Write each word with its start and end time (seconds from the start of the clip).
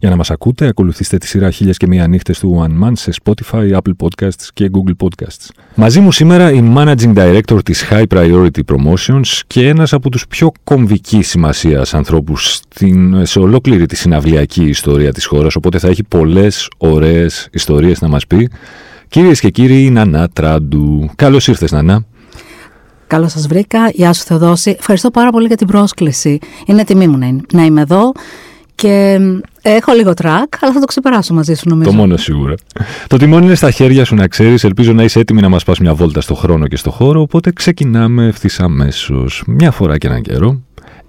Για 0.00 0.10
να 0.10 0.16
μας 0.16 0.30
ακούτε, 0.30 0.66
ακολουθήστε 0.66 1.18
τη 1.18 1.26
σειρά 1.26 1.50
χίλιες 1.50 1.76
και 1.76 1.86
μία 1.86 2.06
νύχτες 2.06 2.38
του 2.38 2.66
One 2.66 2.84
Man 2.84 2.92
σε 2.94 3.12
Spotify, 3.22 3.72
Apple 3.72 3.92
Podcasts 3.98 4.48
και 4.52 4.70
Google 4.72 5.06
Podcasts. 5.06 5.48
Μαζί 5.74 6.00
μου 6.00 6.12
σήμερα 6.12 6.52
η 6.52 6.72
Managing 6.76 7.14
Director 7.14 7.58
της 7.64 7.84
High 7.90 8.04
Priority 8.14 8.60
Promotions 8.66 9.40
και 9.46 9.68
ένας 9.68 9.92
από 9.92 10.10
τους 10.10 10.26
πιο 10.26 10.52
κομβική 10.64 11.22
σημασίας 11.22 11.94
ανθρώπους 11.94 12.52
στην, 12.52 13.26
σε 13.26 13.38
ολόκληρη 13.38 13.86
τη 13.86 13.96
συναυλιακή 13.96 14.64
ιστορία 14.64 15.12
της 15.12 15.26
χώρας, 15.26 15.56
οπότε 15.56 15.78
θα 15.78 15.88
έχει 15.88 16.04
πολλές 16.04 16.68
ωραίες 16.76 17.48
ιστορίες 17.52 18.00
να 18.00 18.08
μας 18.08 18.26
πει. 18.26 18.50
Κυρίες 19.08 19.40
και 19.40 19.50
κύριοι, 19.50 19.84
η 19.84 19.90
Νανά 19.90 20.28
Τράντου. 20.28 21.10
Καλώς 21.16 21.48
ήρθες 21.48 21.72
Νανά. 21.72 22.04
Καλώς 23.06 23.32
σας 23.32 23.46
βρήκα. 23.46 23.90
Γεια 23.90 24.12
σου 24.12 24.24
Θεοδόση. 24.24 24.76
Ευχαριστώ 24.78 25.10
πάρα 25.10 25.30
πολύ 25.30 25.46
για 25.46 25.56
την 25.56 25.66
πρόσκληση. 25.66 26.38
Είναι 26.66 26.84
τιμή 26.84 27.08
μου 27.08 27.18
να 27.52 27.64
είμαι 27.64 27.80
εδώ. 27.80 28.12
Και 28.78 29.18
έχω 29.62 29.92
λίγο 29.92 30.14
τρακ, 30.14 30.62
αλλά 30.62 30.72
θα 30.72 30.80
το 30.80 30.86
ξεπεράσω 30.86 31.34
μαζί 31.34 31.54
σου 31.54 31.68
νομίζω. 31.68 31.90
Το 31.90 31.96
μόνο 31.96 32.16
σίγουρα. 32.16 32.54
το 33.06 33.16
τιμόνι 33.16 33.44
είναι 33.44 33.54
στα 33.54 33.70
χέρια 33.70 34.04
σου 34.04 34.14
να 34.14 34.28
ξέρεις. 34.28 34.64
Ελπίζω 34.64 34.92
να 34.92 35.02
είσαι 35.02 35.18
έτοιμη 35.18 35.40
να 35.40 35.48
μας 35.48 35.64
πας 35.64 35.78
μια 35.78 35.94
βόλτα 35.94 36.20
στο 36.20 36.34
χρόνο 36.34 36.66
και 36.66 36.76
στο 36.76 36.90
χώρο. 36.90 37.20
Οπότε 37.20 37.52
ξεκινάμε 37.52 38.26
ευθύς 38.26 38.60
αμέσως. 38.60 39.42
Μια 39.46 39.70
φορά 39.70 39.98
και 39.98 40.06
έναν 40.06 40.22
καιρό 40.22 40.60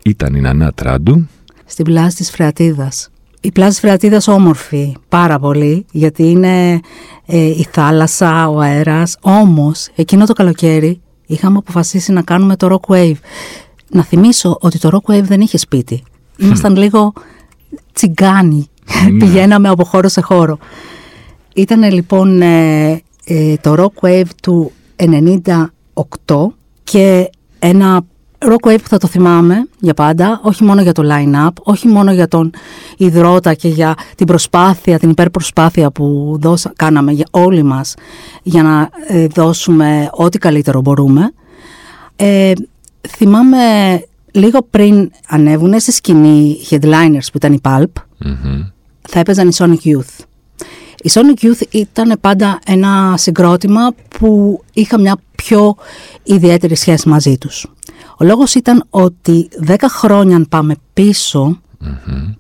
ήταν 0.04 0.36
η 0.36 0.42
Νανά 0.42 0.72
Τράντου. 0.72 1.28
Στην 1.66 1.86
πλάση 1.86 2.16
της 2.16 2.32
Φρεατίδας. 2.32 3.10
Η 3.42 3.52
πλάση 3.52 3.70
της 3.70 3.80
Φρεατίδας 3.80 4.28
όμορφη 4.28 4.96
πάρα 5.10 5.40
πολύ 5.40 5.86
γιατί 5.92 6.24
είναι 6.24 6.80
ε, 7.26 7.38
η 7.38 7.68
θάλασσα, 7.72 8.50
ο 8.50 8.60
αέρας. 8.60 9.18
Όμως 9.22 9.88
εκείνο 9.96 10.26
το 10.26 10.34
καλοκαίρι 10.34 11.02
είχαμε 11.26 11.58
αποφασίσει 11.58 12.12
να 12.12 12.22
κάνουμε 12.22 12.56
το 12.56 12.80
Rock 12.80 12.96
Wave. 12.96 13.18
Να 13.90 14.04
θυμίσω 14.04 14.58
ότι 14.60 14.80
το 14.80 14.90
Rock 14.94 15.14
Wave 15.14 15.24
δεν 15.24 15.42
είχε 15.42 15.58
σπίτι. 15.58 16.04
Ήμασταν 16.38 16.76
λίγο 16.76 17.14
τσιγκάνι. 17.94 18.68
Ναι. 19.04 19.18
Πηγαίναμε 19.20 19.70
από 19.70 19.84
χώρο 19.84 20.08
σε 20.08 20.22
χώρο. 20.22 20.58
Ήταν 21.56 21.92
λοιπόν 21.92 22.42
ε, 22.42 23.02
ε, 23.26 23.56
το 23.62 23.76
Rock 23.78 24.08
Wave 24.08 24.30
του 24.42 24.72
98 24.96 26.48
και 26.84 27.30
ένα 27.60 28.02
Rock 28.40 28.70
Wave 28.70 28.82
που 28.82 28.88
θα 28.88 28.98
το 28.98 29.08
θυμάμαι 29.08 29.68
για 29.80 29.94
πάντα, 29.94 30.40
όχι 30.44 30.64
μόνο 30.64 30.82
για 30.82 30.92
το 30.92 31.04
line-up, 31.06 31.54
όχι 31.64 31.88
μόνο 31.88 32.12
για 32.12 32.28
τον 32.28 32.52
υδρότα 32.98 33.54
και 33.54 33.68
για 33.68 33.96
την 34.16 34.28
προσπάθεια, 34.28 35.00
την 35.00 35.10
υπερπροσπάθεια 35.10 35.92
που 35.92 36.38
δώσα, 36.42 36.74
κάναμε 36.76 37.12
για 37.12 37.26
όλοι 37.32 37.64
μας 37.64 37.94
για 38.44 38.64
να 38.64 38.90
ε, 39.08 39.28
δώσουμε 39.28 40.10
ό,τι 40.12 40.38
καλύτερο 40.38 40.82
μπορούμε. 40.82 41.34
θυμάμαι 43.08 43.58
λίγο 44.32 44.68
πριν 44.70 45.12
ανέβουν 45.28 45.80
στη 45.80 45.92
σκηνή 45.92 46.58
headliners 46.70 47.26
που 47.32 47.38
ήταν 47.38 47.54
η 47.54 47.60
Pulp, 47.62 47.92
θα 49.10 49.20
έπαιζαν 49.20 49.48
οι 49.48 49.52
Sonic 49.58 49.88
Youth. 49.88 50.24
Η 51.04 51.10
Sonic 51.14 51.46
Youth 51.46 51.62
ήταν 51.70 52.18
πάντα 52.22 52.60
ένα 52.66 53.14
συγκρότημα 53.18 53.94
που 54.20 54.62
είχα 54.74 55.00
μια 55.00 55.18
πιο 55.36 55.76
ιδιαίτερη 56.24 56.76
σχέση 56.76 57.10
μαζί 57.10 57.38
τους. 57.38 57.68
Ο 58.18 58.24
λόγος 58.26 58.56
ήταν 58.56 58.84
ότι 58.90 59.50
10 59.68 59.76
χρόνια 59.88 60.36
αν 60.36 60.46
πάμε 60.50 60.76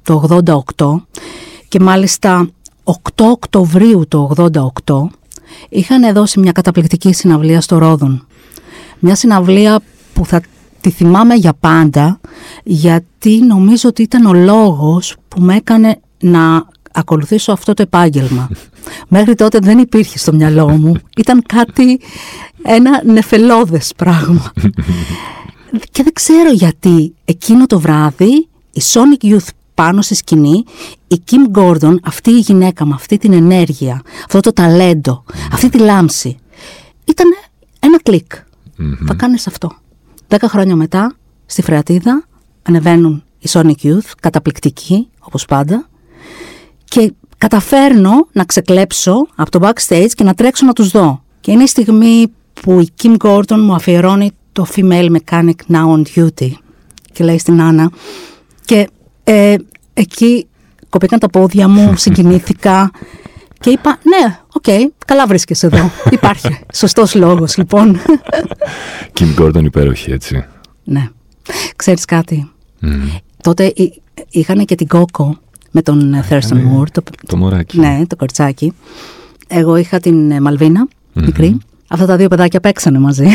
το 0.04 0.42
88 0.78 1.02
και 1.68 1.80
μάλιστα 1.80 2.50
8 2.84 2.94
Οκτωβρίου 3.16 4.08
το 4.08 4.34
88 4.86 5.08
είχαν 5.70 6.14
δώσει 6.14 6.40
μια 6.40 6.52
καταπληκτική 6.52 7.14
συναυλία 7.14 7.62
στο 7.62 7.78
Ρόδον. 7.78 8.28
Μια 9.00 9.16
συναυλία 9.16 9.80
που 10.14 10.26
θα 10.26 10.42
τη 10.82 10.90
θυμάμαι 10.90 11.36
για 11.36 11.54
πάντα 11.54 12.20
γιατί 12.64 13.40
νομίζω 13.46 13.90
ότι 13.90 14.02
ήταν 14.02 14.26
ο 14.26 14.34
λόγος 14.34 15.16
που 15.28 15.42
με 15.42 15.56
έκανε 15.56 16.00
να 16.20 16.68
ακολουθήσω 16.92 17.52
αυτό 17.52 17.74
το 17.74 17.82
επάγγελμα. 17.82 18.50
Μέχρι 19.08 19.36
τότε 19.36 19.60
δεν 19.60 19.78
υπήρχε 19.78 20.18
στο 20.18 20.34
μυαλό 20.34 20.70
μου. 20.70 20.96
Ήταν 21.18 21.44
κάτι, 21.46 22.00
ένα 22.62 23.02
νεφελώδες 23.06 23.94
πράγμα. 23.96 24.52
Και 25.92 26.04
δεν 26.04 26.14
ξέρω 26.14 26.52
γιατί 26.52 27.14
εκείνο 27.26 27.66
το 27.66 27.80
βράδυ 27.80 28.48
η 28.72 28.82
Sonic 28.94 29.26
Youth 29.26 29.48
πάνω 29.74 30.02
στη 30.02 30.16
σκηνή, 30.16 30.64
η 31.08 31.22
Kim 31.32 31.58
Gordon, 31.60 31.96
αυτή 32.04 32.30
η 32.30 32.40
γυναίκα 32.40 32.86
με 32.86 32.94
αυτή 32.94 33.18
την 33.18 33.34
ενέργεια, 33.34 34.02
αυτό 34.26 34.40
το 34.40 34.54
ταλέντο, 34.54 35.24
αυτή 35.52 35.70
τη 35.70 35.78
λάμψη, 35.78 36.38
ήταν 37.06 37.28
ένα 37.80 38.02
κλικ. 38.02 38.32
Θα 39.08 39.14
κάνεις 39.14 39.48
αυτό. 39.48 39.72
Δέκα 40.30 40.50
χρόνια 40.50 40.76
μετά, 40.76 41.16
στη 41.46 41.62
Φρεατίδα, 41.62 42.24
ανεβαίνουν 42.62 43.24
οι 43.40 43.50
Sonic 43.50 43.84
Youth, 43.84 44.12
καταπληκτικοί, 44.20 45.08
όπως 45.20 45.46
πάντα, 45.46 45.90
και 46.84 47.14
καταφέρνω 47.38 48.28
να 48.32 48.44
ξεκλέψω 48.44 49.28
από 49.36 49.52
το 49.52 49.60
backstage 49.62 50.10
και 50.16 50.24
να 50.24 50.34
τρέξω 50.34 50.66
να 50.66 50.74
τους 50.74 50.90
δω. 50.90 51.24
Και 51.40 51.52
είναι 51.52 51.64
η 51.64 51.68
στιγμή 51.68 52.28
που 52.62 52.80
η 52.80 52.90
Kim 53.02 53.16
Gordon 53.18 53.58
μου 53.58 53.74
αφιερώνει 53.74 54.32
το 54.52 54.66
Female 54.76 55.16
Mechanic 55.16 55.56
Now 55.72 55.94
on 55.96 56.04
Duty 56.16 56.52
και 57.14 57.24
λέει 57.24 57.38
στην 57.38 57.62
Άννα 57.62 57.92
και 58.66 58.90
ε, 59.24 59.56
εκεί 59.94 60.48
κοπήκαν 60.90 61.20
τα 61.20 61.30
πόδια 61.30 61.68
μου, 61.68 61.94
συγκινήθηκα 62.04 62.92
και 63.60 63.70
είπα, 63.70 64.00
ναι, 64.04 64.40
OK, 64.54 64.64
okay, 64.68 64.80
καλά 65.06 65.28
βρίσκεσαι 65.28 65.66
εδώ. 65.66 65.92
Υπάρχει. 66.12 66.60
Σωστός 66.74 67.16
λόγος, 67.16 67.58
λοιπόν. 67.58 68.00
Kim 69.20 69.40
Gordon 69.40 69.64
υπέροχη, 69.64 70.12
έτσι. 70.12 70.46
Ναι. 70.84 71.08
Ξέρεις 71.76 72.06
κάτι; 72.06 72.52
Τότε 73.42 73.74
είχαν 74.30 74.66
και 74.66 74.76
την 74.76 74.88
Κόκο 74.88 75.38
με 75.72 75.82
τον 75.82 76.24
Thurston 76.30 76.80
Moore. 76.80 76.90
Το, 76.92 77.04
το 77.28 77.38
μωράκι. 77.38 77.80
Ναι, 77.80 78.02
το 78.08 78.16
κορτσάκι. 78.16 78.74
Εγώ 79.48 79.76
είχα 79.76 80.00
την 80.00 80.32
ε, 80.32 80.40
Μαλβίνα, 80.40 80.88
μικρή. 81.14 81.58
Αυτά 81.88 82.06
τα 82.06 82.16
δύο 82.16 82.28
παιδάκια 82.28 82.60
παίξανε 82.60 83.00
μαζί. 83.00 83.28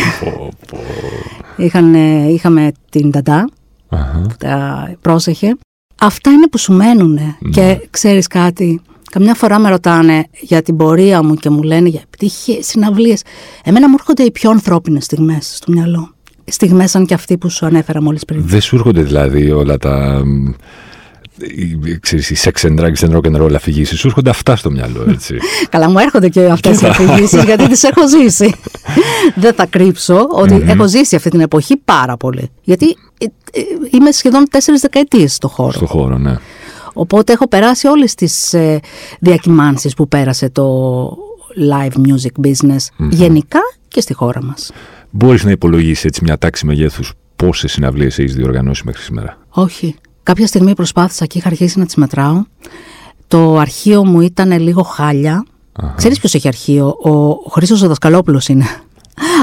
Είχαν, 1.56 1.94
είχαμε 2.28 2.72
την 2.90 3.10
Νταντά, 3.10 3.48
που 3.88 4.34
τα 4.38 4.96
πρόσεχε. 5.00 5.56
Αυτά 6.00 6.30
είναι 6.30 6.48
που 6.48 6.58
σου 6.58 6.72
μένουν. 6.72 7.18
Και 7.50 7.86
ξέρεις 7.90 8.26
κάτι, 8.26 8.80
Καμιά 9.14 9.34
φορά 9.34 9.58
με 9.58 9.68
ρωτάνε 9.68 10.24
για 10.40 10.62
την 10.62 10.76
πορεία 10.76 11.22
μου 11.22 11.34
και 11.34 11.50
μου 11.50 11.62
λένε 11.62 11.88
για 11.88 12.00
επιτυχίες, 12.04 12.66
συναυλίες. 12.66 13.22
Εμένα 13.64 13.88
μου 13.88 13.94
έρχονται 13.98 14.22
οι 14.22 14.30
πιο 14.30 14.50
ανθρώπινες 14.50 15.04
στιγμές 15.04 15.52
στο 15.56 15.72
μυαλό. 15.72 16.14
Στιγμές 16.44 16.90
σαν 16.90 17.06
και 17.06 17.14
αυτή 17.14 17.38
που 17.38 17.50
σου 17.50 17.66
ανέφερα 17.66 18.02
μόλις 18.02 18.24
πριν. 18.24 18.42
Δεν 18.46 18.60
σου 18.60 18.76
έρχονται 18.76 19.02
δηλαδή 19.02 19.50
όλα 19.50 19.78
τα. 19.78 20.22
Ξέρεις, 22.00 22.30
οι 22.30 22.36
sex 22.44 22.68
and 22.68 22.80
drugs 22.80 23.08
and 23.08 23.16
rock 23.16 23.32
and 23.32 23.42
roll 23.42 23.54
αφηγήσεις 23.54 23.98
σου 23.98 24.06
έρχονται 24.06 24.30
αυτά 24.30 24.56
στο 24.56 24.70
μυαλό, 24.70 25.06
έτσι. 25.08 25.36
Καλά, 25.68 25.90
μου 25.90 25.98
έρχονται 25.98 26.28
και 26.28 26.44
αυτές 26.44 26.80
οι 26.80 26.86
αφηγήσεις 26.86 27.44
γιατί 27.44 27.68
τις 27.68 27.82
έχω 27.82 28.08
ζήσει. 28.08 28.54
Δεν 29.42 29.54
θα 29.54 29.66
κρύψω 29.66 30.28
ότι 30.30 30.62
έχω 30.66 30.88
ζήσει 30.88 31.16
αυτή 31.16 31.30
την 31.30 31.40
εποχή 31.40 31.76
πάρα 31.76 32.16
πολύ. 32.16 32.50
Γιατί 32.62 32.86
ε, 33.18 33.24
ε, 33.52 33.60
είμαι 33.90 34.10
σχεδόν 34.10 34.44
τέσσερις 34.50 34.80
δεκαετίες 34.80 35.34
στο 35.34 35.48
χώρο. 35.48 35.72
Στο 35.72 35.86
χώρο, 35.86 36.18
ναι. 36.18 36.36
Οπότε 36.94 37.32
έχω 37.32 37.48
περάσει 37.48 37.86
όλες 37.86 38.14
τις 38.14 38.54
ε, 38.54 38.80
διακυμάνσεις 39.20 39.94
που 39.94 40.08
πέρασε 40.08 40.50
το 40.50 41.06
live 41.70 41.96
music 42.08 42.46
business 42.46 43.06
γενικά 43.10 43.60
και 43.88 44.00
στη 44.00 44.14
χώρα 44.14 44.42
μας. 44.42 44.70
Μπορείς 45.10 45.44
να 45.44 45.50
υπολογίσεις 45.50 46.04
έτσι 46.04 46.20
μια 46.24 46.38
τάξη 46.38 46.66
μεγέθους 46.66 47.12
πόσες 47.36 47.72
συναυλίες 47.72 48.18
έχεις 48.18 48.34
διοργανώσει 48.34 48.82
μέχρι 48.84 49.02
σήμερα; 49.02 49.38
Όχι. 49.48 49.94
Κάποια 50.22 50.46
στιγμή 50.46 50.74
προσπάθησα 50.74 51.26
και 51.26 51.38
είχα 51.38 51.48
αρχίσει 51.48 51.78
να 51.78 51.84
τις 51.84 51.94
μετράω. 51.94 52.42
Το 53.28 53.58
αρχείο 53.58 54.04
μου 54.04 54.20
ήταν 54.20 54.60
λίγο 54.60 54.82
χάλια. 54.82 55.44
Αχα. 55.72 55.94
Ξέρεις 55.96 56.18
ποιος 56.18 56.34
έχει 56.34 56.48
αρχείο, 56.48 56.86
ο 56.86 57.50
Χρήστος 57.50 57.82
ο 57.82 57.88
Δασκαλόπουλος 57.88 58.48
είναι 58.48 58.64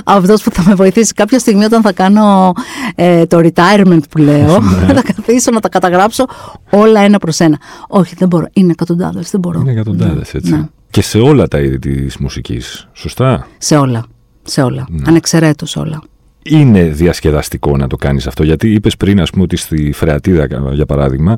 αυτός 0.03 0.43
που 0.43 0.51
θα 0.51 0.63
με 0.67 0.75
βοηθήσει 0.75 1.13
κάποια 1.13 1.39
στιγμή 1.39 1.63
όταν 1.63 1.81
θα 1.81 1.93
κάνω 1.93 2.53
ε, 2.95 3.25
το 3.25 3.37
retirement 3.37 4.01
που 4.09 4.17
λέω. 4.17 4.59
Ναι. 4.59 4.93
θα 5.01 5.01
καθίσω 5.01 5.51
να 5.51 5.59
τα 5.59 5.69
καταγράψω 5.69 6.25
όλα 6.69 6.99
ένα 6.99 7.17
προς 7.17 7.39
ένα. 7.39 7.59
Όχι, 7.87 8.15
δεν 8.17 8.27
μπορώ. 8.27 8.47
Είναι 8.53 8.71
εκατοντάδες. 8.71 9.29
Δεν 9.29 9.39
μπορώ. 9.39 9.59
Είναι 9.59 9.71
εκατοντάδες, 9.71 10.33
ναι. 10.33 10.39
έτσι. 10.39 10.51
Ναι. 10.51 10.67
Και 10.89 11.01
σε 11.01 11.17
όλα 11.17 11.47
τα 11.47 11.59
είδη 11.59 11.79
της 11.79 12.17
μουσικής. 12.17 12.87
Σωστά; 12.93 13.47
Σε 13.57 13.77
όλα. 13.77 14.05
Σε 14.43 14.61
όλα. 14.61 14.85
Ναι. 14.89 15.03
Ανεξαιρέτως 15.07 15.75
όλα. 15.75 16.01
Είναι 16.43 16.83
διασκεδαστικό 16.83 17.77
να 17.77 17.87
το 17.87 17.95
κάνεις 17.95 18.27
αυτό, 18.27 18.43
γιατί 18.43 18.73
είπες 18.73 18.97
πριν, 18.97 19.21
ας 19.21 19.29
πούμε, 19.29 19.43
ότι 19.43 19.55
στη 19.55 19.91
Φρεατίδα, 19.91 20.47
για 20.73 20.85
παράδειγμα, 20.85 21.37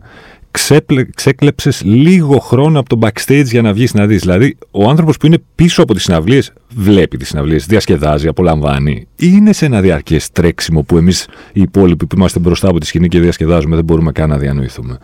ξέπλε, 0.54 1.06
ξέκλεψες 1.16 1.82
λίγο 1.84 2.40
χρόνο 2.40 2.80
από 2.80 2.98
το 2.98 3.00
backstage 3.08 3.46
για 3.46 3.62
να 3.62 3.74
βγεις 3.74 3.94
να 3.94 4.06
δεις. 4.06 4.22
Δηλαδή, 4.22 4.58
ο 4.72 4.90
άνθρωπος 4.90 5.18
που 5.18 5.26
είναι 5.26 5.44
πίσω 5.56 5.82
από 5.82 5.94
τις 5.94 6.04
συναυλίες 6.04 6.54
βλέπει 6.76 7.18
τις 7.18 7.28
συναυλίες, 7.28 7.66
διασκεδάζει, 7.66 8.28
απολαμβάνει. 8.28 9.08
Ή 9.16 9.28
είναι 9.32 9.54
σε 9.54 9.66
ένα 9.66 9.82
διαρκές 9.82 10.32
τρέξιμο 10.32 10.82
που 10.84 10.98
εμείς 10.98 11.28
οι 11.54 11.62
υπόλοιποι 11.62 12.06
που 12.06 12.16
είμαστε 12.16 12.40
μπροστά 12.40 12.70
από 12.70 12.80
τη 12.80 12.86
σκηνή 12.86 13.08
και 13.08 13.20
διασκεδάζουμε 13.20 13.76
δεν 13.76 13.86
μπορούμε 13.86 14.12
καν 14.12 14.30
να 14.30 14.38
διανοηθούμε. 14.38 14.98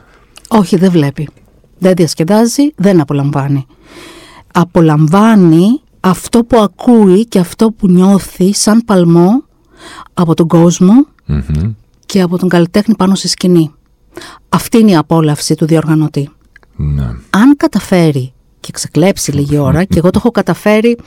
Όχι, 0.47 0.77
δεν 0.77 0.91
βλέπει. 0.91 1.29
Δεν 1.77 1.93
διασκεδάζει, 1.95 2.73
δεν 2.75 2.99
απολαμβάνει. 2.99 3.65
Απολαμβάνει 4.53 5.81
αυτό 5.99 6.43
που 6.43 6.59
ακούει 6.59 7.25
και 7.25 7.39
αυτό 7.39 7.71
που 7.71 7.87
νιώθει 7.87 8.53
σαν 8.53 8.81
παλμό 8.85 9.43
από 10.13 10.33
τον 10.33 10.47
κοσμο 10.47 11.05
και 12.05 12.21
από 12.21 12.37
τον 12.37 12.49
καλλιτέχνη 12.49 12.95
πάνω 12.95 13.15
στη 13.15 13.27
σκηνή. 13.27 13.71
Αυτή 14.49 14.77
είναι 14.77 14.91
η 14.91 14.95
απόλαυση 14.95 15.55
του 15.55 15.65
διοργανωτή. 15.65 16.29
Ναι. 16.75 17.07
Αν 17.29 17.55
καταφέρει 17.57 18.33
και 18.59 18.71
ξεκλέψει 18.71 19.31
λίγη 19.31 19.57
ώρα, 19.57 19.83
και 19.83 19.97
εγώ 19.97 20.09
το 20.09 20.17
έχω 20.17 20.31
καταφέρει 20.31 20.97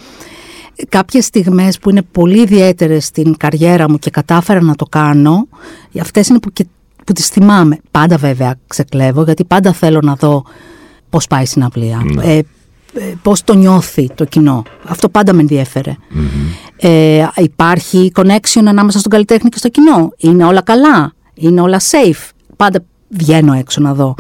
κάποιες 0.89 1.25
στιγμές 1.25 1.79
που 1.79 1.91
είναι 1.91 2.03
πολύ 2.03 2.41
ιδιαίτερες 2.41 3.05
στην 3.05 3.37
καριέρα 3.37 3.91
μου 3.91 3.99
και 3.99 4.11
κατάφερα 4.11 4.63
να 4.63 4.75
το 4.75 4.85
κάνω, 4.85 5.49
αυτές 6.01 6.29
είναι 6.29 6.39
που, 6.39 6.53
και, 6.53 6.67
που 7.07 7.13
τις 7.13 7.27
θυμάμαι. 7.27 7.79
Πάντα 7.91 8.17
βέβαια 8.17 8.55
ξεκλέβω, 8.67 9.23
γιατί 9.23 9.45
πάντα 9.45 9.73
θέλω 9.73 10.01
να 10.03 10.15
δω 10.15 10.45
πώς 11.11 11.27
πάει 11.27 11.43
η 11.43 11.47
συναυλία. 11.47 12.03
Ναι. 12.15 12.35
Ε, 12.35 12.43
ε, 12.95 13.15
πώς 13.23 13.45
το 13.45 13.55
νιώθει 13.55 14.11
το 14.15 14.25
κοινό. 14.25 14.63
Αυτό 14.85 15.09
πάντα 15.09 15.33
με 15.33 15.41
ενδιεφερε 15.41 15.97
Ε, 16.77 17.27
υπάρχει 17.37 18.13
connection 18.15 18.63
ανάμεσα 18.67 18.99
στον 18.99 19.11
καλλιτέχνη 19.11 19.49
και 19.49 19.59
στο 19.59 19.69
κοινό. 19.69 20.13
Είναι 20.17 20.45
όλα 20.45 20.63
καλά. 20.63 21.13
Είναι 21.35 21.61
όλα 21.61 21.81
safe. 21.81 22.29
Πάντα 22.57 22.85
βγαίνω 23.19 23.53
έξω 23.53 23.81
να 23.81 23.95
δω. 23.95 24.15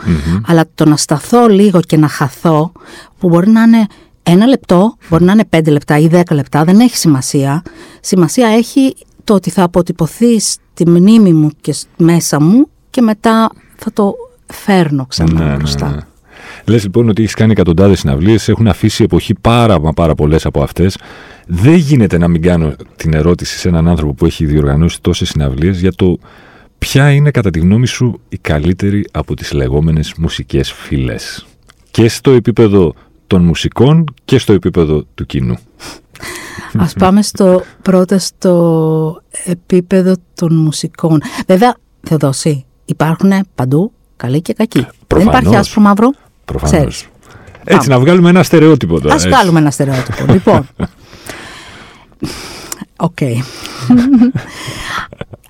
Αλλά 0.46 0.64
το 0.74 0.84
να 0.84 0.96
σταθώ 0.96 1.46
λίγο 1.48 1.80
και 1.80 1.96
να 1.96 2.08
χαθώ, 2.08 2.72
που 3.18 3.28
μπορεί 3.28 3.50
να 3.50 3.62
είναι 3.62 3.86
ένα 4.22 4.46
λεπτό, 4.46 4.96
μπορεί 5.08 5.24
να 5.24 5.32
είναι 5.32 5.44
πέντε 5.44 5.70
λεπτά 5.70 5.98
ή 5.98 6.06
δέκα 6.08 6.34
λεπτά, 6.34 6.64
δεν 6.64 6.80
έχει 6.80 6.96
σημασία. 6.96 7.62
Σημασία 8.00 8.48
έχει 8.48 8.94
το 9.24 9.34
ότι 9.34 9.50
θα 9.50 9.62
αποτυπωθεί 9.62 10.40
στη 10.40 10.88
μνήμη 10.88 11.32
μου 11.32 11.50
και 11.60 11.74
μέσα 11.96 12.40
μου 12.40 12.68
και 12.90 13.00
μετά 13.00 13.50
θα 13.76 13.92
το 13.92 14.14
φέρνω 14.46 15.06
ξανά 15.06 15.32
Ναι, 15.44 15.50
ναι, 15.50 15.56
μπροστά. 15.56 15.90
ναι. 15.90 16.00
Λες 16.64 16.82
λοιπόν 16.82 17.08
ότι 17.08 17.22
έχεις 17.22 17.34
κάνει 17.34 17.52
εκατοντάδες 17.52 17.98
συναυλίες, 17.98 18.48
έχουν 18.48 18.68
αφήσει 18.68 19.02
εποχή 19.04 19.34
πάρα, 19.40 19.80
μα 19.80 19.92
πάρα 19.92 20.14
πολλές 20.14 20.46
από 20.46 20.62
αυτές. 20.62 20.98
Δεν 21.46 21.74
γίνεται 21.74 22.18
να 22.18 22.28
μην 22.28 22.42
κάνω 22.42 22.74
την 22.96 23.14
ερώτηση 23.14 23.58
σε 23.58 23.68
έναν 23.68 23.88
άνθρωπο 23.88 24.12
που 24.14 24.26
έχει 24.26 24.44
διοργανώσει 24.46 25.00
τόσες 25.00 25.28
συναυλίες 25.28 25.80
για 25.80 25.92
το 25.92 26.18
ποια 26.82 27.10
είναι 27.10 27.30
κατά 27.30 27.50
τη 27.50 27.58
γνώμη 27.58 27.86
σου 27.86 28.20
η 28.28 28.38
καλύτερη 28.38 29.04
από 29.12 29.34
τις 29.34 29.52
λεγόμενες 29.52 30.14
μουσικές 30.18 30.72
φυλές; 30.72 31.46
Και 31.90 32.08
στο 32.08 32.30
επίπεδο 32.30 32.94
των 33.26 33.44
μουσικών 33.44 34.04
και 34.24 34.38
στο 34.38 34.52
επίπεδο 34.52 35.04
του 35.14 35.26
κοινού. 35.26 35.56
Ας 36.78 36.92
πάμε 36.92 37.22
στο, 37.22 37.62
πρώτα 37.82 38.18
στο 38.18 39.20
επίπεδο 39.44 40.14
των 40.34 40.56
μουσικών. 40.56 41.22
Βέβαια, 41.46 41.76
Θεοδόση, 42.02 42.64
υπάρχουν 42.84 43.32
παντού 43.54 43.92
καλοί 44.16 44.42
και 44.42 44.52
κακοί. 44.52 44.80
Δεν 44.80 44.90
προφανώς. 45.06 45.34
υπάρχει 45.34 45.56
άσπρο 45.56 45.82
μαύρο. 45.82 46.10
Προφανώς. 46.44 46.76
Ξέρεις. 46.76 47.06
Έτσι, 47.64 47.88
να 47.88 48.00
βγάλουμε 48.00 48.28
ένα 48.28 48.42
στερεότυπο 48.42 49.00
τώρα. 49.00 49.14
Ας 49.14 49.24
έτσι. 49.24 49.34
βγάλουμε 49.34 49.58
ένα 49.58 49.70
στερεότυπο. 49.70 50.24
λοιπόν. 50.32 50.68
Οκ. 52.96 53.18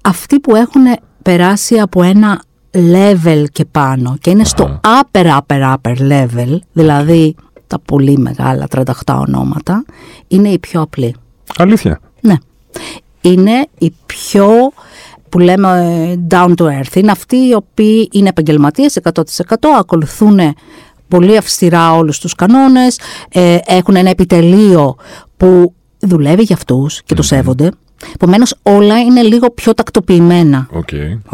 Αυτοί 0.03 0.41
που 0.41 0.57
έχουν 0.57 0.83
περάσει 1.23 1.79
από 1.79 2.03
ένα 2.03 2.43
level 2.75 3.45
και 3.53 3.65
πάνω 3.65 4.17
και 4.21 4.31
είναι 4.31 4.45
στο 4.45 4.81
upper 4.85 5.39
upper 5.39 5.75
upper 5.75 5.97
level, 5.97 6.59
δηλαδή 6.73 7.35
τα 7.67 7.79
πολύ 7.79 8.19
μεγάλα 8.19 8.67
38 8.71 8.85
ονόματα, 9.07 9.85
είναι 10.29 10.49
οι 10.49 10.59
πιο 10.59 10.81
απλοί. 10.81 11.15
Αλήθεια. 11.57 12.01
Ναι. 12.21 12.35
Είναι 13.21 13.67
οι 13.79 13.93
πιο 14.07 14.49
που 15.29 15.39
λέμε 15.39 15.69
ε, 16.13 16.27
down 16.31 16.55
to 16.57 16.65
earth. 16.65 16.95
Είναι 16.97 17.11
αυτοί 17.11 17.37
οι 17.37 17.55
οποίοι 17.55 18.09
είναι 18.13 18.29
επαγγελματίες 18.29 18.99
100% 19.15 19.23
ακολουθούν 19.79 20.39
πολύ 21.09 21.37
αυστηρά 21.37 21.95
όλους 21.95 22.19
τους 22.19 22.35
κανόνες, 22.35 22.99
ε, 23.29 23.59
έχουν 23.65 23.97
ένα 23.97 24.11
επιτελείο 24.11 24.97
που 25.37 25.75
δουλεύει 25.99 26.43
για 26.43 26.55
αυτούς 26.55 27.03
και 27.03 27.15
το 27.15 27.23
σέβονται. 27.23 27.71
Επομένως, 28.15 28.55
όλα 28.63 29.01
είναι 29.01 29.23
λίγο 29.23 29.51
πιο 29.51 29.75
τακτοποιημένα. 29.75 30.69
OK. 30.73 30.89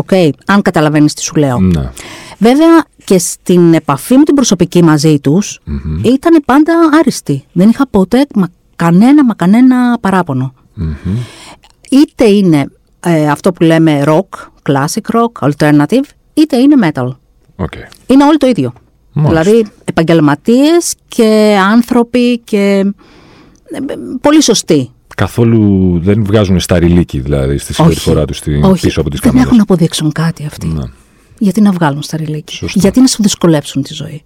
Okay, 0.07 0.31
αν 0.47 0.63
καταλαβαίνεις 0.63 1.15
τι 1.15 1.23
σου 1.23 1.35
λέω. 1.35 1.59
Ναι. 1.59 1.91
Βέβαια 2.39 2.85
και 3.05 3.19
στην 3.19 3.75
επαφή 3.75 4.17
μου 4.17 4.23
την 4.23 4.35
προσωπική 4.35 4.83
μαζί 4.83 5.21
τους 5.21 5.61
ήταν 6.03 6.43
πάντα 6.45 6.73
άριστη. 6.99 7.45
Δεν 7.53 7.69
είχα 7.69 7.87
ποτέ 7.89 8.27
μα, 8.35 8.49
κανένα 8.77 9.25
μα 9.25 9.35
κανένα 9.35 9.99
παράπονο. 10.01 10.55
Είτε 11.91 12.25
είναι 12.25 12.71
ε, 13.01 13.29
αυτό 13.29 13.53
που 13.53 13.63
λέμε 13.63 14.03
rock, 14.07 14.47
classic 14.71 15.17
rock, 15.17 15.51
alternative, 15.51 16.05
είτε 16.35 16.57
είναι 16.57 16.91
metal. 16.93 17.09
OK. 17.57 17.73
Είναι 18.07 18.25
όλοι 18.25 18.37
το 18.37 18.47
ίδιο. 18.47 18.73
Μάλιστα. 19.13 19.43
Δηλαδή 19.43 19.71
επαγγελματίες 19.85 20.95
και 21.09 21.59
άνθρωποι 21.73 22.39
και 22.39 22.85
ε, 23.65 23.79
πολύ 24.21 24.43
σωστοί. 24.43 24.91
Καθόλου 25.17 25.99
δεν 26.03 26.25
βγάζουν 26.25 26.61
σταριλίκι 26.61 27.21
δηλαδή 27.21 27.59
στη 27.59 27.75
συμπεριφορά 27.75 28.25
τους 28.25 28.41
όχι, 28.63 28.87
πίσω 28.87 29.01
από 29.01 29.11
τις 29.11 29.21
δεν 29.21 29.31
κάμερες. 29.31 29.45
έχουν 29.47 29.57
να 29.57 29.63
αποδείξουν 29.63 30.13
κάτι 30.13 30.45
αυτοί. 30.47 30.67
Ναι. 30.67 30.83
Γιατί 31.39 31.61
να 31.61 31.73
βγάλουν 31.73 32.03
σταριλίκια. 32.03 32.57
Σωστό. 32.57 32.79
Γιατί 32.79 33.01
να 33.01 33.07
σου 33.07 33.23
δυσκολέψουν 33.23 33.83
τη 33.83 33.95
ζωή. 33.95 34.23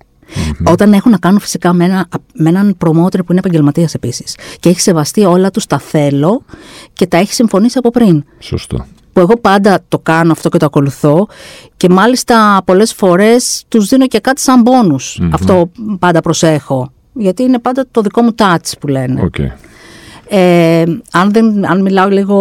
Όταν 0.65 0.93
έχουν 0.93 1.11
να 1.11 1.19
κάνουν 1.19 1.41
φυσικά 1.41 1.73
με, 1.73 1.85
ένα, 1.85 2.09
με 2.35 2.49
έναν 2.49 2.75
promoter 2.79 3.21
που 3.23 3.27
είναι 3.33 3.41
επαγγελματίας 3.41 3.95
επίσης. 3.95 4.37
Και 4.61 4.69
έχει 4.69 4.81
σεβαστεί 4.81 5.25
όλα 5.25 5.51
τους 5.51 5.67
τα 5.67 5.79
θέλω 5.79 6.43
και 6.93 7.07
τα 7.07 7.17
έχει 7.17 7.33
συμφωνήσει 7.33 7.79
από 7.79 7.91
πριν. 7.91 8.25
Σωστό. 8.39 8.87
Που 9.13 9.21
εγώ 9.21 9.37
πάντα 9.41 9.79
το 9.89 9.99
κάνω 9.99 10.33
αυτό 10.33 10.49
και 10.49 10.59
το 10.59 10.67
ακολουθώ. 10.67 11.27
Και 11.77 11.89
μάλιστα 11.89 12.63
πολλές 12.65 12.93
φορές 12.93 13.65
τους 13.69 13.89
δίνω 13.89 14.07
και 14.07 14.19
κάτι 14.21 14.41
σαν 14.41 14.61
μπόνους. 14.61 15.21
Αυτό 15.33 15.71
πάντα 15.99 16.21
προσέχω. 16.21 16.93
Γιατί 17.13 17.43
είναι 17.43 17.59
πάντα 17.59 17.87
το 17.91 18.01
δικό 18.01 18.23
μου 18.23 18.35
touch 18.37 18.73
που 18.81 18.87
λένε. 18.89 19.23
Οκ. 19.23 19.35
Ε, 20.35 20.85
αν, 21.13 21.33
δεν, 21.33 21.67
αν 21.71 21.83
μιλάω 21.83 22.09
λίγο 22.09 22.39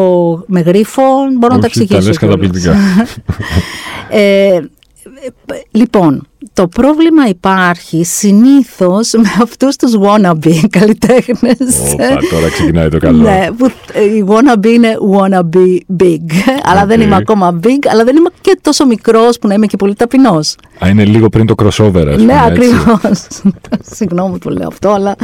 με 0.48 0.60
γρίφο, 0.62 1.04
μπορώ 1.40 1.56
να 1.56 1.60
τα 1.62 1.68
Όχι, 1.68 1.80
εξηγήσω. 1.82 2.08
λες 2.08 2.18
κιόλας. 2.18 2.18
καταπληκτικά. 2.18 2.76
Ε, 4.14 4.60
λοιπόν, 5.72 6.28
το 6.54 6.68
πρόβλημα 6.68 7.28
υπάρχει 7.28 8.04
συνήθως 8.04 9.12
με 9.12 9.30
αυτούς 9.42 9.76
τους 9.76 9.92
wannabe 10.02 10.60
καλλιτέχνες. 10.70 11.58
Όπα, 11.94 12.18
τώρα 12.32 12.50
ξεκινάει 12.52 12.90
το 12.90 12.98
καλό. 12.98 13.22
Ναι, 13.22 13.48
που 13.58 13.66
η 14.16 14.24
wannabe 14.28 14.66
είναι 14.66 14.96
wannabe 15.18 15.78
big. 16.04 16.26
αλλά 16.64 16.86
δεν 16.86 17.00
Οκ. 17.00 17.06
είμαι 17.06 17.16
ακόμα 17.16 17.60
big, 17.64 17.80
αλλά 17.92 18.04
δεν 18.04 18.16
είμαι 18.16 18.30
και 18.42 18.58
τόσο 18.62 18.86
μικρός 18.86 19.40
που 19.40 19.48
να 19.48 19.54
είμαι 19.54 19.66
και 19.66 19.78
πολύ 19.78 19.96
ταπεινός. 19.96 20.56
Α, 20.84 20.90
είναι 20.90 21.06
λίγο 21.06 21.30
πριν 21.30 21.46
το 21.46 21.54
crossover, 21.64 22.06
ας 22.08 22.16
πούμε, 22.16 22.16
Ναι, 22.16 22.34
έτσι. 22.34 22.46
ακριβώς. 22.46 23.28
Συγγνώμη 23.96 24.38
που 24.38 24.50
λέω 24.50 24.68
αυτό, 24.68 24.90
αλλά 24.90 25.16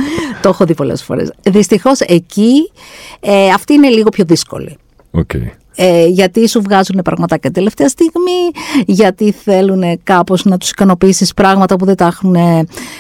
το 0.42 0.50
έχω 0.50 0.66
δει 0.66 0.74
πολλές 0.74 1.04
φορές. 1.04 1.32
Δυστυχώς 1.44 2.00
εκεί 2.00 2.72
ε, 3.20 3.50
αυτή 3.50 3.74
είναι 3.74 3.90
λίγο 3.90 4.10
πιο 4.10 4.24
δύσκολη. 4.28 4.78
Οκ. 5.12 5.32
Ε, 5.80 6.06
γιατί 6.08 6.48
σου 6.50 6.62
βγάζουν 6.62 7.00
πραγματάκια 7.04 7.52
τελευταία 7.52 7.88
στιγμή, 7.90 8.62
γιατί 8.86 9.32
θέλουν 9.32 10.00
κάπως 10.04 10.46
να 10.46 10.58
τους 10.58 10.70
ικανοποιήσεις 10.70 11.34
πράγματα 11.34 11.76
που 11.76 11.86
δεν 11.86 11.96
τα 11.96 12.06
έχουν 12.06 12.36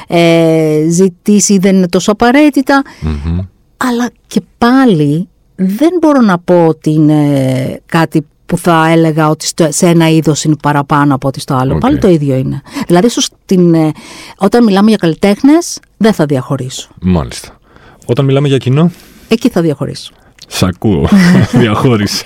ε, 0.07 0.85
ζητήσει 0.89 1.53
ή 1.53 1.57
δεν 1.57 1.75
είναι 1.75 1.87
τόσο 1.87 2.11
απαραίτητα. 2.11 2.81
Αλλά 3.77 4.09
και 4.27 4.41
πάλι 4.57 5.27
δεν 5.55 5.89
μπορώ 6.01 6.21
να 6.21 6.37
πω 6.39 6.65
ότι 6.67 6.91
είναι 6.91 7.81
κάτι 7.85 8.25
που 8.45 8.57
θα 8.57 8.87
έλεγα 8.89 9.29
ότι 9.29 9.45
στο- 9.45 9.67
σε 9.71 9.87
ένα 9.87 10.09
είδος 10.09 10.43
είναι 10.43 10.55
παραπάνω 10.61 11.15
από 11.15 11.27
ότι 11.27 11.39
στο 11.39 11.55
άλλο. 11.55 11.73
Οκ. 11.73 11.79
Πάλι 11.79 11.97
το 11.97 12.07
ίδιο 12.07 12.35
είναι. 12.35 12.61
Δηλαδή, 12.87 13.05
ίσως 13.05 13.29
την, 13.45 13.73
ε, 13.73 13.91
όταν 14.37 14.63
μιλάμε 14.63 14.87
για 14.89 14.97
καλλιτέχνες, 14.97 15.79
δεν 15.97 16.13
θα 16.13 16.25
διαχωρίσω. 16.25 16.89
Μάλιστα. 17.01 17.59
Όταν 18.05 18.25
μιλάμε 18.25 18.47
για 18.47 18.57
κοινό, 18.57 18.91
Εκεί 19.29 19.49
θα 19.49 19.61
διαχωρίσω. 19.61 20.11
Σ' 20.47 20.63
ακούω. 20.63 21.07
Διαχώρισε. 21.61 22.25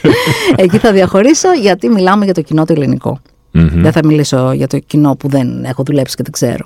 Εκεί 0.55 0.77
θα 0.77 0.91
διαχωρίσω 0.91 1.53
γιατί 1.53 1.89
μιλάμε 1.89 2.25
για 2.25 2.33
το 2.33 2.41
κοινό 2.41 2.65
το 2.65 2.73
ελληνικό. 2.73 3.19
Μμμ. 3.51 3.81
Δεν 3.81 3.91
θα 3.91 3.99
μιλήσω 4.03 4.51
για 4.51 4.67
το 4.67 4.79
κοινό 4.79 5.15
που 5.15 5.27
δεν 5.27 5.63
έχω 5.63 5.83
δουλέψει 5.83 6.15
και 6.15 6.23
δεν 6.23 6.31
ξέρω. 6.31 6.65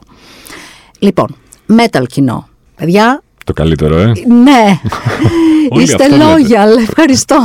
Λοιπόν, 1.00 1.36
metal 1.78 2.04
κοινό. 2.08 2.48
Παιδιά, 2.76 3.24
το 3.46 3.54
καλύτερο, 3.54 3.98
ε. 3.98 4.12
ναι, 4.44 4.80
Όλοι 5.70 5.84
είστε 5.84 6.04
αυτό 6.04 6.16
λέτε. 6.16 6.56
loyal, 6.56 6.82
ευχαριστώ. 6.82 7.38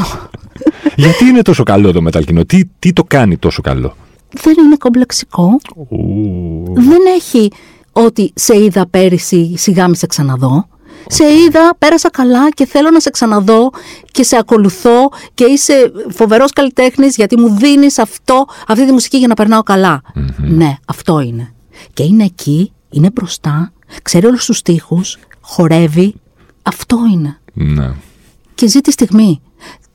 Γιατί 0.97 1.25
είναι 1.25 1.43
τόσο 1.43 1.63
καλό 1.63 1.93
το 1.93 2.03
metal 2.09 2.25
κοινό, 2.25 2.45
τι, 2.45 2.61
τι 2.79 2.93
το 2.93 3.05
κάνει 3.05 3.37
τόσο 3.37 3.63
καλό; 3.63 3.97
δεν 4.43 4.55
είναι 4.65 4.77
κομπλεξικό. 4.79 5.61
Ου, 5.89 6.75
Δεν 6.75 6.99
έχει 7.17 7.51
ότι 7.93 8.33
σε 8.35 8.63
είδα 8.63 8.87
πέρυσι, 8.91 9.55
σιγά 9.57 9.89
μη 9.89 9.97
σε 9.97 10.07
ξαναδώ. 10.07 10.69
Σε 11.07 11.25
είδα, 11.25 11.75
πέρασα 11.79 12.11
καλά 12.11 12.51
και 12.51 12.67
θέλω 12.67 12.91
να 12.91 13.01
σε 13.01 13.11
ξαναδώ 13.11 13.71
και 14.11 14.23
σε 14.23 14.37
ακολουθώ 14.37 15.09
και 15.35 15.45
είσαι 15.45 15.93
φοβερός 16.11 16.53
καλλιτέχνης 16.53 17.17
γιατί 17.17 17.39
μου 17.39 17.49
δίνεις 17.57 17.99
αυτό, 17.99 18.47
αυτή 18.67 18.87
τη 18.87 18.93
μουσική 18.93 19.17
για 19.17 19.29
να 19.29 19.35
περνάω 19.35 19.63
καλά. 19.63 20.01
Ναι, 20.39 20.77
αυτό 20.87 21.21
είναι. 21.21 21.53
Και 21.93 22.03
είναι 22.03 22.25
εκεί, 22.25 22.73
είναι 22.91 23.11
μπροστά, 23.13 23.73
ξέρει 24.03 24.27
όλους 24.27 24.45
τους 24.45 24.57
στίχους, 24.57 25.19
χορεύει. 25.41 26.15
Αυτό 26.63 26.99
είναι. 27.13 27.39
Ναι. 27.53 27.91
Και 28.55 28.67
ζει 28.69 28.81
τη 28.81 28.91
στιγμή. 28.91 29.41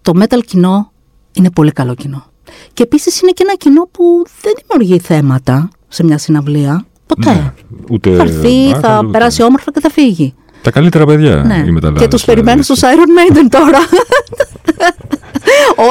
Το 0.01 0.11
metal 0.15 0.39
κοινό 0.45 0.91
είναι 1.33 1.51
πολύ 1.51 1.71
καλό 1.71 1.95
κοινό. 1.95 2.25
Και 2.73 2.83
επίσης 2.83 3.21
είναι 3.21 3.31
και 3.31 3.43
ένα 3.43 3.55
κοινό 3.55 3.87
που 3.91 4.25
δεν 4.41 4.53
δημιουργεί 4.61 4.99
θέματα 4.99 5.69
σε 5.87 6.03
μια 6.03 6.17
συναυλία. 6.17 6.85
Ποτέ. 7.05 7.33
Ναι, 7.33 7.53
ούτε 7.89 8.15
θα 8.15 8.23
έρθει, 8.23 8.67
άκαλο, 8.67 8.79
θα 8.79 8.99
ούτε- 8.99 9.11
περάσει 9.11 9.43
όμορφα 9.43 9.71
και 9.71 9.79
θα 9.79 9.89
φύγει. 9.89 10.33
Τα 10.65 10.71
καλύτερα 10.71 11.05
παιδιά 11.05 11.35
Ναι. 11.35 11.63
οι 11.67 11.71
μεταλλάδες, 11.71 12.01
Και 12.01 12.07
τους 12.07 12.25
δηλαδή. 12.25 12.25
περιμένω 12.25 12.61
στους 12.61 12.79
Iron 12.79 12.83
Maiden 13.19 13.47
τώρα. 13.49 13.79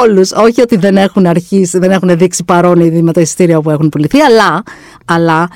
Όλους. 0.03 0.33
Όχι 0.33 0.61
ότι 0.61 0.77
δεν 0.77 0.97
έχουν 0.97 1.27
αρχίσει, 1.27 1.79
δεν 1.79 1.91
έχουν 1.91 2.19
δείξει 2.19 2.45
παρόν 2.45 2.81
ήδη 2.81 3.03
με 3.03 3.13
τα 3.13 3.21
εισιτήρια 3.21 3.61
που 3.61 3.71
έχουν 3.71 3.89
πουληθεί, 3.89 4.21
αλλά, 4.21 4.63
αλλά 5.05 5.49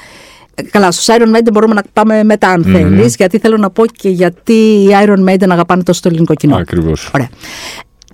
Καλά, 0.71 0.91
στους 0.91 1.07
Iron 1.09 1.37
Maiden 1.37 1.49
μπορούμε 1.53 1.75
να 1.75 1.83
πάμε 1.93 2.25
μετά 2.25 2.49
αν 2.49 2.63
θέλεις, 2.65 3.15
γιατί 3.17 3.39
θέλω 3.39 3.57
να 3.57 3.71
πω 3.71 3.87
και 3.87 4.09
γιατί 4.09 4.53
οι 4.53 4.89
Iron 5.05 5.29
Maiden 5.29 5.49
αγαπάνε 5.51 5.83
τόσο 5.83 6.01
το 6.03 6.09
ελληνικό 6.09 6.35
κοινό. 6.35 6.57
Ακριβώς. 6.57 7.11
Ωραία. 7.15 7.29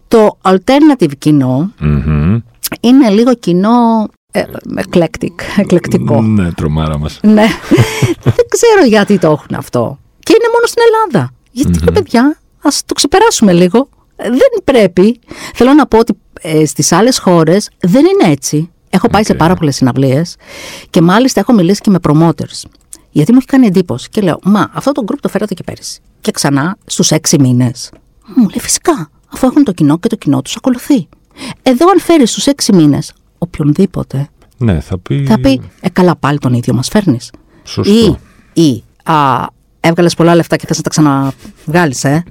Το 0.09 0.39
alternative 0.43 1.11
κοινό 1.19 1.73
Μμμ. 1.79 2.39
είναι 2.81 3.09
λίγο 3.11 3.35
κοινό 3.35 4.09
ε, 4.31 4.43
eclectic, 4.77 5.35
εκλεκτικό. 5.57 6.23
Ναι, 6.23 6.53
τρομάρα 6.53 6.99
μας. 6.99 7.19
Ναι. 7.23 7.47
Δεν 8.37 8.47
ξέρω 8.49 8.85
γιατί 8.87 9.19
το 9.19 9.27
έχουν 9.31 9.57
αυτό. 9.57 9.99
Και 10.25 10.35
είναι 10.37 10.49
μόνο 10.53 10.67
στην 10.67 10.83
Ελλάδα. 10.87 11.31
Γιατί, 11.51 11.79
ρε 11.85 11.91
παιδιά, 11.91 12.39
ας 12.63 12.83
το 12.87 12.95
ξεπεράσουμε 12.95 13.53
λίγο. 13.53 13.89
Ε, 14.17 14.29
Δεν 14.29 14.63
πρέπει. 14.65 15.21
Θέλω 15.55 15.73
να 15.73 15.87
πω 15.87 15.99
ότι 15.99 16.13
ε, 16.41 16.67
στις 16.67 16.93
άλλες 16.93 17.19
χώρες 17.19 17.71
δεν 17.81 18.05
είναι 18.05 18.33
έτσι. 18.33 18.71
Έχω 18.91 19.09
πάει 19.09 19.25
σε 19.25 19.33
Οκ. 19.33 19.39
πάρα 19.39 19.55
πολλές 19.55 19.77
συναυλίες 19.77 20.37
και 20.91 21.01
μάλιστα 21.01 21.41
έχω 21.41 21.53
μιλήσει 21.53 21.81
και 21.81 21.91
με 21.91 21.99
promoters. 22.09 22.63
Γιατί 23.11 23.33
μου 23.33 23.39
έχει 23.39 23.47
κάνει 23.47 23.67
εντύπωση 23.67 24.09
και 24.09 24.21
λέω, 24.21 24.39
Μα 24.43 24.71
αυτό 24.73 24.93
το 24.93 25.05
group 25.07 25.17
το 25.21 25.29
φέρατε 25.29 25.55
και 25.55 25.63
πέρυσι. 25.63 26.01
Και 26.21 26.31
ξανά 26.31 26.77
στους 26.87 27.11
έξι 27.11 27.41
μήνες. 27.41 27.91
Μου 28.27 28.49
λέει 28.49 28.61
φυσικά, 28.61 29.11
αφού 29.33 29.47
έχουν 29.47 29.65
το 29.65 29.73
κοινό 29.73 29.99
και 29.99 30.09
το 30.09 30.17
κοινό 30.17 30.43
τους 30.43 30.57
ακολουθεί. 30.57 31.09
Εδώ 31.63 31.89
αν 31.89 32.01
φέρεις 32.01 32.31
στους 32.31 32.47
έξι 32.47 32.73
μήνες 32.75 33.13
οποιονδήποτε 33.39 34.29
Ναι, 34.57 34.81
θα 34.81 34.99
πει... 34.99 35.25
θα 35.29 35.41
πει, 35.41 35.61
Ε, 35.81 35.89
καλά, 35.89 36.17
πάλι 36.17 36.39
τον 36.39 36.53
ίδιο 36.53 36.75
μας 36.75 36.89
φέρνεις. 36.89 37.31
Σωστό. 37.65 38.19
Ή, 38.55 38.63
ή 38.63 38.85
α, 39.13 39.47
έβγαλες 39.89 40.15
πολλά 40.15 40.35
λεφτά 40.35 40.57
και 40.57 40.67
θες 40.67 40.77
να 40.77 40.83
τα 40.83 40.91
ξαναβγάλεις, 40.91 42.05
ε; 42.05 42.25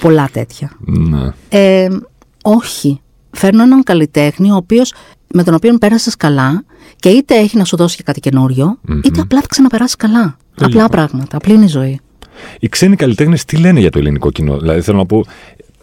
πολλά 0.00 0.28
τέτοια. 0.32 0.70
Ναι. 0.78 1.30
Ε, 1.48 1.88
όχι. 2.42 3.00
Φέρνω 3.30 3.62
έναν 3.62 3.82
καλλιτέχνη 3.82 4.50
ο 4.50 4.56
οποίος, 4.56 4.92
με 5.32 5.42
τον 5.42 5.54
οποίο 5.54 5.78
πέρασες 5.78 6.16
καλά 6.16 6.64
και 6.96 7.08
είτε 7.08 7.34
έχει 7.34 7.56
να 7.56 7.64
σου 7.64 7.76
δώσει 7.76 7.96
και 7.96 8.02
κάτι 8.02 8.20
καινούριο, 8.20 8.78
είτε 9.02 9.20
απλά 9.20 9.40
θα 9.40 9.46
ξαναπεράσεις 9.48 9.96
καλά. 9.96 10.36
Απλά 10.60 10.88
πράγματα. 10.88 11.36
Απλή 11.36 11.54
είναι 11.54 11.64
η 11.64 11.68
ζωή. 11.68 12.00
Οι 12.58 12.68
ξένοι 12.68 12.96
καλλιτέχνες 12.96 13.44
τι 13.44 13.56
λένε 13.56 13.80
για 13.80 13.90
το 13.90 13.98
ελληνικό 13.98 14.30
κοινό; 14.30 14.58
Δηλαδή, 14.58 14.80
θέλω 14.80 14.96
να 14.96 15.06
πω, 15.06 15.24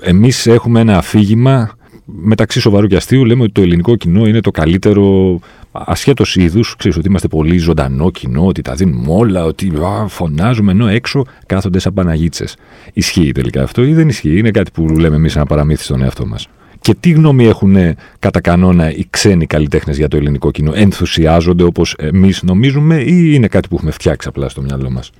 εμείς 0.01 0.47
έχουμε 0.47 0.79
ένα 0.79 0.97
αφήγημα 0.97 1.71
μεταξύ 2.05 2.59
σοβαρού 2.59 2.87
και 2.87 2.95
αστείου. 2.95 3.25
Λέμε 3.25 3.43
ότι 3.43 3.51
το 3.51 3.61
ελληνικό 3.61 3.95
κοινό 3.95 4.25
είναι 4.25 4.39
το 4.39 4.51
καλύτερο 4.51 5.39
ασχέτως 5.71 6.35
είδους. 6.35 6.75
Ξέρεις 6.75 6.97
ότι 6.97 7.07
είμαστε 7.07 7.27
πολύ 7.27 7.57
ζωντανό 7.57 8.11
κοινό, 8.11 8.45
ότι 8.45 8.61
τα 8.61 8.73
δίνουμε 8.73 9.05
όλα, 9.09 9.43
ότι 9.45 9.71
α, 9.83 10.07
φωνάζουμε 10.07 10.71
ενώ 10.71 10.87
έξω 10.87 11.25
κάθονται 11.45 11.79
σαν 11.79 11.93
Παναγίτσες. 11.93 12.55
Ισχύει 12.93 13.31
τελικά 13.31 13.63
αυτό 13.63 13.83
ή 13.83 13.93
δεν 13.93 14.07
ισχύει; 14.09 14.37
Είναι 14.37 14.51
κάτι 14.51 14.71
που 14.71 14.87
λέμε 14.87 15.15
εμείς 15.15 15.35
ένα 15.35 15.45
παραμύθι 15.45 15.83
στον 15.83 16.01
εαυτό 16.01 16.25
μας. 16.25 16.47
Και 16.81 16.95
τι 16.99 17.11
γνώμη 17.11 17.45
έχουν 17.45 17.75
κατά 18.19 18.41
κανόνα 18.41 18.91
οι 18.91 19.05
ξένοι 19.09 19.45
καλλιτέχνες 19.45 19.97
για 19.97 20.07
το 20.07 20.17
ελληνικό 20.17 20.51
κοινό; 20.51 20.71
Ενθουσιάζονται 20.75 21.63
όπως 21.63 21.95
εμείς 21.97 22.43
νομίζουμε 22.43 22.95
ή 23.01 23.31
είναι 23.33 23.47
κάτι 23.47 23.67
που 23.67 23.75
έχουμε 23.75 23.91
φτιάξει 23.91 24.27
απλά 24.27 24.49
στο 24.49 24.61
μυαλό 24.61 24.89
μας; 24.89 25.11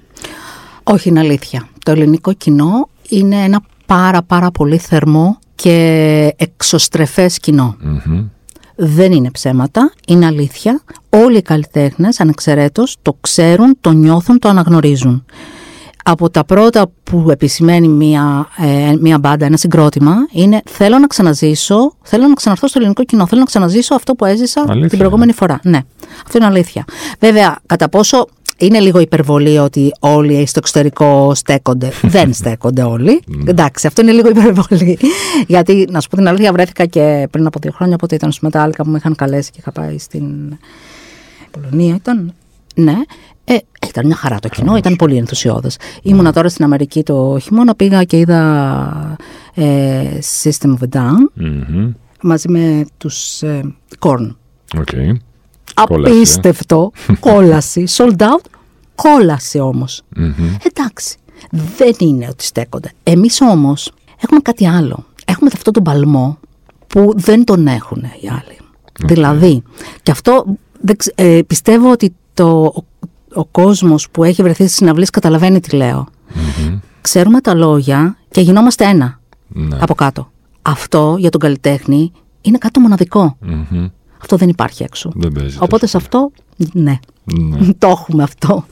Όχι, 0.83 1.09
είναι 1.09 1.19
αλήθεια. 1.19 1.67
Το 1.83 1.91
ελληνικό 1.91 2.33
κοινό 2.33 2.89
είναι 3.09 3.35
ένα 3.35 3.61
πάρα 3.85 4.21
πάρα 4.23 4.51
πολύ 4.51 4.77
θερμό 4.77 5.39
και 5.55 6.33
εξωστρεφές 6.37 7.39
κοινό. 7.39 7.77
Δεν 8.75 9.11
είναι 9.11 9.31
ψέματα, 9.31 9.93
είναι 10.07 10.25
αλήθεια. 10.25 10.81
Όλοι 11.09 11.37
οι 11.37 11.41
καλλιτέχνες, 11.41 12.19
ανεξαιρέτως, 12.19 12.95
το 13.01 13.17
ξέρουν, 13.21 13.77
το 13.81 13.91
νιώθουν, 13.91 14.39
το 14.39 14.49
αναγνωρίζουν. 14.49 15.25
Από 16.05 16.29
τα 16.29 16.45
πρώτα 16.45 16.91
που 17.03 17.27
επισημαίνει 17.29 17.87
μία, 17.87 18.47
ε, 18.57 18.95
μία 18.99 19.19
μπάντα, 19.19 19.45
ένα 19.45 19.57
συγκρότημα, 19.57 20.15
είναι 20.31 20.61
θέλω 20.69 20.97
να 20.97 21.07
ξαναζήσω, 21.07 21.93
θέλω 22.01 22.27
να 22.27 22.33
ξαναρθώ 22.33 22.67
στο 22.67 22.79
ελληνικό 22.79 23.03
κοινό, 23.03 23.27
θέλω 23.27 23.39
να 23.39 23.45
ξαναζήσω 23.45 23.95
αυτό 23.95 24.13
που 24.13 24.25
έζησα 24.25 24.65
Αλήθεια, 24.67 24.89
την 24.89 24.97
προηγούμενη 24.97 25.33
φορά. 25.33 25.59
Ναι, 25.63 25.79
αυτό 26.25 26.37
είναι 26.37 26.45
αλήθεια. 26.45 26.85
Βέβαια, 27.19 27.59
κατά 27.65 27.89
πόσο 27.89 28.27
είναι 28.57 28.79
λίγο 28.79 28.99
υπερβολή 28.99 29.57
ότι 29.57 29.91
όλοι 29.99 30.45
στο 30.45 30.59
εξωτερικό 30.59 31.31
στέκονται. 31.35 31.91
Δεν 32.15 32.33
στέκονται 32.33 32.83
όλοι. 32.83 33.21
Εντάξει, 33.45 33.87
αυτό 33.87 34.01
είναι 34.01 34.11
λίγο 34.11 34.29
υπερβολή. 34.29 34.99
Γιατί, 35.47 35.87
να 35.91 36.01
σου 36.01 36.09
πω 36.09 36.15
την 36.15 36.27
αλήθεια, 36.27 36.51
βρέθηκα 36.51 36.85
και 36.85 37.27
πριν 37.31 37.45
από 37.45 37.59
δύο 37.61 37.71
χρόνια, 37.71 37.97
πότε 37.97 38.15
ήταν 38.15 38.31
στο 38.31 38.39
Μετάλλικα 38.43 38.83
που 38.83 38.89
με 38.89 38.97
είχαν 38.97 39.15
καλέσει 39.15 39.51
και 39.51 39.57
είχα 39.59 39.71
πάει 39.71 39.97
στην 39.97 40.57
Πολωνία. 41.51 41.95
Ήταν. 41.95 42.33
Ναι. 42.75 42.95
Ε, 43.45 43.57
ήταν 43.87 44.05
μια 44.05 44.15
χαρά 44.15 44.39
το 44.39 44.49
κοινό, 44.49 44.75
ήταν 44.75 44.95
πολύ 44.95 45.17
ενθουσιώδες. 45.17 45.77
Ήμουνα 46.01 46.33
τώρα 46.33 46.49
στην 46.49 46.65
Αμερική 46.65 47.03
το 47.03 47.37
χειμώνα, 47.41 47.75
πήγα 47.75 48.03
και 48.03 48.17
είδα 48.17 49.17
ε, 49.53 50.03
System 50.43 50.69
of 50.69 50.89
a 50.89 50.97
Down 50.97 51.17
Μμμ. 51.33 51.91
μαζί 52.21 52.49
με 52.49 52.85
τους 52.97 53.41
ε, 53.41 53.75
Korn. 53.99 54.35
OK. 54.77 54.89
Κόλαση, 55.73 56.11
ε. 56.13 56.15
Απίστευτο. 56.15 56.91
Κόλαση. 57.19 57.83
Sold 57.89 58.17
out. 58.21 58.45
Κόλαση 58.95 59.59
όμως. 59.59 60.01
Εντάξει. 60.63 61.15
Δεν 61.51 61.93
είναι 61.97 62.27
ότι 62.29 62.43
στέκονται. 62.43 62.91
Εμείς 63.03 63.41
όμως 63.41 63.91
έχουμε 64.23 64.39
κάτι 64.39 64.67
άλλο. 64.67 65.05
Έχουμε 65.25 65.49
αυτό 65.53 65.71
τον 65.71 65.83
παλμό 65.83 66.37
που 66.87 67.11
δεν 67.15 67.43
τον 67.43 67.67
έχουν 67.67 68.03
οι 68.21 68.29
άλλοι. 68.29 68.57
Δηλαδή, 69.05 69.63
και 70.03 70.11
αυτό 70.11 70.45
δεν 70.81 70.97
ξε- 70.97 71.19
ε, 71.19 71.39
πιστεύω 71.47 71.91
ότι 71.91 72.15
το, 72.33 72.61
ο, 72.65 72.83
ο 73.33 73.45
κόσμος 73.45 74.09
που 74.09 74.23
έχει 74.23 74.41
βρεθεί 74.43 74.63
στις 74.63 74.75
συναυλίες 74.75 75.09
καταλαβαίνει 75.09 75.59
τι 75.59 75.75
λέω. 75.75 76.07
Ξέρουμε 77.01 77.41
τα 77.41 77.53
λόγια 77.53 78.17
και 78.29 78.41
γινόμαστε 78.41 78.85
ένα 78.85 79.19
Ναι. 79.47 79.77
από 79.81 79.95
κάτω. 79.95 80.31
Αυτό 80.61 81.15
για 81.19 81.29
τον 81.29 81.41
καλλιτέχνη 81.41 82.11
είναι 82.41 82.57
κάτι 82.57 82.73
το 82.73 82.79
μοναδικό. 82.79 83.37
Μμμ. 83.41 83.87
Αυτό 84.23 84.37
δεν 84.37 84.49
υπάρχει 84.49 84.83
έξω. 84.83 85.11
Δεν 85.15 85.31
παίζει. 85.31 85.57
Οπότε 85.59 85.87
σε 85.87 85.97
αυτό, 85.97 86.31
ναι, 86.73 86.99
Ναι. 87.23 87.57
το 87.79 87.87
έχουμε 87.87 88.23
αυτό. 88.23 88.65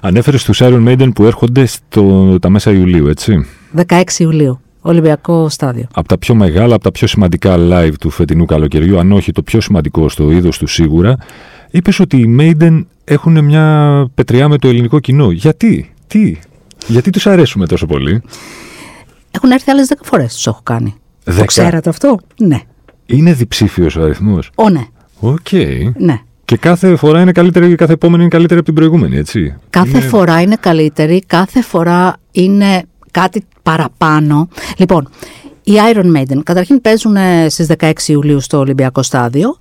Ανέφερες 0.00 0.44
τους 0.44 0.60
Iron 0.62 0.88
Maiden 0.88 1.08
που 1.14 1.24
έρχονται 1.24 1.66
στο, 1.66 2.38
τα 2.38 2.48
μέσα 2.48 2.70
Ιουλίου, 2.72 3.06
έτσι. 3.06 3.46
16 3.88 4.02
Ιουλίου, 4.18 4.60
Ολυμπιακό 4.80 5.48
στάδιο. 5.48 5.86
Από 5.94 6.08
τα 6.08 6.18
πιο 6.18 6.34
μεγάλα, 6.34 6.74
από 6.74 6.84
τα 6.84 6.90
πιο 6.90 7.06
σημαντικά 7.06 7.56
live 7.58 7.94
του 8.00 8.10
φετινού 8.10 8.44
καλοκαιριού, 8.44 8.98
αν 8.98 9.12
όχι 9.12 9.32
το 9.32 9.42
πιο 9.42 9.60
σημαντικό 9.60 10.08
στο 10.08 10.30
είδος 10.30 10.58
του 10.58 10.66
σίγουρα, 10.66 11.16
είπες 11.70 12.00
ότι 12.00 12.16
οι 12.16 12.36
Maiden 12.40 12.84
έχουν 13.04 13.44
μια 13.44 14.06
πετριά 14.14 14.48
με 14.48 14.58
το 14.58 14.68
ελληνικό 14.68 15.00
κοινό. 15.00 15.30
Γιατί, 15.30 15.94
τι, 16.06 16.38
γιατί 16.86 17.10
τους 17.10 17.26
αρέσουμε 17.26 17.66
τόσο 17.66 17.86
πολύ; 17.86 18.22
Έχουν 19.30 19.50
έρθει 19.50 19.70
άλλες 19.70 19.88
10 19.90 19.94
φορές, 20.02 20.34
τους 20.34 20.46
έχω 20.46 20.60
κάνει. 20.62 20.94
Δέκα. 21.24 21.38
Το 21.38 21.44
ξέρατε 21.44 21.88
αυτό, 21.88 22.18
Ναι. 22.38 22.60
Είναι 23.06 23.32
διψήφιος 23.32 23.96
ο 23.96 24.02
αριθμός; 24.02 24.50
Ω, 24.54 24.68
ναι. 24.70 24.84
Οκ. 25.20 25.52
ναι. 25.96 26.20
Και 26.44 26.56
κάθε 26.56 26.96
φορά 26.96 27.20
είναι 27.20 27.32
καλύτερη, 27.32 27.74
κάθε 27.74 27.92
επόμενη 27.92 28.20
είναι 28.22 28.30
καλύτερη 28.30 28.58
από 28.58 28.64
την 28.68 28.74
προηγούμενη, 28.74 29.16
έτσι; 29.16 29.54
Κάθε 29.70 29.88
Είναι- 29.88 30.00
φορά 30.00 30.40
είναι 30.40 30.56
καλύτερη, 30.60 31.22
κάθε 31.26 31.62
φορά 31.62 32.16
είναι 32.32 32.82
κάτι 33.10 33.44
παραπάνω. 33.62 34.48
Λοιπόν, 34.76 35.08
οι 35.62 35.72
Iron 35.94 36.16
Maiden 36.16 36.38
καταρχήν 36.44 36.80
παίζουν 36.80 37.16
ε, 37.16 37.48
στις 37.48 37.66
16 37.78 37.92
Ιουλίου 38.06 38.40
στο 38.40 38.58
Ολυμπιακό 38.58 39.02
Στάδιο 39.02 39.58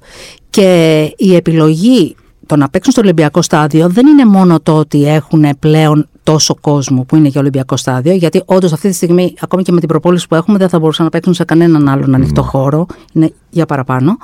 και 0.50 1.02
η 1.18 1.36
επιλογή 1.36 2.16
το 2.46 2.56
να 2.56 2.70
παίξουν 2.70 2.92
στο 2.92 3.02
Ολυμπιακό 3.02 3.42
Στάδιο 3.42 3.90
δεν 3.90 4.08
είναι 4.08 4.25
μόνο 4.25 4.60
το 4.60 4.78
ότι 4.78 5.08
έχουν 5.08 5.46
πλέον 5.60 6.10
τόσο 6.25 6.55
κόσμο 6.62 7.03
που 7.03 7.15
είναι 7.15 7.27
για 7.27 7.41
Ολυμπιακό 7.41 7.77
Στάδιο, 7.77 8.13
γιατί 8.13 8.41
όντως 8.46 8.74
αυτή 8.74 8.89
τη 8.89 8.96
στιγμή, 8.96 9.34
ακόμη 9.39 9.63
και 9.63 9.72
με 9.72 9.79
την 9.79 9.88
προπόληση 9.88 10.27
που 10.27 10.36
έχουμε, 10.36 10.58
δεν 10.58 10.70
θα 10.70 10.79
μπορούσαν 10.79 11.05
να 11.05 11.12
παίξουν 11.12 11.34
σε 11.34 11.44
κανέναν 11.44 11.88
άλλον 11.88 12.15
ανοιχτό 12.15 12.41
χώρο. 12.44 12.86
Είναι 13.13 13.34
για 13.50 13.65
παραπάνω. 13.65 14.17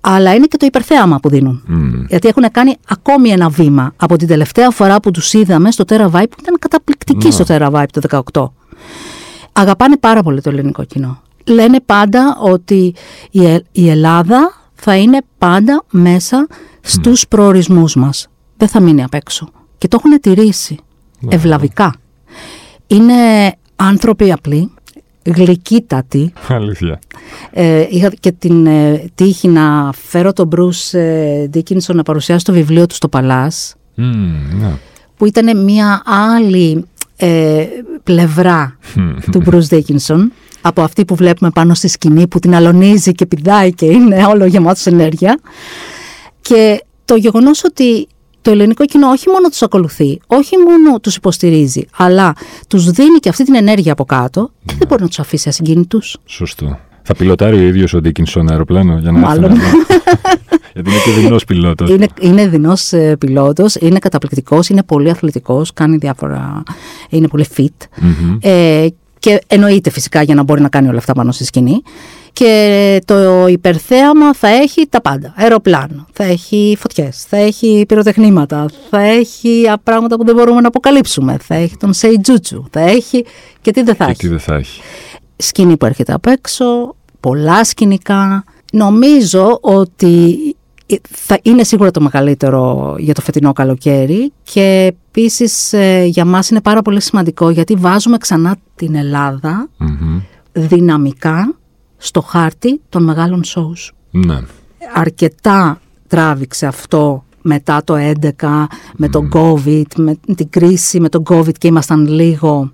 Αλλά 0.00 0.34
είναι 0.34 0.46
και 0.46 0.56
το 0.56 0.66
υπερθέαμα 0.66 1.18
που 1.20 1.28
δίνουν. 1.28 1.62
Γιατί 2.08 2.28
έχουν 2.28 2.44
κάνει 2.52 2.76
ακόμη 2.88 3.28
ένα 3.30 3.48
βήμα 3.48 3.92
από 3.96 4.16
την 4.16 4.28
τελευταία 4.28 4.70
φορά 4.70 5.00
που 5.00 5.10
τους 5.10 5.32
είδαμε 5.32 5.70
στο 5.70 5.84
Terra 5.88 6.10
Vibe, 6.10 6.28
που 6.30 6.36
ήταν 6.40 6.56
καταπληκτική 6.58 7.30
στο 7.30 7.44
Terra 7.48 7.70
Vibe 7.70 7.84
το 7.92 8.22
18. 8.32 8.50
Αγαπάνε 9.52 9.96
πάρα 9.96 10.22
πολύ 10.22 10.40
το 10.40 10.50
ελληνικό 10.50 10.84
κοινό. 10.84 11.20
Λένε 11.46 11.80
πάντα 11.86 12.38
ότι 12.40 12.94
η, 13.30 13.46
Ε- 13.46 13.62
η 13.72 13.88
Ελλάδα 13.88 14.52
θα 14.74 14.96
είναι 14.96 15.18
πάντα 15.38 15.84
μέσα 15.90 16.46
στους 16.80 17.28
προορισμούς 17.28 17.94
μας. 17.94 18.28
Δεν 18.56 18.68
θα 18.68 18.80
μείνει 18.80 19.02
απ' 19.02 19.14
έξω. 19.14 19.48
Και 19.78 19.88
το 19.88 19.98
έχουν 20.00 20.20
τηρήσει. 20.20 20.78
Ευλαβικά. 21.28 21.94
Είναι 22.86 23.14
άνθρωποι 23.76 24.32
απλοί, 24.32 24.70
γλυκύτατοι, 25.24 26.32
Αλήθεια. 26.48 26.98
ε, 27.50 27.86
είχα 27.90 28.10
και 28.20 28.32
την 28.32 28.66
ε, 28.66 29.04
τύχη 29.14 29.48
να 29.48 29.92
φέρω 29.92 30.32
τον 30.32 30.46
Μπρούς 30.46 30.92
ε, 30.94 31.46
Ντίκινσον 31.50 31.96
να 31.96 32.02
παρουσιάσει 32.02 32.44
το 32.44 32.52
βιβλίο 32.52 32.86
του 32.86 32.94
στο 32.94 33.08
Παλάς 33.08 33.74
Μμμ, 33.94 34.58
ναι. 34.60 34.72
που 35.16 35.26
ήταν 35.26 35.64
μια 35.64 36.02
άλλη 36.04 36.84
ε, 37.16 37.64
πλευρά 38.02 38.78
του 39.32 39.40
Μπρούς 39.44 39.66
Ντίκινσον 39.68 40.32
από 40.60 40.82
αυτή 40.82 41.04
που 41.04 41.14
βλέπουμε 41.14 41.50
πάνω 41.50 41.74
στη 41.74 41.88
σκηνή 41.88 42.28
που 42.28 42.38
την 42.38 42.54
αλωνίζει 42.54 43.12
και 43.12 43.26
πηδάει 43.26 43.74
και 43.74 43.86
είναι 43.86 44.24
όλο 44.24 44.44
γεμάτος 44.46 44.86
ενέργεια 44.86 45.38
και 46.40 46.84
το 47.04 47.14
γεγονός 47.14 47.64
ότι 47.64 48.06
το 48.46 48.52
ελληνικό 48.52 48.84
κοινό 48.84 49.08
όχι 49.08 49.28
μόνο 49.28 49.48
τους 49.48 49.62
ακολουθεί, 49.62 50.20
όχι 50.26 50.56
μόνο 50.56 51.00
τους 51.00 51.16
υποστηρίζει, 51.16 51.82
αλλά 51.96 52.32
τους 52.68 52.90
δίνει 52.90 53.18
και 53.18 53.28
αυτή 53.28 53.44
την 53.44 53.54
ενέργεια 53.54 53.92
από 53.92 54.04
κάτω 54.04 54.50
και 54.64 54.74
δεν 54.78 54.88
μπορεί 54.88 55.02
να 55.02 55.08
τους 55.08 55.18
αφήσει 55.18 55.48
ασυγκίνητους. 55.48 56.16
Σωστό. 56.24 56.78
Θα 57.02 57.14
πιλωτάρει 57.14 57.56
ο 57.56 57.60
ίδιος 57.60 57.94
ο 57.94 58.00
Ντίκινσον 58.00 58.50
αεροπλάνο 58.50 58.98
για 58.98 59.10
να 59.10 59.18
Μάλλον. 59.18 59.52
Γιατί 60.74 60.90
είναι 60.90 60.98
και 61.04 61.10
δεινός 61.20 61.44
πιλότος. 61.44 61.90
Είναι, 61.90 62.06
είναι 62.20 62.48
δεινός 62.48 62.92
ε, 62.92 63.16
πιλότος, 63.16 63.74
είναι 63.74 63.98
καταπληκτικός, 63.98 64.68
είναι 64.68 64.82
πολύ 64.82 65.10
αθλητικός, 65.10 65.72
κάνει 65.72 65.96
διάφορα, 65.96 66.62
είναι 67.08 67.28
πολύ 67.28 67.46
fit. 67.56 67.86
Ε, 68.40 68.86
και 69.18 69.40
εννοείται 69.46 69.90
φυσικά 69.90 70.22
για 70.22 70.34
να 70.34 70.42
μπορεί 70.42 70.60
να 70.60 70.68
κάνει 70.68 70.88
όλα 70.88 70.98
αυτά 70.98 71.12
πάνω 71.12 71.32
στη 71.32 71.44
σκηνή. 71.44 71.82
Και 72.38 73.00
το 73.04 73.46
υπερθέαμα 73.46 74.34
θα 74.34 74.48
έχει 74.48 74.86
τα 74.88 75.00
πάντα. 75.00 75.32
Αεροπλάνο, 75.36 76.06
θα 76.12 76.24
έχει 76.24 76.76
φωτιές, 76.80 77.24
θα 77.28 77.36
έχει 77.36 77.84
πυροτεχνήματα, 77.88 78.66
θα 78.90 79.00
έχει 79.00 79.64
πράγματα 79.82 80.16
που 80.16 80.24
δεν 80.24 80.34
μπορούμε 80.34 80.60
να 80.60 80.68
αποκαλύψουμε, 80.68 81.36
θα 81.42 81.54
έχει 81.54 81.76
τον 81.76 81.92
Σεϊτζούτσου, 81.92 82.64
θα 82.70 82.80
έχει 82.80 83.24
και 83.60 83.70
τι 83.70 83.82
δεν 83.82 83.94
θα 83.94 84.04
Και 84.04 84.10
έχει. 84.10 84.20
τι 84.20 84.28
δεν 84.28 84.38
θα 84.38 84.54
έχει. 84.54 84.80
Σκηνή 85.36 85.76
που 85.76 85.86
έρχεται 85.86 86.12
απ' 86.12 86.26
έξω, 86.26 86.94
πολλά 87.20 87.64
σκηνικά. 87.64 88.44
Νομίζω 88.72 89.58
ότι 89.60 90.38
θα 91.10 91.38
είναι 91.42 91.64
σίγουρα 91.64 91.90
το 91.90 92.00
μεγαλύτερο 92.00 92.94
για 92.98 93.14
το 93.14 93.20
φετινό 93.20 93.52
καλοκαίρι 93.52 94.32
και 94.42 94.94
επίσης 95.10 95.72
ε, 95.72 96.04
για 96.04 96.24
μας 96.24 96.50
είναι 96.50 96.60
πάρα 96.60 96.82
πολύ 96.82 97.00
σημαντικό 97.00 97.50
γιατί 97.50 97.74
βάζουμε 97.74 98.18
ξανά 98.18 98.56
την 98.74 98.94
Ελλάδα 98.94 99.68
Μμμ. 99.76 100.20
δυναμικά 100.52 101.54
στο 101.96 102.20
χάρτη 102.20 102.80
των 102.88 103.04
μεγάλων 103.04 103.42
shows. 103.46 103.90
Ναι. 104.10 104.38
Αρκετά 104.94 105.80
τράβηξε 106.08 106.66
αυτό 106.66 107.24
μετά 107.42 107.84
το 107.84 107.94
11 108.40 108.64
με 108.96 109.08
τον 109.08 109.30
COVID, 109.32 109.86
με 109.96 110.18
την 110.36 110.50
κρίση 110.50 111.00
με 111.00 111.08
τον 111.08 111.22
COVID 111.28 111.54
και 111.58 111.66
ήμασταν 111.66 112.08
λίγο 112.08 112.72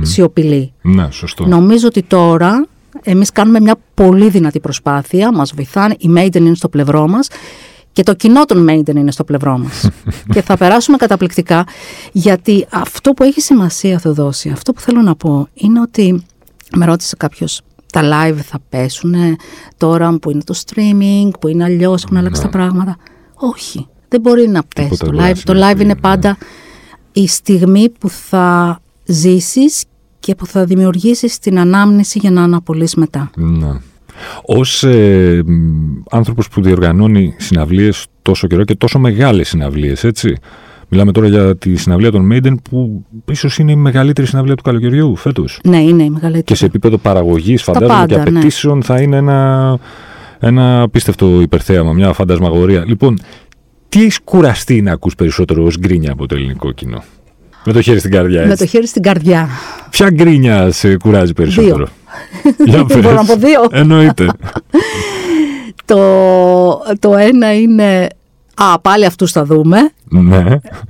σιωπηλοί. 0.00 0.72
Ναι, 0.82 1.10
σωστό. 1.10 1.46
Νομίζω 1.46 1.86
ότι 1.86 2.02
τώρα 2.02 2.66
εμείς 3.02 3.32
κάνουμε 3.32 3.60
μια 3.60 3.76
πολύ 3.94 4.28
δυνατή 4.28 4.60
προσπάθεια, 4.60 5.32
μας 5.32 5.52
βοηθάνε, 5.54 5.94
οι 5.98 6.12
Maiden 6.16 6.34
είναι 6.34 6.54
στο 6.54 6.68
πλευρό 6.68 7.08
μας 7.08 7.28
και 7.92 8.02
το 8.02 8.14
κοινό 8.14 8.44
των 8.44 8.66
Maiden 8.70 8.94
είναι 8.94 9.12
στο 9.12 9.24
πλευρό 9.24 9.58
μας. 9.58 9.88
και 10.32 10.42
θα 10.42 10.56
περάσουμε 10.56 10.96
καταπληκτικά, 10.96 11.66
γιατί 12.12 12.66
αυτό 12.70 13.12
που 13.12 13.22
έχει 13.22 13.40
σημασία, 13.40 13.98
Θεοδόση, 13.98 14.48
αυτό 14.48 14.72
που 14.72 14.80
θέλω 14.80 15.00
να 15.00 15.14
πω, 15.14 15.48
είναι 15.54 15.80
ότι 15.80 16.24
με 16.76 16.84
ρώτησε 16.84 17.16
κάποιος, 17.18 17.60
τα 17.94 18.02
live 18.02 18.38
θα 18.42 18.58
πέσουν 18.68 19.14
τώρα 19.76 20.18
που 20.18 20.30
είναι 20.30 20.42
το 20.44 20.54
streaming, 20.66 21.30
που 21.40 21.48
είναι 21.48 21.64
αλλιώς, 21.64 22.04
έχουν 22.04 22.16
αλλάξει 22.16 22.42
τα 22.42 22.48
πράγματα. 22.48 22.96
Όχι, 23.34 23.88
δεν 24.08 24.20
μπορεί 24.20 24.48
να 24.48 24.62
πέσει 24.74 24.88
Τίποτα 24.88 25.10
το 25.10 25.16
δεν 25.16 25.30
live. 25.30 25.38
Το 25.44 25.52
μπορεί 25.52 25.58
να 25.58 25.66
live 25.66 25.68
συμβεί, 25.68 25.84
είναι 25.84 25.94
ναι. 25.94 26.00
πάντα 26.00 26.36
η 27.12 27.26
στιγμή 27.26 27.90
που 27.98 28.08
θα 28.08 28.80
ζήσεις 29.04 29.84
και 30.20 30.34
που 30.34 30.46
θα 30.46 30.64
δημιουργήσεις 30.64 31.38
την 31.38 31.58
ανάμνηση 31.58 32.18
για 32.18 32.30
να 32.30 32.42
αναπολύσεις 32.42 32.94
μετά. 32.94 33.30
Ναι. 33.36 33.80
Ως 34.44 34.82
ε, 34.82 35.42
μ, 35.46 36.02
άνθρωπος 36.10 36.48
που 36.48 36.62
διοργανώνει 36.62 37.34
συναυλίες 37.38 38.06
τόσο 38.22 38.46
καιρό 38.46 38.64
και 38.64 38.74
τόσο 38.74 38.98
μεγάλες 38.98 39.48
συναυλίες, 39.48 40.04
έτσι. 40.04 40.36
Μιλάμε 40.94 41.12
τώρα 41.12 41.28
για 41.28 41.56
τη 41.56 41.76
συναυλία 41.76 42.10
των 42.10 42.28
Maiden 42.32 42.54
που 42.70 43.04
ίσως 43.30 43.58
είναι 43.58 43.72
η 43.72 43.76
μεγαλύτερη 43.76 44.26
συναυλία 44.26 44.54
του 44.54 44.62
καλοκαιριού 44.62 45.16
φέτος. 45.16 45.60
Ναι, 45.64 45.80
είναι 45.80 46.02
η 46.02 46.10
μεγαλύτερη. 46.10 46.44
Και 46.44 46.54
σε 46.54 46.66
επίπεδο 46.66 46.96
παραγωγής 46.98 47.62
φαντάζομαι 47.62 48.06
και 48.06 48.14
πάντα, 48.14 48.30
ναι. 48.30 48.38
απαιτήσεων 48.38 48.82
θα 48.82 49.00
είναι 49.00 49.16
ένα, 49.16 49.78
ένα 50.38 50.82
απίστευτο 50.82 51.40
υπερθέαμα, 51.40 51.92
μια 51.92 52.12
φαντασμαγορία. 52.12 52.84
Λοιπόν, 52.86 53.18
τι 53.88 54.00
έχεις 54.00 54.20
κουραστεί 54.24 54.82
να 54.82 54.92
ακούς 54.92 55.14
περισσότερο 55.14 55.64
ως 55.64 55.78
γκρίνια 55.78 56.12
από 56.12 56.26
το 56.26 56.34
ελληνικό 56.34 56.72
κοινό; 56.72 57.02
Με 57.64 57.72
το 57.72 57.80
χέρι 57.82 57.98
στην 57.98 58.10
καρδιά, 58.10 58.40
Με 58.44 58.52
έτσι. 58.52 58.64
το 58.64 58.70
χέρι 58.70 58.86
στην 58.86 59.02
καρδιά. 59.02 59.48
Ποια 59.90 60.10
γκρίνια 60.10 60.70
σε 60.70 60.96
κουράζει 60.96 61.32
περισσότερο; 61.32 61.86
Για 62.64 62.84
Μπορώ 62.88 63.00
πες. 63.02 63.12
να 63.12 63.24
πω 63.24 63.36
δύο. 63.36 63.60
Εννοείται. 63.70 64.26
Το, 65.86 65.98
το 66.98 67.16
ένα 67.16 67.54
είναι, 67.54 68.08
α, 68.54 68.78
πάλι 68.80 69.04
αυτούς 69.04 69.32
θα 69.32 69.44
δούμε, 69.44 69.90
ναι. 70.04 70.44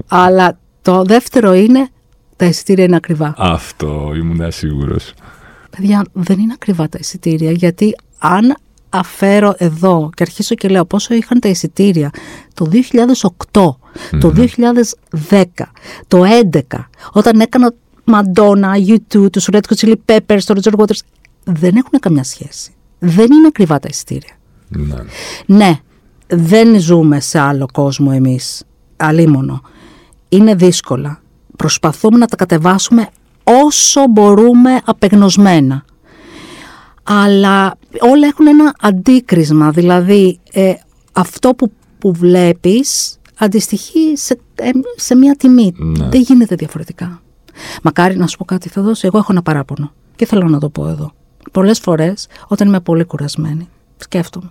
αλλά 0.06 0.58
το 0.82 1.02
δεύτερο 1.02 1.54
είναι, 1.54 1.88
τα 2.36 2.44
εισιτήρια 2.44 2.84
είναι 2.84 2.96
ακριβά. 2.96 3.34
Αυτό 3.36 4.12
ήμουν 4.16 4.52
σίγουρο. 4.52 4.96
Παιδιά, 5.76 6.04
δεν 6.12 6.38
είναι 6.38 6.52
ακριβά 6.52 6.88
τα 6.88 6.98
εισιτήρια, 7.00 7.50
γιατί 7.50 7.96
αν 8.18 8.56
αφέρω 8.88 9.54
εδώ 9.58 10.10
και 10.14 10.22
αρχίσω 10.22 10.54
και 10.54 10.68
λέω 10.68 10.84
πόσο 10.84 11.14
είχαν 11.14 11.40
τα 11.40 11.48
εισιτήρια 11.48 12.10
το 12.54 12.70
2008, 13.52 13.74
το 14.20 14.32
2010, 15.30 15.42
το 16.08 16.22
2011, 16.52 16.60
όταν 17.12 17.40
έκανα 17.40 17.74
Madonna, 18.10 18.96
U2, 18.96 19.30
τους 19.32 19.48
Red 19.52 19.60
Hot 19.68 19.76
Chili 19.76 19.94
Peppers, 20.06 20.42
το 20.44 20.60
Roger 20.62 20.80
Waters, 20.80 20.98
δεν 21.44 21.76
έχουν 21.76 21.98
καμιά 22.00 22.24
σχέση. 22.24 22.74
Δεν 22.98 23.32
είναι 23.32 23.46
ακριβά 23.46 23.78
τα 23.78 23.88
εισιτήρια. 23.90 24.32
Ναι. 24.68 24.96
Ναι, 25.46 25.78
δεν 26.36 26.80
ζούμε 26.80 27.20
σε 27.20 27.38
άλλο 27.38 27.66
κόσμο 27.72 28.10
εμείς, 28.14 28.64
αλίμονο. 28.96 29.60
Είναι 30.28 30.54
δύσκολα. 30.54 31.20
Προσπαθούμε 31.56 32.18
να 32.18 32.26
τα 32.26 32.36
κατεβάσουμε 32.36 33.08
όσο 33.44 34.06
μπορούμε 34.10 34.80
απεγνωσμένα. 34.84 35.84
Αλλά 37.02 37.74
όλα 38.10 38.26
έχουν 38.26 38.46
ένα 38.46 38.74
αντίκρισμα, 38.80 39.70
δηλαδή 39.70 40.40
ε, 40.52 40.72
αυτό 41.12 41.54
που, 41.54 41.72
που 41.98 42.12
βλέπεις 42.12 43.18
αντιστοιχεί 43.38 44.16
σε, 44.16 44.38
ε, 44.54 44.70
σε 44.96 45.14
μια 45.14 45.34
τιμή. 45.34 45.74
Ναι. 45.76 46.08
Δεν 46.08 46.20
γίνεται 46.20 46.54
διαφορετικά. 46.54 47.22
Μακάρι 47.82 48.16
να 48.16 48.26
σου 48.26 48.36
πω 48.36 48.44
κάτι 48.44 48.68
θα 48.68 48.82
δώσει, 48.82 49.06
εγώ 49.06 49.18
έχω 49.18 49.32
ένα 49.32 49.42
παράπονο 49.42 49.92
και 50.16 50.26
θέλω 50.26 50.48
να 50.48 50.58
το 50.58 50.68
πω 50.68 50.88
εδώ. 50.88 51.12
Πολλές 51.52 51.78
φορές 51.78 52.26
όταν 52.48 52.68
είμαι 52.68 52.80
πολύ 52.80 53.04
κουρασμένη 53.04 53.68
σκέφτομαι 53.96 54.50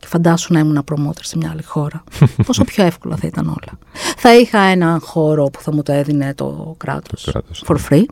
και 0.00 0.06
φαντάσου 0.06 0.52
να 0.52 0.58
ήμουν 0.58 0.84
promoter 0.92 1.20
σε 1.22 1.36
μια 1.36 1.50
άλλη 1.50 1.62
χώρα. 1.62 2.04
Πόσο 2.46 2.64
πιο 2.64 2.84
εύκολα 2.84 3.16
θα 3.16 3.26
ήταν 3.26 3.46
όλα. 3.46 3.78
Θα 4.16 4.36
είχα 4.38 4.58
ένα 4.60 4.98
χώρο 5.02 5.44
που 5.44 5.60
θα 5.62 5.74
μου 5.74 5.82
το 5.82 5.92
έδινε 5.92 6.34
το 6.34 6.74
κράτος, 6.78 7.22
Το 7.24 7.30
κράτος, 7.30 7.64
for 7.66 7.76
free. 7.90 8.04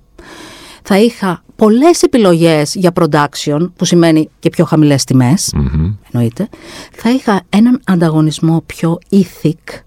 Θα 0.83 0.99
είχα 0.99 1.43
πολλές 1.57 2.03
επιλογές 2.03 2.75
για 2.75 2.93
production, 3.01 3.71
που 3.77 3.85
σημαίνει 3.85 4.29
και 4.39 4.51
πιο 4.51 4.65
χαμηλές 4.65 5.05
τιμές, 5.05 5.53
Μμμ. 5.57 5.93
εννοείται. 6.13 6.49
Θα 6.93 7.11
είχα 7.11 7.41
έναν 7.49 7.81
ανταγωνισμό 7.85 8.63
πιο 8.67 8.99
ethic, 9.11 9.81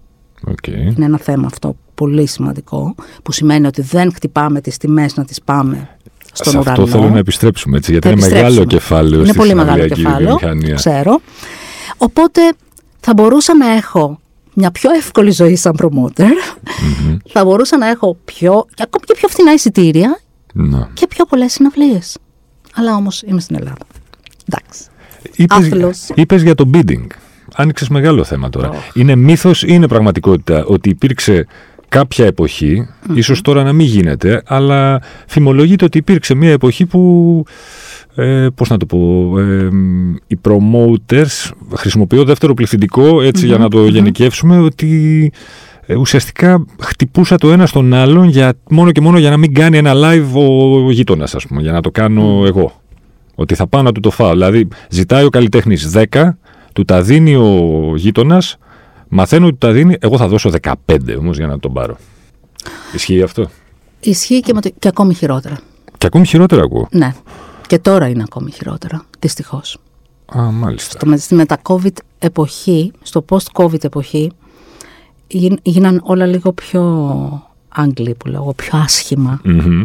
Οκ. 0.48 0.66
είναι 0.66 1.04
ένα 1.04 1.18
θέμα 1.18 1.46
αυτό 1.46 1.76
πολύ 1.94 2.26
σημαντικό, 2.26 2.94
που 3.22 3.32
σημαίνει 3.32 3.66
ότι 3.66 3.82
δεν 3.82 4.12
χτυπάμε 4.14 4.60
τις 4.60 4.76
τιμές 4.76 5.16
να 5.16 5.24
τις 5.24 5.42
πάμε 5.42 5.88
στον 6.32 6.52
Σε 6.52 6.58
ουρανό. 6.58 6.80
αυτό 6.82 6.86
θέλω 6.98 7.08
να 7.10 7.18
επιστρέψουμε 7.18 7.76
έτσι, 7.76 7.90
γιατί 7.90 8.06
Θα 8.06 8.12
είναι 8.12 8.20
μεγάλο 8.22 8.44
επιστρέψουμε. 8.44 8.78
κεφάλαιο 8.78 9.18
Είναι 9.20 9.28
στη 9.28 9.36
πολύ 9.36 9.54
μεγάλο 9.54 9.72
συναυλιακή 9.72 10.02
κεφάλαιο, 10.02 10.36
βιομηχανία. 10.38 10.74
ξέρω. 10.74 11.20
Οπότε 12.02 12.40
θα 13.00 13.12
μπορούσα 13.14 13.56
να 13.56 13.66
έχω 13.70 14.20
μια 14.54 14.70
πιο 14.70 14.90
εύκολη 14.90 15.30
ζωή 15.30 15.56
σαν 15.56 15.74
promoter, 15.82 16.30
θα 17.28 17.44
μπορούσα 17.44 17.76
να 17.78 17.86
έχω 17.88 18.16
πιο, 18.24 18.66
και 18.74 18.82
ακόμη 18.82 19.04
και 19.06 19.14
πιο 19.16 19.28
φθηνά 19.28 19.52
εισιτήρια 19.52 20.20
Ναι. 20.52 20.86
και 20.94 21.06
πιο 21.06 21.24
πολλές 21.24 21.52
συναυλίες. 21.52 22.18
Αλλά 22.74 22.94
όμως 22.94 23.22
είμαι 23.22 23.40
στην 23.40 23.56
Ελλάδα. 23.56 23.84
Εντάξει. 24.50 24.80
Είπες, 25.36 25.56
Άθλος. 25.56 26.08
είπες 26.14 26.42
για 26.42 26.54
το 26.54 26.70
bidding. 26.74 27.06
Άνοιξες 27.54 27.88
μεγάλο 27.88 28.24
θέμα 28.24 28.48
τώρα. 28.48 28.70
Είναι 28.94 29.16
μύθος 29.16 29.62
ή 29.62 29.66
είναι 29.68 29.88
πραγματικότητα 29.88 30.64
ότι 30.64 30.88
υπήρξε 30.88 31.46
κάποια 31.88 32.26
εποχή, 32.26 32.88
ίσως 33.14 33.40
τώρα 33.40 33.62
να 33.62 33.72
μην 33.72 33.86
γίνεται, 33.86 34.42
αλλά 34.46 35.00
θυμολογείται 35.28 35.84
ότι 35.84 35.98
υπήρξε 35.98 36.34
μια 36.34 36.50
εποχή 36.50 36.86
που, 36.86 37.44
ε, 38.14 38.46
πώς 38.54 38.68
να 38.68 38.76
το 38.76 38.86
πω, 38.86 38.98
ε, 39.38 39.70
μ, 39.70 40.14
οι 40.26 40.38
promoters, 40.42 41.50
χρησιμοποιώ 41.74 42.24
δεύτερο 42.24 42.54
πληθυντικό 42.54 43.22
έτσι 43.22 43.46
για 43.46 43.58
να 43.58 43.68
το 43.68 43.86
γενικεύσουμε, 43.86 44.58
ότι 44.58 45.32
ε, 45.86 45.94
ουσιαστικά 45.94 46.64
χτυπούσα 46.80 47.36
το 47.36 47.52
ένα 47.52 47.66
στον 47.66 47.94
άλλον 47.94 48.28
για, 48.28 48.54
μόνο 48.70 48.92
και 48.92 49.00
μόνο 49.00 49.18
για 49.18 49.30
να 49.30 49.36
μην 49.36 49.54
κάνει 49.54 49.78
ένα 49.78 49.92
live 49.94 50.32
ο 50.34 50.90
γείτονας, 50.90 51.34
ας 51.34 51.46
πούμε, 51.46 51.62
για 51.62 51.72
να 51.72 51.80
το 51.80 51.90
κάνω 51.90 52.42
εγώ. 52.46 52.72
Ότι 53.34 53.54
θα 53.54 53.66
πάω 53.66 53.82
να 53.82 53.92
του 53.92 54.00
το 54.00 54.10
φάω. 54.10 54.30
Δηλαδή, 54.30 54.68
ζητάει 54.88 55.24
ο 55.24 55.28
καλλιτέχνης 55.28 55.90
10, 56.10 56.28
του 56.72 56.84
τα 56.84 57.02
δίνει 57.02 57.34
ο 57.34 57.92
γείτονας, 57.96 58.56
μαθαίνω 59.08 59.46
ότι 59.46 59.56
του 59.58 59.66
τα 59.66 59.72
δίνει, 59.72 59.96
εγώ 60.00 60.16
θα 60.16 60.28
δώσω 60.28 60.50
15 60.60 60.72
όμως 61.18 61.36
για 61.36 61.46
να 61.46 61.58
τον 61.58 61.72
πάρω. 61.72 61.96
Ισχύει 62.94 63.22
αυτό; 63.22 63.50
Ισχύει 64.00 64.40
και, 64.40 64.52
με 64.54 64.60
το, 64.60 64.70
και 64.78 64.88
ακόμη 64.88 65.14
χειρότερα. 65.14 65.58
Και 65.98 66.06
ακόμη 66.06 66.26
χειρότερα 66.26 66.62
ακούω. 66.62 66.88
Ναι. 66.90 67.14
Και 67.72 67.78
τώρα 67.78 68.08
είναι 68.08 68.22
ακόμη 68.22 68.50
χειρότερα. 68.50 69.04
Δυστυχώς. 69.18 69.78
Α, 70.36 70.42
μάλιστα. 70.50 70.90
Στο, 70.90 71.06
με- 71.06 71.16
στη 71.16 71.34
μετα-COVID 71.34 71.92
εποχή, 72.18 72.92
στο 73.02 73.24
post-COVID 73.28 73.84
εποχή, 73.84 74.32
γίν- 75.26 75.58
γίναν 75.62 76.00
όλα 76.04 76.26
λίγο 76.26 76.52
πιο 76.52 76.82
Άγγλοι 77.68 78.14
που 78.14 78.28
λέω, 78.28 78.52
πιο 78.56 78.78
άσχημα. 78.78 79.40
Μμμ. 79.44 79.82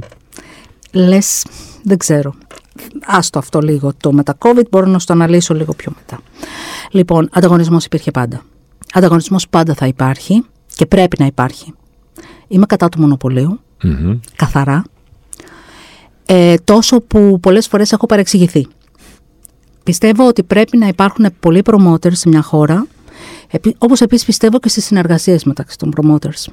Λες, 0.92 1.46
δεν 1.84 1.98
ξέρω. 1.98 2.34
Άστο 3.06 3.40
αυτό 3.40 3.60
λίγο. 3.60 3.92
Το 4.02 4.12
μετα-COVID 4.14 4.64
μπορώ 4.72 4.86
να 4.86 5.00
στο 5.00 5.14
αναλύσω 5.14 5.54
λίγο 5.54 5.74
πιο 5.74 5.92
μετά. 5.96 6.20
Λοιπόν, 6.92 7.30
ανταγωνισμός 7.32 7.86
υπήρχε 7.86 8.12
πάντα. 8.12 8.42
Ανταγωνισμός 8.94 9.48
πάντα 9.50 9.74
θα 9.74 9.88
υπάρχει. 9.88 10.44
και 10.76 10.86
πρέπει 10.86 11.16
να 11.20 11.26
υπάρχει. 11.26 11.74
Είμαι 12.48 12.66
κατά 12.66 12.90
του 12.90 13.00
μονοπωλίου, 13.00 13.60
καθαρά, 14.36 14.84
ε, 16.30 16.56
τόσο 16.64 17.02
που 17.02 17.40
πολλές 17.40 17.68
φορές 17.68 17.92
έχω 17.92 18.06
παρεξηγηθεί. 18.06 18.68
Πιστεύω 19.84 20.28
ότι 20.28 20.44
πρέπει 20.44 20.78
να 20.78 20.88
υπάρχουν 20.88 21.26
πολλοί 21.40 21.62
promoters 21.66 22.14
σε 22.14 22.30
μια 22.30 22.42
χώρα, 22.42 22.88
όπως 23.78 24.02
επίσης 24.02 24.26
πιστεύω 24.26 24.60
και 24.60 24.70
στις 24.70 24.86
συνεργασίες 24.86 25.44
μεταξύ 25.44 25.78
των 25.78 25.94
promoters. 25.96 26.52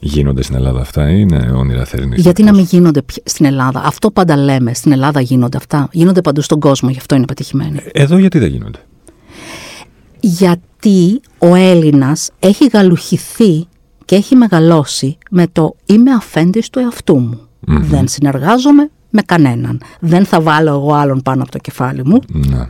Γίνονται 0.00 0.42
στην 0.42 0.56
Ελλάδα 0.56 0.80
αυτά 0.80 1.10
ή 1.10 1.16
είναι 1.18 1.52
όνειρα 1.56 1.84
θερινής. 1.84 2.22
Γιατί 2.22 2.42
να 2.42 2.54
μην 2.54 2.64
γίνονται 2.64 3.00
στην 3.24 3.46
Ελλάδα; 3.46 3.82
Αυτό 3.84 4.10
πάντα 4.10 4.36
λέμε. 4.36 4.74
Στην 4.74 4.92
Ελλάδα 4.92 5.20
γίνονται 5.20 5.56
αυτά. 5.56 5.88
Γίνονται 5.92 6.20
παντού 6.20 6.40
στον 6.40 6.60
κόσμο. 6.60 6.90
Γι' 6.90 6.98
αυτό 6.98 7.14
είναι 7.14 7.24
πετυχημένοι. 7.24 7.80
Εδώ 7.92 8.18
γιατί 8.18 8.38
δεν 8.38 8.50
γίνονται; 8.50 8.78
Γιατί 10.20 11.20
ο 11.38 11.54
Έλληνας 11.54 12.30
έχει 12.38 12.66
γαλουχηθεί 12.72 13.66
και 14.04 14.14
έχει 14.14 14.34
μεγαλώσει 14.34 15.18
με 15.30 15.46
το 15.52 15.76
είμαι 15.86 16.10
αφέντης 16.10 16.70
του 16.70 16.78
εαυτού 16.78 17.18
μου. 17.18 17.40
Δεν 17.60 18.08
συνεργάζομαι 18.08 18.90
με 19.10 19.22
κανέναν. 19.22 19.80
Δεν 20.00 20.24
θα 20.24 20.40
βάλω 20.40 20.70
εγώ 20.70 20.94
άλλον 20.94 21.22
πάνω 21.22 21.42
από 21.42 21.50
το 21.50 21.58
κεφάλι 21.58 22.04
μου. 22.04 22.20
Ναι. 22.28 22.68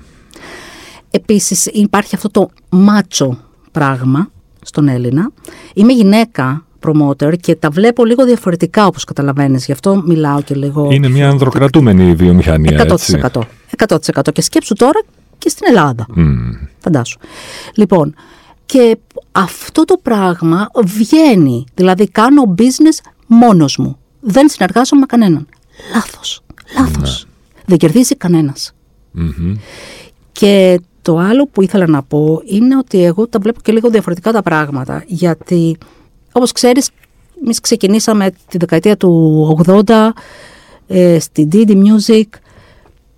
Επίσης 1.11 1.66
υπάρχει 1.66 2.14
αυτό 2.14 2.31
το 2.31 2.51
μάτσο 2.68 3.38
πράγμα 3.72 4.31
στον 4.62 4.88
Έλληνα. 4.88 5.31
Είμαι 5.74 5.92
γυναίκα 5.92 6.64
promoter 6.87 7.38
και 7.40 7.55
τα 7.55 7.70
βλέπω 7.70 8.05
λίγο 8.05 8.24
διαφορετικά 8.24 8.87
όπως 8.87 9.05
καταλαβαίνεις. 9.05 9.66
Γι' 9.66 9.72
αυτό 9.72 10.03
μιλάω 10.07 10.42
και 10.42 10.55
λίγο... 10.55 10.88
Είναι 10.90 11.09
μια 11.09 11.29
ανδροκρατούμενη 11.29 12.14
βιομηχανία, 12.14 12.87
100%. 12.87 12.90
έτσι. 12.92 13.20
100%. 13.88 14.33
Και 14.33 14.42
σκέψου 14.42 14.74
τώρα 14.74 15.01
και 15.38 15.48
στην 15.48 15.66
Ελλάδα. 15.68 16.07
Mm. 16.16 16.68
Φαντάσου. 16.79 17.18
Λοιπόν, 17.74 18.14
και 18.66 18.98
αυτό 19.33 19.85
το 19.85 19.96
πράγμα 20.03 20.70
βγαίνει. 20.85 21.64
Δηλαδή 21.74 22.09
κάνω 22.09 22.55
business 22.59 23.11
μόνος 23.27 23.77
μου. 23.77 23.98
Δεν 24.20 24.48
συνεργάζομαι 24.48 25.01
με 25.01 25.07
κανέναν. 25.07 25.46
Λάθος. 25.95 26.41
Λάθος. 26.79 27.27
Ναι. 27.27 27.31
Δεν 27.67 27.79
κερδίζει 27.79 28.14
Και 30.33 30.81
το 31.03 31.19
άλλο 31.19 31.47
που 31.53 31.62
ήθελα 31.62 31.87
να 31.87 32.03
πω 32.03 32.43
είναι 32.45 32.77
ότι 32.77 33.05
εγώ 33.05 33.29
τα 33.29 33.38
βλέπω 33.38 33.61
και 33.62 33.73
λίγο 33.73 33.91
διαφορετικά 33.91 34.33
τα 34.33 34.43
πράγματα. 34.43 35.05
Γιατί, 35.07 35.79
όπως 36.33 36.53
ξέρεις, 36.53 36.91
εμείς 37.45 37.61
ξεκινήσαμε 37.61 38.31
τη 38.49 38.59
δεκαετία 38.59 38.97
του 38.97 39.62
80 39.67 40.09
ε, 40.87 41.19
στη 41.19 41.49
Didi 41.53 41.73
Music 41.73 42.23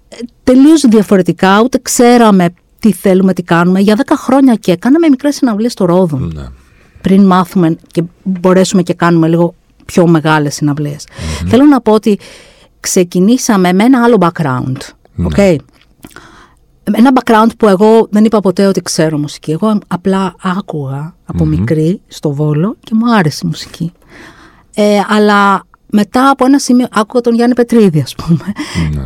ε, 0.09 0.17
τελείως 0.45 0.85
διαφορετικά, 0.89 1.61
ούτε 1.63 1.79
ξέραμε 1.83 2.55
τι 2.79 2.93
θέλουμε, 2.93 3.33
τι 3.33 3.43
κάνουμε. 3.43 3.81
Για 3.81 3.97
10 3.97 4.13
χρόνια 4.17 4.55
και 4.55 4.77
κάναμε 4.77 5.09
μικρές 5.09 5.35
συναυλίες 5.35 5.73
στο 5.73 5.85
Ρόδο. 5.85 6.17
Ναι. 6.17 6.49
Πριν 7.01 7.27
μάθουμε 7.27 7.77
και 7.87 8.03
μπορέσουμε 8.23 8.83
και 8.83 8.95
κάνουμε 8.95 9.29
λίγο 9.29 9.55
πιο 9.85 10.07
μεγάλες 10.07 10.63
Θέλω 11.47 11.65
να 11.65 11.81
πω 11.81 11.93
ότι 11.93 12.19
ξεκινήσαμε 12.81 13.73
με 13.73 13.85
ένα 13.85 14.03
άλλο 14.05 14.17
background. 14.21 14.77
Ναι. 15.15 15.27
Okay? 15.35 15.57
Ένα 16.93 17.11
background 17.15 17.51
που 17.59 17.69
εγώ 17.69 18.09
δεν 18.11 18.25
είπα 18.25 18.41
ποτέ 18.41 18.67
ότι 18.67 18.83
ξέρω 18.83 19.19
μουσική. 19.19 19.51
Εγώ 19.51 19.79
απλά 19.87 20.35
άκουγα 20.43 21.15
από 21.25 21.45
μικρή 21.45 22.01
στο 22.07 22.33
Βόλο 22.33 22.77
και 22.81 22.95
μου 22.95 23.15
άρεσε 23.15 23.41
η 23.45 23.47
μουσική. 23.47 23.93
Ε, 24.75 25.01
αλλά 25.09 25.63
μετά 25.91 26.31
από 26.31 26.45
ένα 26.45 26.59
σημείο 26.59 26.87
άκουγα 26.91 27.21
τον 27.21 27.35
Γιάννη 27.35 27.55
Πετρίδη, 27.55 28.01
ας 28.01 28.15
πούμε. 28.15 28.53
Ναι. 28.95 29.03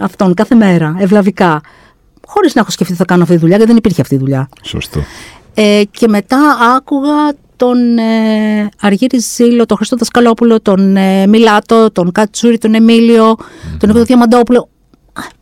Αυτόν 0.04 0.34
κάθε 0.34 0.54
μέρα, 0.54 0.94
ευλαβικά. 0.98 1.60
Χωρίς 2.26 2.54
να 2.54 2.60
έχω 2.60 2.70
σκεφτεί 2.70 2.94
θα 2.94 3.04
κάνω 3.04 3.22
αυτή 3.22 3.34
τη 3.34 3.40
δουλειά, 3.40 3.56
γιατί 3.56 3.70
δεν 3.70 3.80
υπήρχε 3.80 4.00
αυτή 4.00 4.14
η 4.14 4.18
δουλειά. 4.18 4.48
Σωστό. 4.62 5.00
Ε, 5.54 5.82
και 5.90 6.08
μετά 6.08 6.38
άκουγα 6.76 7.34
τον 7.62 7.98
ε, 7.98 8.68
Αργύρι 8.80 9.18
Ζήλο, 9.18 9.66
τον 9.66 9.76
Χριστό 9.76 9.96
Δασκαλόπουλο, 9.96 10.60
τον 10.60 10.96
ε, 10.96 11.26
Μιλάτο, 11.26 11.90
τον 11.92 12.12
Κατσούρη, 12.12 12.58
τον 12.58 12.74
Εμίλιο, 12.74 13.30
mm. 13.32 13.76
τον 13.78 13.88
Νίκο 13.88 14.04
Διαμαντόπουλο. 14.04 14.68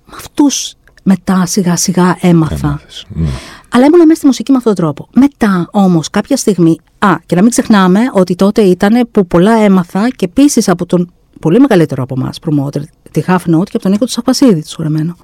Με 0.05 0.17
αυτούς 0.17 0.75
μετά 1.03 1.47
σιγά 1.47 1.77
σιγά 1.77 2.17
έμαθα. 2.21 2.81
ναι. 3.09 3.29
Αλλά 3.69 3.85
ήμουν 3.85 4.01
μέσα 4.01 4.15
στη 4.15 4.27
μουσική 4.27 4.51
με 4.51 4.57
αυτόν 4.57 4.75
τον 4.75 4.85
τρόπο. 4.85 5.09
Μετά 5.15 5.69
όμως 5.71 6.11
κάποια 6.11 6.37
στιγμή. 6.37 6.79
Α, 6.99 7.15
και 7.27 7.35
να 7.35 7.43
μην 7.43 7.51
ξεχνάμε 7.51 8.01
ότι 8.13 8.35
τότε 8.35 8.63
ήταν 8.63 9.09
που 9.11 9.27
πολλά 9.27 9.53
έμαθα 9.53 10.09
και 10.09 10.25
επίσης 10.25 10.69
από 10.69 10.87
τον 10.87 11.13
πολύ 11.41 11.61
μεγαλύτερο 11.61 12.03
από 12.03 12.15
εμάς 12.19 12.39
promoter, 12.47 12.83
τη 13.11 13.23
Half 13.27 13.37
Note 13.37 13.65
και 13.65 13.73
από 13.73 13.79
τον 13.79 13.91
Νίκο 13.91 14.05
του 14.05 14.11
Σαφασίδη, 14.11 14.65
του 14.77 15.15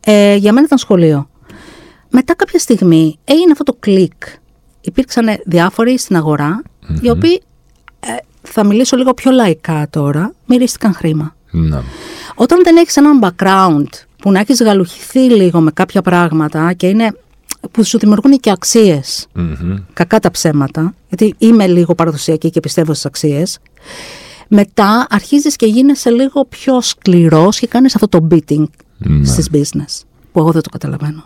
Ε, 0.00 0.34
για 0.34 0.52
μένα 0.52 0.66
ήταν 0.66 0.78
σχολείο. 0.78 1.28
Μετά 2.08 2.34
κάποια 2.34 2.58
στιγμή 2.58 3.18
έγινε 3.24 3.50
αυτό 3.50 3.64
το 3.64 3.76
κλικ. 3.80 4.12
Υπήρξαν 4.80 5.26
διάφοροι 5.44 5.98
στην 5.98 6.16
αγορα 6.16 6.62
οι 7.00 7.10
οποίοι, 7.10 7.42
ε, 8.00 8.08
θα 8.42 8.64
μιλήσω 8.64 8.96
λίγο 8.96 9.14
πιο 9.14 9.30
λαϊκά 9.30 9.86
τώρα, 9.90 10.32
μυρίστηκαν 10.46 10.94
χρήμα. 10.94 11.34
Ναι. 11.50 11.80
Όταν 12.34 12.60
δεν 12.64 12.76
έχεις 12.76 12.96
έναν 12.96 13.20
background 13.22 13.88
που 14.16 14.30
να 14.30 14.38
έχεις 14.40 14.62
γαλουχηθεί 14.62 15.20
λίγο 15.20 15.60
με 15.60 15.70
κάποια 15.70 16.02
πράγματα 16.02 16.72
και 16.72 16.86
είναι 16.86 17.16
που 17.70 17.84
σου 17.84 17.98
δημιουργούν 17.98 18.40
και 18.40 18.50
αξιε 18.50 19.00
Κακά 19.92 20.20
τα 20.20 20.30
ψέματα, 20.30 20.94
γιατί 21.08 21.34
είμαι 21.38 21.66
λίγο 21.66 21.94
παραδοσιακή 21.94 22.50
και 22.50 22.60
πιστεύω 22.60 22.92
στις 22.92 23.06
αξίες. 23.06 23.58
Μετά 24.48 25.06
αρχίζεις 25.10 25.56
και 25.56 25.66
γίνεσαι 25.66 26.10
λίγο 26.10 26.44
πιο 26.44 26.80
σκληρός 26.80 27.58
και 27.58 27.66
κάνεις 27.66 27.94
αυτό 27.94 28.08
το 28.08 28.28
beating 28.30 28.64
mm 29.04 29.20
στις 29.22 29.48
business, 29.52 30.02
που 30.32 30.38
εγώ 30.40 30.50
δεν 30.50 30.62
το 30.62 30.68
καταλαβαίνω. 30.68 31.24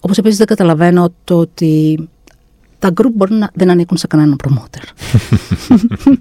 Όπως 0.00 0.18
επίσης 0.18 0.38
δεν 0.38 0.46
καταλαβαίνω 0.46 1.12
το 1.24 1.38
ότι 1.38 2.08
τα 2.78 2.92
group 3.00 3.10
μπορεί 3.14 3.34
να 3.34 3.50
δεν 3.54 3.70
ανήκουν 3.70 3.96
σε 3.96 4.06
κανέναν 4.06 4.36
promoter. 4.44 4.82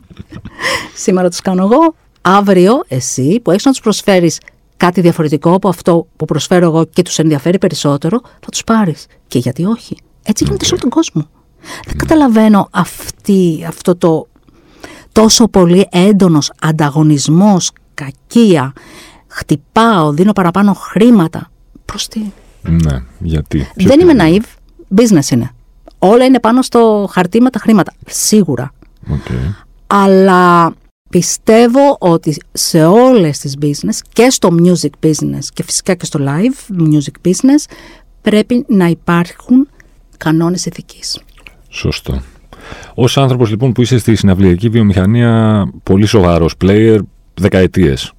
Σήμερα 1.04 1.30
τους 1.30 1.42
κάνω 1.42 1.64
εγώ, 1.64 1.96
αύριο 2.22 2.84
εσύ 2.88 3.40
που 3.44 3.52
έχεις 3.52 3.66
να 3.66 3.72
τους 3.72 3.80
προσφέρεις 3.80 4.40
κάτι 4.78 5.02
διαφορετικό 5.02 5.54
από 5.54 5.70
αυτό 5.70 6.08
που 6.16 6.26
προσφέρω 6.26 6.66
εγώ 6.66 6.86
και 6.86 7.02
τους 7.02 7.20
ενδιαφέρει 7.20 7.58
περισσότερο, 7.58 8.22
θα 8.24 8.50
τους 8.52 8.64
πάρεις. 8.64 9.06
Και 9.28 9.40
γιατί 9.40 9.66
όχι. 9.66 9.98
Έτσι 10.24 10.44
γίνεται 10.44 10.66
σε 10.66 10.72
όλο 10.74 10.82
τον 10.82 10.90
κόσμο. 10.90 11.28
Δεν 11.86 11.98
καταλαβαίνω 11.98 12.68
αυτή, 12.72 13.66
αυτό 13.68 13.96
το 13.96 14.28
τόσο 15.12 15.48
πολύ 15.48 15.88
έντονος 15.92 16.52
ανταγωνισμός, 16.62 17.72
κακία, 17.94 18.74
χτυπάω, 19.28 20.14
δίνω 20.14 20.34
παραπάνω 20.34 20.74
χρήματα. 20.74 21.52
Προς 21.86 22.08
τι; 22.08 22.22
Ναι, 22.62 23.04
γιατί; 23.20 23.68
Δεν 23.76 24.00
είμαι 24.00 24.14
naive, 24.18 24.46
business 25.02 25.30
είναι. 25.32 25.52
Όλα 26.06 26.26
είναι 26.26 26.40
πάνω 26.40 26.62
στο 26.62 27.10
χαρτί 27.12 27.42
με 27.42 27.50
τα 27.50 27.60
χρήματα. 27.60 27.94
Σίγουρα. 28.06 28.74
Okay. 29.10 29.54
Αλλά 29.88 30.74
Πιστεύω 31.10 31.98
ότι 32.00 32.38
σε 32.52 32.86
όλες 32.86 33.40
τις 33.40 33.58
business 33.62 34.00
και 34.14 34.30
στο 34.30 34.50
music 34.64 35.06
business 35.06 35.44
και 35.54 35.64
φυσικά 35.64 35.94
και 35.94 36.06
στο 36.06 36.20
live 36.22 36.76
music 36.82 37.30
business 37.30 37.72
πρέπει 38.22 38.66
να 38.68 38.88
υπάρχουν 38.88 39.68
κανόνες 40.18 40.66
ηθικής. 40.66 41.20
Σωστό. 41.70 42.22
Ως 42.94 43.18
άνθρωπος 43.18 43.50
λοιπόν 43.50 43.72
που 43.72 43.82
είσαι 43.82 43.98
στη 43.98 44.16
συναυλιακή 44.16 44.70
βιομηχανία 44.70 45.66
πολύ 45.84 46.06
σοβαρός 46.06 46.54
player 46.64 47.00
δεκαετίες 47.34 48.12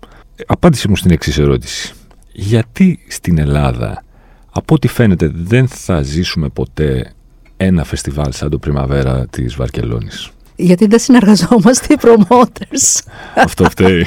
απάντησε 0.46 0.88
μου 0.88 0.96
στην 0.96 1.10
εξής 1.10 1.38
ερώτηση. 1.38 1.94
Γιατί 2.32 2.98
στην 3.08 3.38
Ελλάδα 3.38 4.04
από 4.50 4.74
ό,τι 4.74 4.88
φαίνεται 4.88 5.30
δεν 5.34 5.68
θα 5.68 6.02
ζήσουμε 6.02 6.48
ποτέ 6.48 7.14
ένα 7.56 7.84
φεστιβάλ 7.84 8.32
σαν 8.32 8.50
το 8.50 8.58
Πριμαβέρα 8.58 9.26
της 9.30 9.54
Βαρκελόνης. 9.54 10.30
Γιατί 10.56 10.86
δεν 10.86 10.98
συνεργαζόμαστε 10.98 11.94
οι 11.94 11.96
promoters. 12.00 13.00
Αυτό 13.36 13.70
φταίει. 13.70 14.06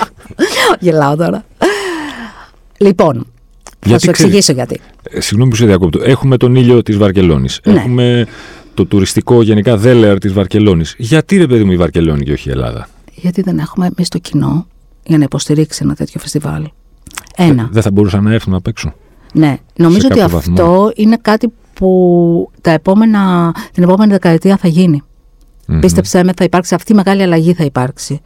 Γελάω 0.80 1.16
τώρα. 1.16 1.46
Λοιπόν, 2.78 3.28
γιατί 3.86 4.06
θα 4.06 4.14
σου 4.14 4.24
εξηγήσω 4.24 4.54
γιατί. 4.54 4.80
Ε, 5.04 5.20
συγγνώμη 5.20 5.50
που 5.50 5.56
σε 5.56 5.66
διακόπτω. 5.66 6.00
Έχουμε 6.04 6.38
τον 6.38 6.56
ήλιο 6.56 6.84
της 6.84 6.98
Βαρκελόνης. 6.98 7.60
Ναι. 7.64 7.74
Έχουμε 7.74 8.28
το 8.74 8.86
τουριστικό 8.86 9.42
γενικά 9.42 9.78
δέλεαρ 9.78 10.18
της 10.18 10.34
Βαρκελόνης. 10.34 10.96
Γιατί 10.98 11.38
ρε 11.38 11.48
παιδί 11.48 11.64
μου 11.64 11.72
η 11.72 11.78
Βαρκελόνη 11.78 12.24
και 12.24 12.32
όχι 12.32 12.50
η 12.50 12.52
Ελλάδα; 12.52 12.90
Γιατί 13.14 13.42
δεν 13.42 13.60
έχουμε 13.60 13.90
εμείς 13.96 14.10
το 14.10 14.18
κοινό 14.18 14.68
για 15.04 15.18
να 15.18 15.24
υποστηρίξει 15.24 15.80
ένα 15.84 15.96
τέτοιο 15.96 16.20
φεστιβάλ. 16.20 16.70
Ένα. 17.36 17.70
Δεν 17.72 17.82
θα 17.82 17.92
μπορούσαν 17.92 18.24
να 18.24 18.34
έρθουν 18.34 18.54
απ' 18.54 18.68
έξω. 18.68 18.94
Ναι. 19.34 19.58
Νομίζω 19.76 20.08
ότι 20.12 20.22
αυτό 20.22 20.92
είναι 20.96 21.18
κάτι 21.22 21.48
που 21.80 22.52
τα 22.62 22.72
επόμενα, 22.72 23.52
την 23.74 23.84
επόμενη 23.84 24.12
δεκαετία 24.12 24.58
θα 24.58 24.68
γίνει. 24.68 25.04
Mm-hmm. 25.04 25.78
Πίστεψέ 25.82 26.24
με, 26.24 26.32
θα 26.36 26.44
υπάρξει 26.44 26.76
αυτή 26.76 26.92
η 26.92 26.96
μεγάλη 26.96 27.22
αλλαγή 27.22 27.54
θα 27.54 27.64
υπάρξει. 27.64 28.22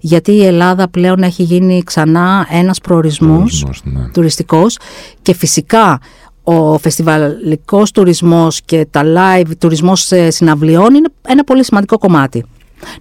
Γιατί 0.00 0.32
η 0.32 0.44
Ελλάδα 0.44 0.88
πλέον 0.88 1.22
έχει 1.22 1.42
γίνει 1.42 1.82
ξανά 1.82 2.46
ένας 2.50 2.80
προορισμός, 2.80 3.82
ναι. 3.84 4.08
τουριστικός 4.08 4.78
και 5.22 5.34
φυσικά 5.34 6.00
ο 6.42 6.78
φεστιβαλικός 6.78 7.90
τουρισμός 7.90 8.60
και 8.62 8.86
τα 8.90 9.02
live 9.04 9.50
τουρισμός 9.58 10.12
συναυλιών 10.28 10.94
είναι 10.94 11.08
ένα 11.28 11.44
πολύ 11.44 11.64
σημαντικό 11.64 11.98
κομμάτι. 11.98 12.44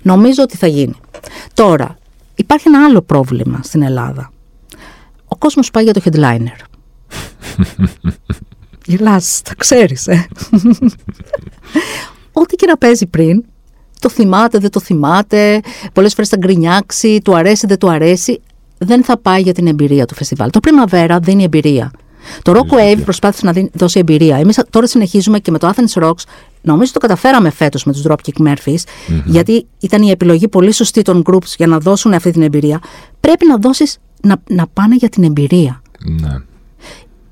Νομίζω 0.01 0.43
ότι 0.43 0.57
θα 0.57 0.67
γίνει. 0.67 0.95
Τώρα, 1.53 1.97
υπάρχει 2.35 2.67
ένα 2.67 2.85
άλλο 2.85 3.01
πρόβλημα 3.01 3.59
στην 3.63 3.81
Ελλάδα. 3.81 4.31
Ο 5.25 5.35
κόσμος 5.35 5.71
πάει 5.71 5.83
για 5.83 5.93
το 5.93 6.01
headliner. 6.05 6.57
Γελάς, 8.85 9.41
τα 9.43 9.55
ξέρεις, 9.57 10.07
ε. 10.07 10.27
Ό,τι 12.31 12.55
και 12.55 12.65
να 12.65 12.77
παίζει 12.77 13.05
πριν, 13.05 13.43
το 13.99 14.09
θυμάται, 14.09 14.57
δεν 14.57 14.69
το 14.69 14.79
θυμάται, 14.79 15.59
πολλές 15.93 16.13
φορές 16.13 16.29
θα 16.29 16.37
γκρινιάξει, 16.37 17.19
του 17.23 17.35
αρέσει, 17.35 17.67
δεν 17.67 17.77
του 17.77 17.89
αρέσει. 17.89 18.41
Δεν 18.77 19.03
θα 19.03 19.17
πάει 19.17 19.41
για 19.41 19.53
την 19.53 19.67
εμπειρία 19.67 20.05
του 20.05 20.15
φεστιβάλ. 20.15 20.49
Το 20.49 20.59
Primavera 20.63 21.17
δίνει 21.21 21.43
εμπειρία. 21.43 21.91
Το 22.41 22.53
Rock 22.55 22.75
Wave 22.75 23.01
προσπάθησε 23.03 23.45
να 23.45 23.53
δώσει 23.73 23.99
εμπειρία. 23.99 24.37
Εμείς 24.37 24.61
τώρα 24.69 24.87
συνεχίζουμε 24.87 25.39
και 25.39 25.51
με 25.51 25.57
το 25.57 25.73
Athens 25.75 26.03
Rocks. 26.03 26.23
Νομίζω 26.61 26.91
το 26.91 26.99
καταφέραμε 26.99 27.49
φέτος 27.49 27.83
με 27.83 27.91
τους 27.91 28.03
Dropkick 28.07 28.47
Murphys, 28.47 28.83
γιατί 29.25 29.65
ήταν 29.79 30.01
η 30.01 30.09
επιλογή 30.09 30.47
πολύ 30.47 30.71
σωστή 30.71 31.01
των 31.01 31.23
groups 31.25 31.53
για 31.57 31.67
να 31.67 31.77
δώσουν 31.77 32.13
αυτή 32.13 32.31
την 32.31 32.41
εμπειρία. 32.41 32.79
Πρέπει 33.19 33.45
να 33.47 33.57
δώσεις 33.57 33.97
να, 34.21 34.35
να 34.47 34.67
πάνε 34.67 34.95
για 34.95 35.09
την 35.09 35.23
εμπειρία. 35.23 35.81
Ναι. 36.21 36.37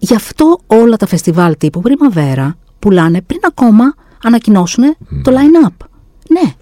Γι' 0.03 0.15
αυτό 0.15 0.59
όλα 0.67 0.95
τα 0.97 1.05
φεστιβάλ 1.05 1.57
τύπου 1.57 1.81
Primavera 1.85 2.51
πουλάνε 2.79 3.21
πριν 3.21 3.39
ακόμα 3.47 3.93
ανακοινώσουν 4.23 4.83
το 5.23 5.31
line-up. 5.31 5.85
Ναι. 6.29 6.53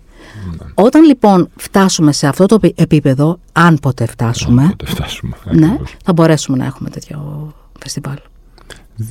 Όταν 0.74 1.04
λοιπόν 1.04 1.50
φτάσουμε 1.56 2.12
σε 2.12 2.28
αυτό 2.28 2.46
το 2.46 2.60
επίπεδο, 2.76 3.40
αν 3.52 3.78
ποτέ 3.82 4.06
φτάσουμε, 4.06 4.62
Αν 4.62 4.70
ποτέ 4.70 4.86
φτάσουμε. 4.86 5.36
ναι, 5.52 5.66
ακριβώς. 5.66 5.96
θα 6.04 6.14
μπορέσουμε 6.14 6.58
να 6.58 6.66
έχουμε 6.66 6.90
τέτοιο 6.90 7.52
φεστιβάλ. 7.80 8.16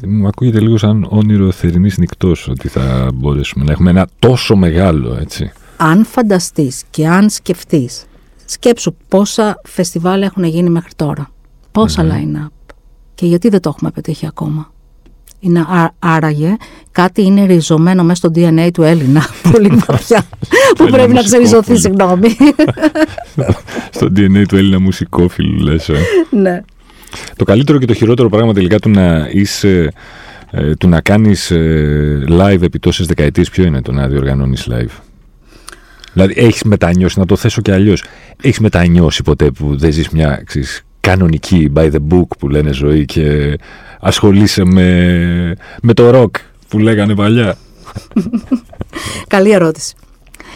Μου 0.07 0.27
ακούγεται 0.27 0.61
λίγο 0.61 0.77
σαν 0.77 1.07
όνειρο 1.09 1.51
θερινής 1.51 1.99
νυχτός 1.99 2.49
ότι 2.49 2.69
θα 2.69 3.09
μπορέσουμε 3.15 3.65
να 3.65 3.73
έχουμε 3.73 3.91
ένα 3.91 4.09
τόσο 4.19 4.57
μεγάλο, 4.57 5.17
έτσι. 5.21 5.53
Αν 5.77 6.05
φανταστείς 6.05 6.83
και 6.91 7.09
αν 7.09 7.31
σκεφτείς, 7.31 8.05
σκέψου 8.45 8.95
πόσα 9.09 9.61
φεστιβάλ 9.65 10.23
έχουν 10.23 10.45
γίνει 10.45 10.71
μέχρι 10.71 10.91
τώρα. 10.97 11.31
Πόσα 11.73 12.03
line-up. 12.11 12.49
Και 13.19 13.27
γιατί 13.27 13.49
δεν 13.49 13.61
το 13.61 13.69
έχουμε 13.69 13.91
πετύχει 13.91 14.27
ακόμα; 14.27 14.73
Είναι 15.41 15.61
α- 15.61 15.95
άραγε 15.99 16.57
κάτι 16.91 17.23
είναι 17.23 17.45
ριζωμένο 17.45 18.03
μέσα 18.05 18.15
στο 18.15 18.31
DNA 18.35 18.69
του 18.73 18.83
Έλληνα. 18.83 19.27
Πολύ 19.53 19.83
βαθιά. 19.87 20.23
που 20.77 20.83
Έλληνα 20.83 20.97
πρέπει 20.97 21.13
να 21.13 21.23
ξεριζωθεί, 21.23 21.71
μουσικόφιλου. 21.71 21.79
συγγνώμη. 21.79 22.37
Στο 23.97 24.07
DNA 24.17 24.47
του 24.49 24.57
Έλληνα 24.57 24.81
μουσικόφιλου, 24.81 25.63
λες, 25.63 25.89
ε. 25.89 25.99
ναι. 26.31 26.61
Το 27.37 27.45
καλύτερο 27.45 27.79
και 27.79 27.87
το 27.87 27.95
χειρότερο 27.95 28.29
πράγμα 28.29 28.53
τελικά 28.53 28.79
του 28.79 28.91
να 28.91 29.29
είσαι, 29.33 29.93
ε, 30.51 30.75
του 30.75 30.89
να 30.89 31.01
κάνεις 31.01 31.51
ε, 31.51 32.25
live 32.29 32.63
επί 32.63 32.79
τόσες 32.79 33.07
δεκαετίες, 33.07 33.51
ποιο 33.51 33.65
είναι 33.65 33.83
το 33.83 33.93
να 33.93 34.09
διοργανώνεις 34.09 34.69
live; 34.71 35.01
Δηλαδή 36.13 36.35
έχεις 36.37 36.63
μετανιώσει, 36.63 37.19
να 37.19 37.27
το 37.27 37.37
θέσω 37.37 37.61
και 37.61 37.73
αλλιώς, 37.73 38.05
έχεις 38.43 38.59
μετανιώσει 38.59 39.23
ποτέ 39.23 39.51
που 39.51 39.77
δεν 39.77 39.93
ζεις 39.93 40.09
μια 40.09 40.43
ξέρεις, 40.47 40.83
κανονική 41.09 41.73
by 41.75 41.91
the 41.93 42.01
book 42.11 42.29
που 42.39 42.49
λένε 42.49 42.73
ζωή 42.73 43.05
και 43.05 43.59
ασχολείσαι 44.01 44.65
με, 44.65 45.57
με 45.83 45.95
το 45.95 46.23
rock 46.23 46.31
που 46.69 46.79
λέγανε 46.79 47.15
παλιά. 47.15 47.57
Καλή 49.27 49.51
ερώτηση. 49.51 49.95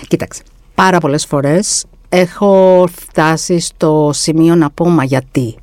Κοίταξε, 0.09 0.43
πάρα 0.75 0.99
πολλές 0.99 1.27
φορές 1.27 1.85
έχω 2.09 2.89
φτάσει 2.93 3.59
στο 3.59 4.11
σημείο 4.13 4.55
να 4.55 4.71
πω 4.71 4.89
μα 4.89 5.05
γιατί 5.05 5.57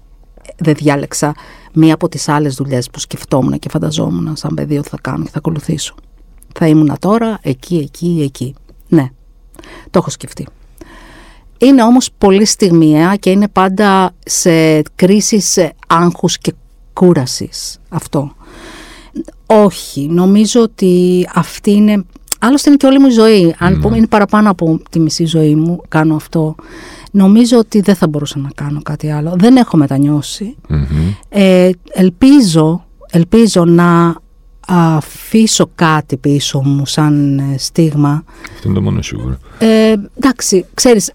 δεν 0.57 0.73
διάλεξα 0.73 1.35
μία 1.73 1.93
από 1.93 2.09
τις 2.09 2.29
άλλες 2.29 2.55
δουλειές 2.55 2.89
που 2.89 2.99
σκεφτόμουν 2.99 3.59
και 3.59 3.69
φανταζόμουν 3.69 4.35
σαν 4.35 4.53
παιδί 4.53 4.77
ότι 4.77 4.89
θα 4.89 4.97
κάνω 5.01 5.23
και 5.23 5.29
θα 5.29 5.37
ακολουθήσω. 5.37 5.95
Θα 6.53 6.67
ήμουνα 6.67 6.97
τώρα 6.99 7.39
εκεί, 7.41 7.77
εκεί, 7.77 8.21
εκεί. 8.23 8.55
Ναι, 8.87 9.09
το 9.89 9.99
έχω 9.99 10.09
σκεφτεί. 10.09 10.47
Είναι 11.61 11.83
όμως 11.83 12.09
πολύ 12.17 12.45
στιγμιαία 12.45 13.15
και 13.15 13.29
είναι 13.29 13.47
πάντα 13.47 14.11
σε 14.25 14.81
κρίσεις 14.81 15.57
ε, 15.57 15.73
άγχους 15.87 16.37
και 16.37 16.53
κούρασης 16.93 17.79
αυτό. 17.89 18.31
Όχι, 19.45 20.07
νομίζω 20.11 20.61
ότι 20.61 21.27
αυτή 21.33 21.71
είναι. 21.71 22.05
Άλλωστε 22.39 22.69
είναι 22.69 22.77
και 22.77 22.85
όλη 22.85 22.99
μου 22.99 23.07
η 23.07 23.11
ζωή. 23.11 23.55
Αν 23.59 23.79
πούμε 23.79 23.97
είναι 23.97 24.07
παραπάνω 24.07 24.49
από 24.49 24.81
τη 24.89 24.99
μισή 24.99 25.25
ζωή 25.25 25.55
μου, 25.55 25.81
κάνω 25.87 26.15
αυτό. 26.15 26.55
Νομίζω 27.11 27.57
ότι 27.57 27.81
δεν 27.81 27.95
θα 27.95 28.07
μπορούσα 28.07 28.39
να 28.39 28.49
κάνω 28.55 28.81
κάτι 28.81 29.11
άλλο. 29.11 29.35
Δεν 29.37 29.55
έχω 29.55 29.77
μετανιώσει. 29.77 30.55
Μμμ. 30.67 31.13
Ε, 31.29 31.69
ελπίζω, 31.93 32.85
ελπίζω 33.11 33.65
να 33.65 34.15
αφήσω 34.67 35.69
κάτι 35.75 36.17
πίσω 36.17 36.61
μου 36.65 36.85
σαν 36.85 37.39
ε, 37.39 37.57
στίγμα. 37.57 38.23
Αυτό 38.55 38.67
είναι 38.67 38.73
το 38.73 38.81
μόνο 38.81 39.01
σίγουρο. 39.01 39.37
Ε, 39.59 39.95
εντάξει, 40.17 40.65
ξέρεις, 40.73 41.11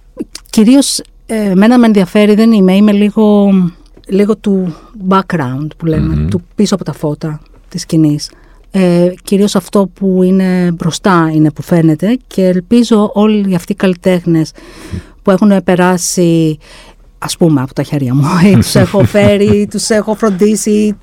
κυρίως 0.51 1.03
ε, 1.27 1.51
εμένα 1.51 1.79
με 1.79 1.87
ενδιαφέρει, 1.87 2.35
δεν 2.35 2.53
είμαι, 2.53 2.77
είμαι 2.77 2.93
λίγο, 2.93 3.51
λίγο 4.09 4.37
του 4.37 4.75
background 5.09 5.67
που 5.77 5.87
λέμε, 5.87 6.29
του 6.31 6.43
πίσω 6.55 6.75
από 6.75 6.85
τα 6.85 6.93
φώτα 6.93 7.41
της 7.69 7.81
σκηνής. 7.81 8.31
Ε, 8.71 9.13
κυρίως 9.23 9.57
αυτό 9.57 9.91
που 9.95 10.23
είναι 10.23 10.71
μπροστά 10.73 11.31
είναι 11.35 11.51
που 11.51 11.63
φαίνεται 11.63 12.19
και 12.27 12.45
ελπίζω 12.47 13.11
όλοι 13.15 13.55
αυτοί 13.55 13.73
οι 13.73 13.75
καλλιτέχνες 13.75 14.53
που 15.23 15.31
έχουν 15.31 15.65
περάσει 15.65 16.59
ας 17.19 17.37
πούμε 17.37 17.61
από 17.61 17.75
τα 17.75 17.83
χέρια 17.83 18.15
μου 18.15 18.25
ή 18.45 18.55
τους 18.55 18.75
έχω 18.75 19.05
φέρει, 19.15 19.67
τους 19.71 19.89
έχω 19.89 20.15
φροντίσει 20.15 20.97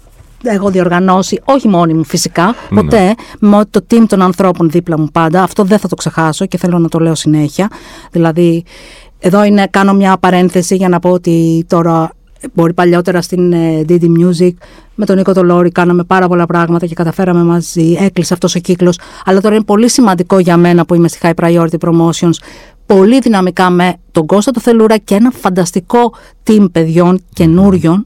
έχω 0.44 0.70
διοργανώσει, 0.70 1.42
όχι 1.44 1.68
μόνη 1.68 1.94
μου 1.94 2.04
φυσικά, 2.04 2.56
ποτέ, 2.76 3.16
με 3.40 3.66
το 3.70 3.86
team 3.92 4.04
των 4.08 4.22
ανθρώπων 4.22 4.70
δίπλα 4.70 5.00
μου 5.00 5.08
πάντα. 5.12 5.44
Αυτό 5.44 5.64
δεν 5.64 5.80
θα 5.80 5.88
το 5.88 5.96
ξεχάσω 5.96 6.46
και 6.46 6.58
θέλω 6.58 6.80
να 6.80 6.90
το 6.90 7.00
λέω 7.00 7.16
συνέχεια. 7.16 7.70
Δηλαδή, 8.12 8.64
εδώ 9.20 9.44
είναι, 9.44 9.68
κάνω 9.70 9.94
μια 9.94 10.18
παρένθεση 10.18 10.76
για 10.76 10.90
να 10.90 11.00
πω 11.00 11.10
ότι 11.10 11.66
τώρα 11.68 12.12
μπορεί 12.54 12.74
παλιότερα 12.74 13.22
στην 13.22 13.54
ε, 13.54 13.86
Didi 13.90 14.06
Music 14.06 14.52
με 14.96 15.06
τον 15.06 15.16
Νίκο 15.16 15.34
Τολόρη 15.34 15.72
κάναμε 15.72 16.04
πάρα 16.04 16.28
πολλά 16.28 16.46
πράγματα 16.46 16.86
και 16.86 16.94
καταφέραμε 16.94 17.44
μαζί, 17.44 17.98
έκλεισε 18.00 18.34
αυτός 18.34 18.56
ο 18.56 18.60
κύκλος 18.60 19.00
αλλά 19.26 19.42
τώρα 19.42 19.56
είναι 19.56 19.64
πολύ 19.64 19.90
σημαντικό 19.90 20.40
για 20.40 20.58
μένα 20.58 20.86
που 20.86 20.94
είμαι 20.94 21.08
στη 21.08 21.20
High 21.22 21.34
Priority 21.44 21.78
Promotions 21.80 22.34
πολύ 22.86 23.20
δυναμικά 23.20 23.70
με 23.70 23.94
τον 24.12 24.26
Κώστα 24.26 24.52
το 24.52 24.60
Θελούρα 24.60 24.98
και 24.98 25.16
ένα 25.16 25.32
φανταστικό 25.32 26.14
team 26.48 26.66
παιδιών 26.72 27.22
καινούριων 27.34 28.06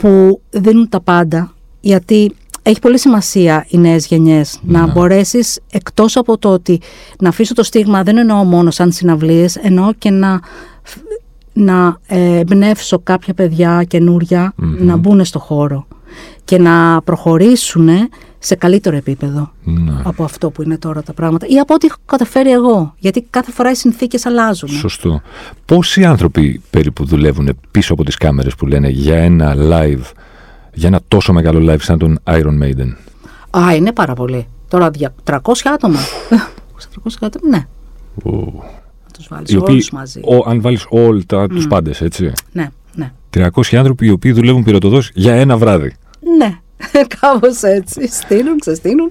που 0.00 0.40
δίνουν 0.50 0.88
τα 0.88 1.00
πάντα 1.00 1.54
γιατί 1.80 2.34
έχει 2.62 2.78
πολύ 2.78 2.98
σημασία 2.98 3.66
οι 3.68 3.78
νέες 3.78 4.06
γενιές 4.06 4.60
να 4.62 4.86
μπορέσεις 4.86 5.60
εκτός 5.70 6.16
από 6.16 6.38
το 6.38 6.48
ότι 6.48 6.80
να 7.18 7.28
αφήσω 7.28 7.54
το 7.54 7.62
στίγμα 7.62 8.02
δεν 8.02 8.16
εννοώ 8.16 8.44
μόνο 8.44 8.70
σαν 8.70 8.92
συναυλίες 8.92 9.56
εννοώ 9.56 9.92
και 9.92 10.10
να, 10.10 10.40
να 11.52 11.98
ε, 12.06 12.38
εμπνεύσω 12.38 12.98
κάποια 12.98 13.34
παιδιά 13.34 13.84
καινούρια 13.88 14.52
να 14.56 14.96
μπουν 14.96 15.24
στο 15.24 15.38
χώρο 15.38 15.86
και 16.44 16.58
να 16.58 17.02
προχωρήσουν 17.02 17.88
σε 18.42 18.54
καλύτερο 18.54 18.96
επίπεδο 18.96 19.52
Ναι. 19.64 20.00
από 20.04 20.24
αυτό 20.24 20.50
που 20.50 20.62
είναι 20.62 20.78
τώρα 20.78 21.02
τα 21.02 21.12
πράγματα 21.12 21.46
ή 21.48 21.58
από 21.58 21.74
ό,τι 21.74 21.86
έχω 21.86 21.96
καταφέρει 22.06 22.50
εγώ 22.50 22.94
γιατί 22.98 23.26
κάθε 23.30 23.52
φορά 23.52 23.70
οι 23.70 23.74
συνθήκες 23.74 24.26
αλλάζουν. 24.26 24.68
Σωστό. 24.68 25.20
Πόσοι 25.64 26.04
άνθρωποι 26.04 26.62
περίπου 26.70 27.04
δουλεύουν 27.04 27.58
πίσω 27.70 27.92
από 27.92 28.04
τις 28.04 28.16
κάμερες 28.16 28.54
που 28.54 28.66
λένε 28.66 28.88
για 28.88 29.16
ένα 29.16 29.54
live, 29.56 30.10
για 30.74 30.88
ένα 30.88 31.00
τόσο 31.08 31.32
μεγάλο 31.32 31.72
live 31.72 31.80
σαν 31.80 31.98
τον 31.98 32.18
Iron 32.24 32.58
Maiden; 32.62 32.94
Α, 33.58 33.74
είναι 33.74 33.92
πάρα 33.92 34.14
πολύ. 34.14 34.46
Τώρα 34.68 34.90
δια- 34.90 35.14
300 35.24 35.38
άτομα. 35.74 35.98
300 37.04 37.10
άτομα, 37.20 37.48
ναι. 37.50 37.66
Να 38.24 39.10
τους 39.12 39.26
βάλεις 39.30 39.50
Οι 39.50 39.56
οποίοι, 39.56 39.72
όλους 39.74 39.90
μαζί. 39.90 40.20
ο, 40.24 40.48
αν 40.50 40.60
βάλεις 40.60 40.86
όλοι 40.88 41.24
τα, 41.24 41.46
τους 41.46 41.66
πάντες, 41.66 42.00
έτσι. 42.00 42.32
Ναι, 42.52 42.68
ναι. 42.94 43.12
300 43.34 43.76
άνθρωποι 43.76 44.06
οι 44.06 44.10
οποίοι 44.10 44.32
δουλεύουν 44.32 44.62
πυροτοδός 44.62 45.10
για 45.14 45.34
ένα 45.34 45.56
βράδυ. 45.56 45.94
Ναι, 46.38 46.58
κάπως 47.20 47.62
έτσι. 47.62 48.08
Στείνουν, 48.08 48.58
ξεστείνουν 48.58 49.10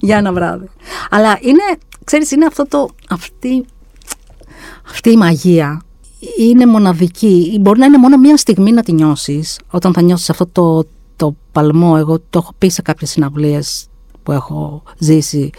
για 0.00 0.16
ένα 0.16 0.32
βράδυ. 0.32 0.68
Αλλά 1.10 1.38
είναι, 1.40 1.62
ξέρεις, 2.04 2.30
είναι 2.30 2.46
αυτό 2.46 2.66
το, 2.66 2.88
αυτή, 3.08 3.64
αυτή 4.90 5.10
η 5.10 5.16
μαγεία 5.16 5.82
είναι 6.38 6.66
μοναδική. 6.66 7.58
Μπορεί 7.60 7.78
να 7.78 7.86
είναι 7.86 7.98
μόνο 7.98 8.16
μία 8.16 8.36
στιγμή 8.36 8.72
να 8.72 8.82
τη 8.82 8.92
νιώσεις 8.92 9.58
όταν 9.70 9.92
θα 9.92 10.02
νιώσεις 10.02 10.30
αυτό 10.30 10.46
το, 10.46 10.84
το 11.16 11.36
παλμό. 11.52 11.94
Εγώ 11.98 12.18
το 12.18 12.38
έχω 12.38 12.54
πει 12.58 12.68
σε 12.68 12.82
κάποιες 12.82 13.10
συναυλίες 13.10 13.86
που 14.22 14.32
έχω 14.32 14.82
ζήσει. 14.98 15.50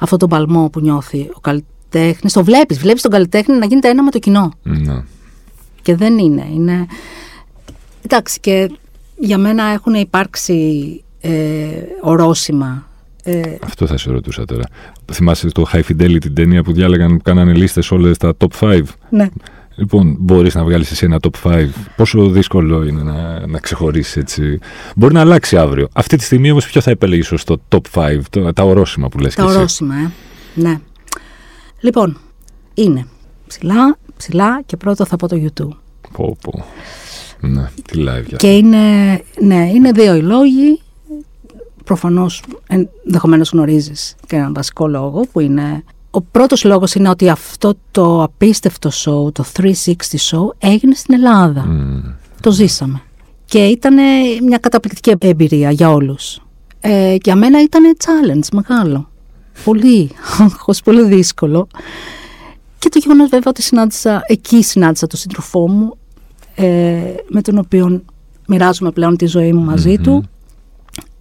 Αυτό 0.00 0.16
το 0.16 0.26
παλμό 0.26 0.70
που 0.70 0.80
νιώθει 0.80 1.30
ο 1.34 1.40
καλλιτέχνης. 1.40 2.32
Το 2.32 2.44
βλέπεις, 2.44 2.78
βλέπεις 2.78 3.02
τον 3.02 3.10
καλλιτέχνη 3.10 3.58
να 3.58 3.66
γίνεται 3.66 3.88
ένα 3.88 4.02
με 4.02 4.10
το 4.10 4.18
κοινό. 4.18 4.52
Ναι. 4.62 5.02
Και 5.82 5.96
δεν 5.96 6.18
είναι. 6.18 6.48
είναι... 6.52 6.86
Εντάξει, 8.02 8.40
και 8.40 8.70
για 9.18 9.38
μένα 9.38 9.64
έχουν 9.64 9.94
υπάρξει 9.94 11.00
ε, 11.20 11.68
ορόσημα. 12.00 12.86
Ε, 13.22 13.42
Αυτό 13.64 13.86
θα 13.86 13.96
σε 13.96 14.10
ρωτούσα 14.10 14.44
τώρα. 14.44 14.64
Θυμάσαι 15.12 15.48
το 15.48 15.64
High 15.72 15.82
Fidelity 15.82 16.20
την 16.20 16.34
ταινία 16.34 16.62
που 16.62 16.72
διάλεγαν 16.72 17.16
που 17.16 17.22
κάνανε 17.22 17.52
λίστες 17.52 17.90
όλες 17.90 18.18
τα 18.18 18.34
top 18.38 18.60
5. 18.60 18.82
ναι. 19.10 19.28
Λοιπόν, 19.78 20.16
μπορείς 20.18 20.54
να 20.54 20.64
βγάλεις 20.64 20.90
εσύ 20.90 21.04
ένα 21.04 21.18
top 21.22 21.50
5. 21.50 21.68
Πόσο 21.96 22.28
δύσκολο 22.28 22.84
είναι 22.84 23.02
να, 23.02 23.46
να 23.46 23.58
ξεχωρίσεις 23.58 24.16
έτσι. 24.16 24.58
Μπορεί 24.96 25.14
να 25.14 25.20
αλλάξει 25.20 25.56
αύριο. 25.56 25.88
Αυτή 25.92 26.16
τη 26.16 26.24
στιγμή 26.24 26.50
όμως, 26.50 26.66
ποιο 26.66 26.80
θα 26.80 26.90
επέλεγε 26.90 27.34
ω 27.34 27.38
το 27.44 27.60
top 27.68 28.00
5, 28.00 28.18
το, 28.30 28.52
τα 28.52 28.62
ορόσημα 28.62 29.08
που 29.08 29.18
λες. 29.18 29.34
Τα 29.34 29.44
ορόσημα, 29.44 29.94
ε. 29.94 30.10
Ναι. 30.54 30.80
Λοιπόν, 31.80 32.18
είναι 32.74 33.06
ψηλά, 33.46 33.98
ψηλά 34.16 34.62
και 34.66 34.76
πρώτο 34.76 35.04
θα 35.06 35.16
πω 35.16 35.28
το 35.28 35.36
YouTube. 35.44 35.76
Πω, 36.12 36.36
πω. 36.42 36.64
Ναι, 37.40 37.70
τι 37.84 37.98
live 37.98 38.26
για 38.26 38.36
Και 38.36 38.56
είναι, 38.56 38.78
ναι, 39.40 39.70
είναι 39.74 39.92
δύο 39.92 40.14
οι 40.14 40.22
λόγοι. 40.22 40.80
Προφανώς 41.84 42.42
ενδεχομένως 42.66 43.50
γνωρίζεις 43.50 44.14
και 44.26 44.36
έναν 44.36 44.54
βασικό 44.54 44.88
λόγο 44.88 45.26
που 45.32 45.40
είναι 45.40 45.84
ο 46.10 46.20
πρώτος 46.20 46.64
λόγος 46.64 46.94
είναι 46.94 47.08
ότι 47.08 47.28
αυτό 47.28 47.74
το 47.90 48.22
απίστευτο 48.22 48.90
show, 48.90 49.32
το 49.32 49.44
360 49.56 49.72
show, 50.30 50.48
έγινε 50.58 50.94
στην 50.94 51.14
Ελλάδα. 51.14 51.66
Το 52.40 52.50
ζήσαμε. 52.50 53.02
Και 53.44 53.64
ήταν 53.64 53.94
μια 54.42 54.58
καταπληκτική 54.58 55.12
εμπειρία 55.18 55.70
για 55.70 55.90
όλους. 55.90 56.40
Ε, 56.80 57.16
για 57.22 57.36
μένα 57.36 57.62
ήταν 57.62 57.96
challenge 58.04 58.48
μεγάλο. 58.52 59.10
Πολύ, 59.64 60.10
πολύ 60.84 61.04
δύσκολο. 61.04 61.68
Και 62.78 62.88
το 62.88 62.98
γεγονός 62.98 63.28
βέβαια 63.28 63.48
ότι 63.50 63.62
συνάντησα, 63.62 64.22
εκεί 64.26 64.62
συνάντησα 64.62 65.06
τον 65.06 65.18
σύντροφό 65.18 65.68
μου, 65.68 65.96
ε, 66.56 67.14
με 67.28 67.42
τον 67.42 67.58
οποίο 67.58 68.02
μοιράζομαι 68.46 68.90
πλέον 68.90 69.16
τη 69.16 69.26
ζωή 69.26 69.52
μου 69.52 69.64
μαζι 69.64 69.98
του, 69.98 70.24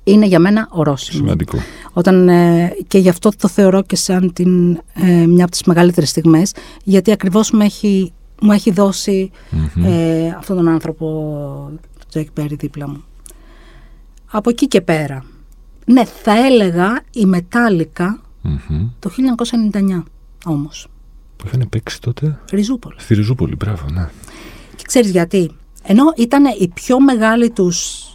είναι 0.03 0.25
για 0.25 0.39
μένα 0.39 0.67
ορόσημο. 0.71 1.17
Σημαντικό. 1.17 1.57
Όταν, 1.93 2.29
ε, 2.29 2.73
και 2.87 2.97
γι' 2.97 3.09
αυτό 3.09 3.29
το 3.37 3.47
θεωρώ 3.47 3.83
και 3.83 3.95
σαν 3.95 4.33
την, 4.33 4.81
ε, 4.93 5.25
μια 5.25 5.43
από 5.43 5.51
τις 5.51 5.63
μεγαλύτερες 5.63 6.09
στιγμές, 6.09 6.53
γιατί 6.83 7.11
ακριβώς 7.11 7.51
μου 7.51 7.61
έχει, 7.61 8.13
μου 8.41 8.51
έχει 8.51 8.73
ε, 9.85 10.29
αυτόν 10.37 10.55
τον 10.55 10.67
άνθρωπο, 10.67 11.05
το 11.99 12.05
Τζέκ 12.09 12.31
Πέρι 12.31 12.55
δίπλα 12.55 12.87
μου. 12.87 13.03
Από 14.25 14.49
εκεί 14.49 14.67
και 14.67 14.81
πέρα. 14.81 15.23
Ναι, 15.85 16.05
θα 16.05 16.45
έλεγα 16.45 17.01
η 17.11 17.25
μεταλλικα 17.25 18.19
το 18.99 19.09
1999 19.09 20.03
όμως. 20.45 20.87
Που 21.37 21.47
είχαν 21.47 21.65
παίξει 21.69 22.01
τότε; 22.01 22.39
Ριζούπολη. 22.51 22.95
Στη 22.97 23.13
Ριζούπολη, 23.13 23.55
μπράβο, 23.55 23.85
ναι. 23.89 24.09
Και 24.85 24.91
ξέρεις 24.91 25.11
γιατί; 25.11 25.51
Ενώ 25.83 26.03
ήταν 26.15 26.43
η 26.59 26.67
πιο 26.67 26.99
μεγάλη 26.99 27.49
τους 27.49 28.05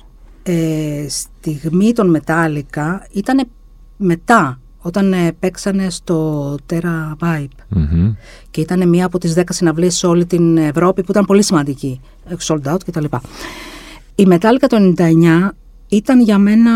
ε, 0.43 1.07
στιγμή 1.09 1.93
των 1.93 2.11
Μετάλλικα 2.11 3.07
ήταν 3.13 3.49
μετά 3.97 4.61
όταν 4.79 5.13
ε, 5.13 5.33
παίξανε 5.33 5.91
στο 5.91 6.55
Terra 6.71 7.13
Vibe 7.21 7.75
και 8.51 8.61
ήταν 8.61 8.89
μία 8.89 9.07
από 9.07 9.19
τις 9.19 9.35
δέκα 9.35 9.53
συναυλίες 9.53 9.97
σε 9.97 10.07
όλη 10.07 10.27
την 10.27 10.57
Ευρώπη 10.57 11.03
που 11.03 11.11
ήταν 11.11 11.25
πολύ 11.25 11.43
σημαντική 11.43 12.01
sold 12.47 12.63
out 12.63 12.79
κτλ. 12.87 13.05
Η 14.15 14.27
Μετάλλικα 14.27 14.67
το 14.67 14.95
99 14.97 15.49
ήταν 15.89 16.21
για 16.21 16.39
μένα 16.39 16.73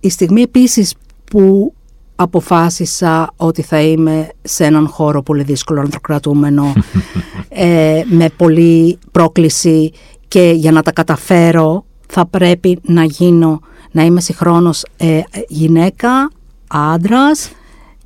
η 0.00 0.08
στιγμή 0.10 0.42
επίσης 0.42 0.94
που 1.24 1.74
αποφάσισα 2.16 3.32
ότι 3.36 3.62
θα 3.62 3.80
είμαι 3.80 4.28
σε 4.42 4.64
έναν 4.64 4.88
χώρο 4.88 5.22
πολύ 5.22 5.42
δύσκολο, 5.42 5.80
ανθρωκρατούμενο, 5.80 6.72
ε, 7.48 8.02
με 8.04 8.28
πολλή 8.36 8.98
πρόκληση 9.12 9.92
και 10.28 10.52
για 10.56 10.72
να 10.72 10.82
τα 10.82 10.92
καταφέρω 10.92 11.84
θα 12.08 12.26
πρέπει 12.26 12.78
να 12.82 13.04
γίνω, 13.04 13.60
να 13.90 14.02
είμαι 14.02 14.20
συγχρόνως 14.20 14.84
ε, 14.96 15.20
γυναίκα, 15.48 16.30
άντρας 16.68 17.50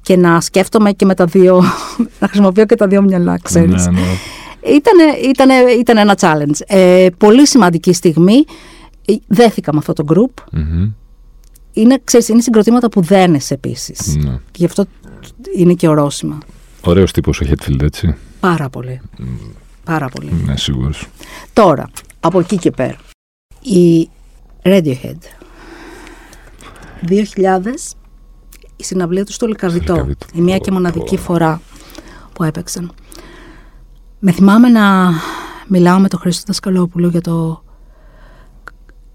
και 0.02 0.16
να 0.16 0.40
σκέφτομαι 0.40 0.92
και 0.92 1.04
με 1.04 1.14
τα 1.14 1.24
δύο, 1.24 1.62
να 2.20 2.26
χρησιμοποιώ 2.26 2.64
και 2.64 2.74
τα 2.74 2.86
δύο 2.86 3.02
μυαλά, 3.02 3.38
ξέρεις. 3.42 3.86
Ναι, 3.86 3.92
ναι. 3.92 4.06
Ήτανε, 4.74 5.04
ήτανε, 5.78 6.00
ένα 6.00 6.16
challenge. 6.20 6.60
Ε, 6.66 7.06
πολύ 7.18 7.46
σημαντική 7.46 7.92
στιγμή. 7.92 8.44
Ε, 9.04 9.14
δέθηκα 9.26 9.72
με 9.72 9.78
αυτό 9.78 9.92
το 9.92 10.04
group. 10.08 10.56
mm 10.56 10.92
Είναι, 11.78 12.00
ξέρεις, 12.04 12.28
είναι 12.28 12.40
συγκροτήματα 12.40 12.88
που 12.88 13.00
δένεσαι 13.00 13.54
επίσης. 13.54 14.16
Ναι. 14.16 14.30
Και 14.30 14.58
γι' 14.58 14.64
αυτό 14.64 14.84
είναι 15.56 15.74
και 15.74 15.88
ορόσημα. 15.88 16.38
Ωραίος 16.84 17.12
τύπος 17.12 17.40
ο 17.40 17.44
Χέτφιλντ, 17.44 17.82
έτσι. 17.82 18.16
Πάρα 18.40 18.68
πολύ. 18.68 19.00
Πάρα 19.84 20.08
πολύ. 20.08 20.32
Ναι, 20.44 20.56
σίγουρος. 20.56 21.06
Τώρα, 21.52 21.90
από 22.20 22.40
εκεί 22.40 22.56
και 22.56 22.70
πέρα 22.70 22.96
η 23.62 24.08
Radiohead. 24.62 25.18
2000 27.08 27.96
η 28.76 28.84
συναυλία 28.84 29.24
τους 29.24 29.34
στο 29.34 29.46
Λικαβιτό. 29.46 30.08
Η 30.34 30.40
μία 30.40 30.58
και 30.58 30.70
μοναδική 30.70 31.16
φορά 31.16 31.60
που 32.32 32.42
έπαιξαν. 32.42 32.92
Με 34.18 34.32
θυμάμαι 34.32 34.68
να 34.68 35.12
μιλάω 35.66 35.98
με 35.98 36.08
τον 36.08 36.18
Χρήστο 36.18 36.42
Δασκαλόπουλο 36.46 37.08
για 37.08 37.20
το 37.20 37.62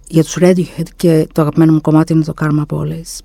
για 0.08 0.24
τους 0.24 0.38
Radiohead 0.40 0.88
και 0.96 1.28
το 1.32 1.42
αγαπημένο 1.42 1.72
μου 1.72 1.82
κομμάτι 1.82 2.14
είναι 2.14 2.24
το 2.24 2.34
Karma 2.42 2.66
Police. 2.76 3.20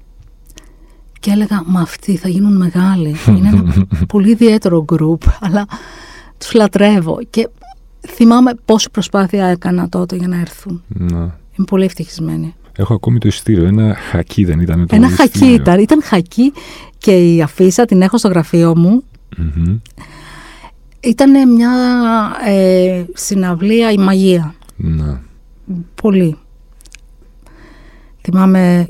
Και 1.21 1.31
έλεγα, 1.31 1.63
μα 1.67 1.81
αυτοί 1.81 2.17
θα 2.17 2.29
γίνουν 2.29 2.57
μεγάλοι. 2.57 3.15
Είναι 3.29 3.49
ένα 3.49 3.87
πολύ 4.13 4.31
ιδιαίτερο 4.31 4.85
γκρουπ, 4.85 5.23
αλλά 5.41 5.67
τους 6.39 6.53
λατρεύω. 6.53 7.19
Και 7.31 7.49
θυμάμαι 8.09 8.53
πόση 8.65 8.91
προσπάθεια 8.91 9.47
έκανα 9.47 9.89
τότε 9.89 10.17
για 10.17 10.29
να 10.29 10.41
έρθουν. 10.41 10.83
Να. 10.89 11.19
Είμαι 11.19 11.67
πολύ 11.67 11.85
ευτυχισμένη. 11.85 12.55
Έχω 12.77 12.95
ακόμη 12.95 13.19
το 13.19 13.29
ειστήριο. 13.29 13.67
Ένα 13.67 13.95
χακί 13.95 14.45
δεν 14.45 14.61
ήταν 14.61 14.87
το 14.87 14.97
Ένα 14.97 15.09
χακί 15.11 15.47
ήταν. 15.47 15.81
Ήταν 15.81 16.03
χακί 16.03 16.53
και 16.99 17.35
η 17.35 17.43
αφίσα 17.43 17.85
την 17.85 18.03
έχω 18.03 18.19
στο 18.19 18.29
γραφείο 18.29 18.77
μου. 18.77 19.03
mm 19.39 19.79
Ήταν 21.01 21.53
μια 21.53 21.71
ε, 22.47 23.05
συναυλία 23.15 23.91
η 23.91 23.97
μαγεία. 23.97 24.55
Να. 24.77 25.23
Πολύ. 26.03 26.37
Θυμάμαι, 28.31 28.89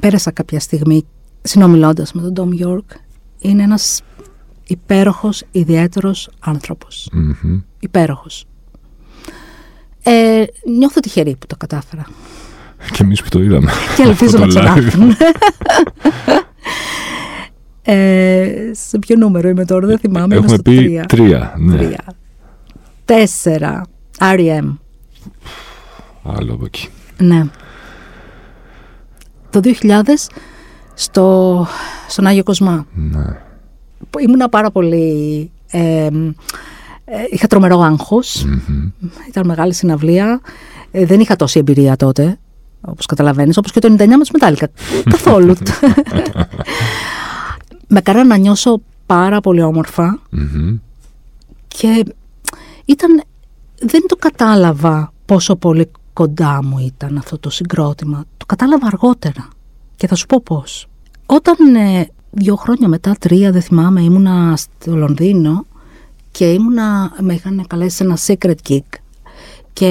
πέρασα 0.00 0.30
κάποια 0.30 0.60
στιγμή 0.60 1.04
συνομιλώντας 1.42 2.12
με 2.12 2.20
τον 2.20 2.32
Ντόμ 2.32 2.52
Γιόρκ. 2.52 2.90
Είναι 3.38 3.62
ένας 3.62 4.02
υπέροχος, 4.66 5.42
ιδιαίτερος 5.50 6.30
άνθρωπος. 6.38 7.10
Mm-hmm. 7.14 7.62
Υπέροχος. 7.80 8.44
Ε, 10.02 10.44
νιώθω 10.78 11.00
τυχερή 11.00 11.36
που 11.36 11.46
το 11.46 11.56
κατάφερα. 11.56 12.06
Και 12.92 13.02
εμείς 13.02 13.22
που 13.22 13.28
το 13.28 13.42
είδαμε. 13.42 13.70
Και 13.96 14.02
ελπίζω 14.02 14.38
να 14.38 14.46
ξανάρθουν. 14.46 15.16
ε, 17.82 18.70
σε 18.72 18.98
ποιο 18.98 19.16
νούμερο 19.16 19.48
είμαι 19.48 19.64
τώρα, 19.64 19.86
δεν 19.86 19.98
θυμάμαι. 19.98 20.34
Έχουμε 20.34 20.48
στο 20.48 20.62
πει 20.62 20.76
τρία. 20.76 21.04
τρία, 21.04 21.54
ναι. 21.58 21.76
τρία. 21.76 22.04
Τέσσερα. 23.04 23.86
R.E.M. 24.18 24.76
Άλλο 26.22 26.54
από 26.54 26.64
εκεί. 26.64 26.88
Ναι. 27.18 27.46
Το 29.60 29.70
2000 29.82 30.02
στο, 30.94 31.66
στον 32.08 32.26
Άγιο 32.26 32.42
Κοσμά. 32.42 32.86
Ναι. 32.94 33.24
Ήμουνα 34.18 34.48
πάρα 34.48 34.70
πολύ 34.70 35.50
ε, 35.70 36.08
ε, 37.04 37.24
είχα 37.30 37.46
τρομερό 37.46 37.96
Ήταν 39.28 39.46
μεγάλη 39.46 39.74
συναυλία. 39.74 40.40
Ε, 40.90 41.04
δεν 41.04 41.20
είχα 41.20 41.36
τόση 41.36 41.58
εμπειρία 41.58 41.96
τότε, 41.96 42.38
όπως 42.80 43.06
καταλαβαίνεις, 43.06 43.56
όπως 43.56 43.72
και 43.72 43.80
το 43.80 43.94
99 43.98 44.06
με 44.06 44.18
τους 44.18 44.30
Μετάλλικα. 44.30 44.68
Καθόλου. 45.10 45.54
με 47.88 48.00
καρά 48.00 48.24
να 48.24 48.36
νιώσω 48.36 48.80
πάρα 49.06 49.40
πολύ 49.40 49.62
και 51.68 52.04
ήταν, 52.84 53.22
δεν 53.80 54.06
το 54.08 54.16
κατάλαβα 54.16 55.12
πόσο 55.24 55.56
πολύ 55.56 55.90
κοντά 56.18 56.64
μου 56.64 56.78
ήταν 56.78 57.16
αυτό 57.16 57.38
το 57.38 57.50
συγκρότημα. 57.50 58.24
Το 58.36 58.46
κατάλαβα 58.46 58.86
αργότερα 58.86 59.48
και 59.96 60.06
θα 60.06 60.14
σου 60.14 60.26
πω 60.26 60.40
πώς. 60.40 60.86
Όταν 61.26 61.74
ε, 61.74 62.08
δύο 62.30 62.56
χρόνια 62.56 62.88
μετά, 62.88 63.14
τρία 63.18 63.52
δεν 63.52 63.62
θυμάμαι, 63.62 64.02
ήμουνα 64.02 64.56
στο 64.56 64.96
Λονδίνο 64.96 65.66
και 66.30 66.52
ήμουνα, 66.52 67.12
με 67.20 67.34
είχαν 67.34 67.64
καλέσει 67.66 67.96
σε 67.96 68.04
ένα 68.04 68.18
secret 68.26 68.54
gig 68.68 68.98
και 69.72 69.88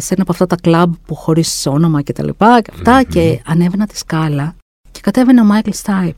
σε 0.00 0.14
ένα 0.14 0.22
από 0.22 0.32
αυτά 0.32 0.46
τα 0.46 0.56
κλαμπ 0.56 0.92
που 1.06 1.14
χωρίς 1.14 1.66
όνομα 1.66 2.02
και 2.02 2.12
τα 2.12 2.24
λοιπά 2.24 2.60
και 2.60 2.70
αυτα 2.74 3.02
και 3.02 3.42
ανέβαινα 3.46 3.86
τη 3.86 3.98
σκάλα 3.98 4.54
και 4.90 5.00
κατέβαινε 5.02 5.40
ο 5.40 5.44
Μάικλ 5.44 5.70
Στάιπ 5.72 6.16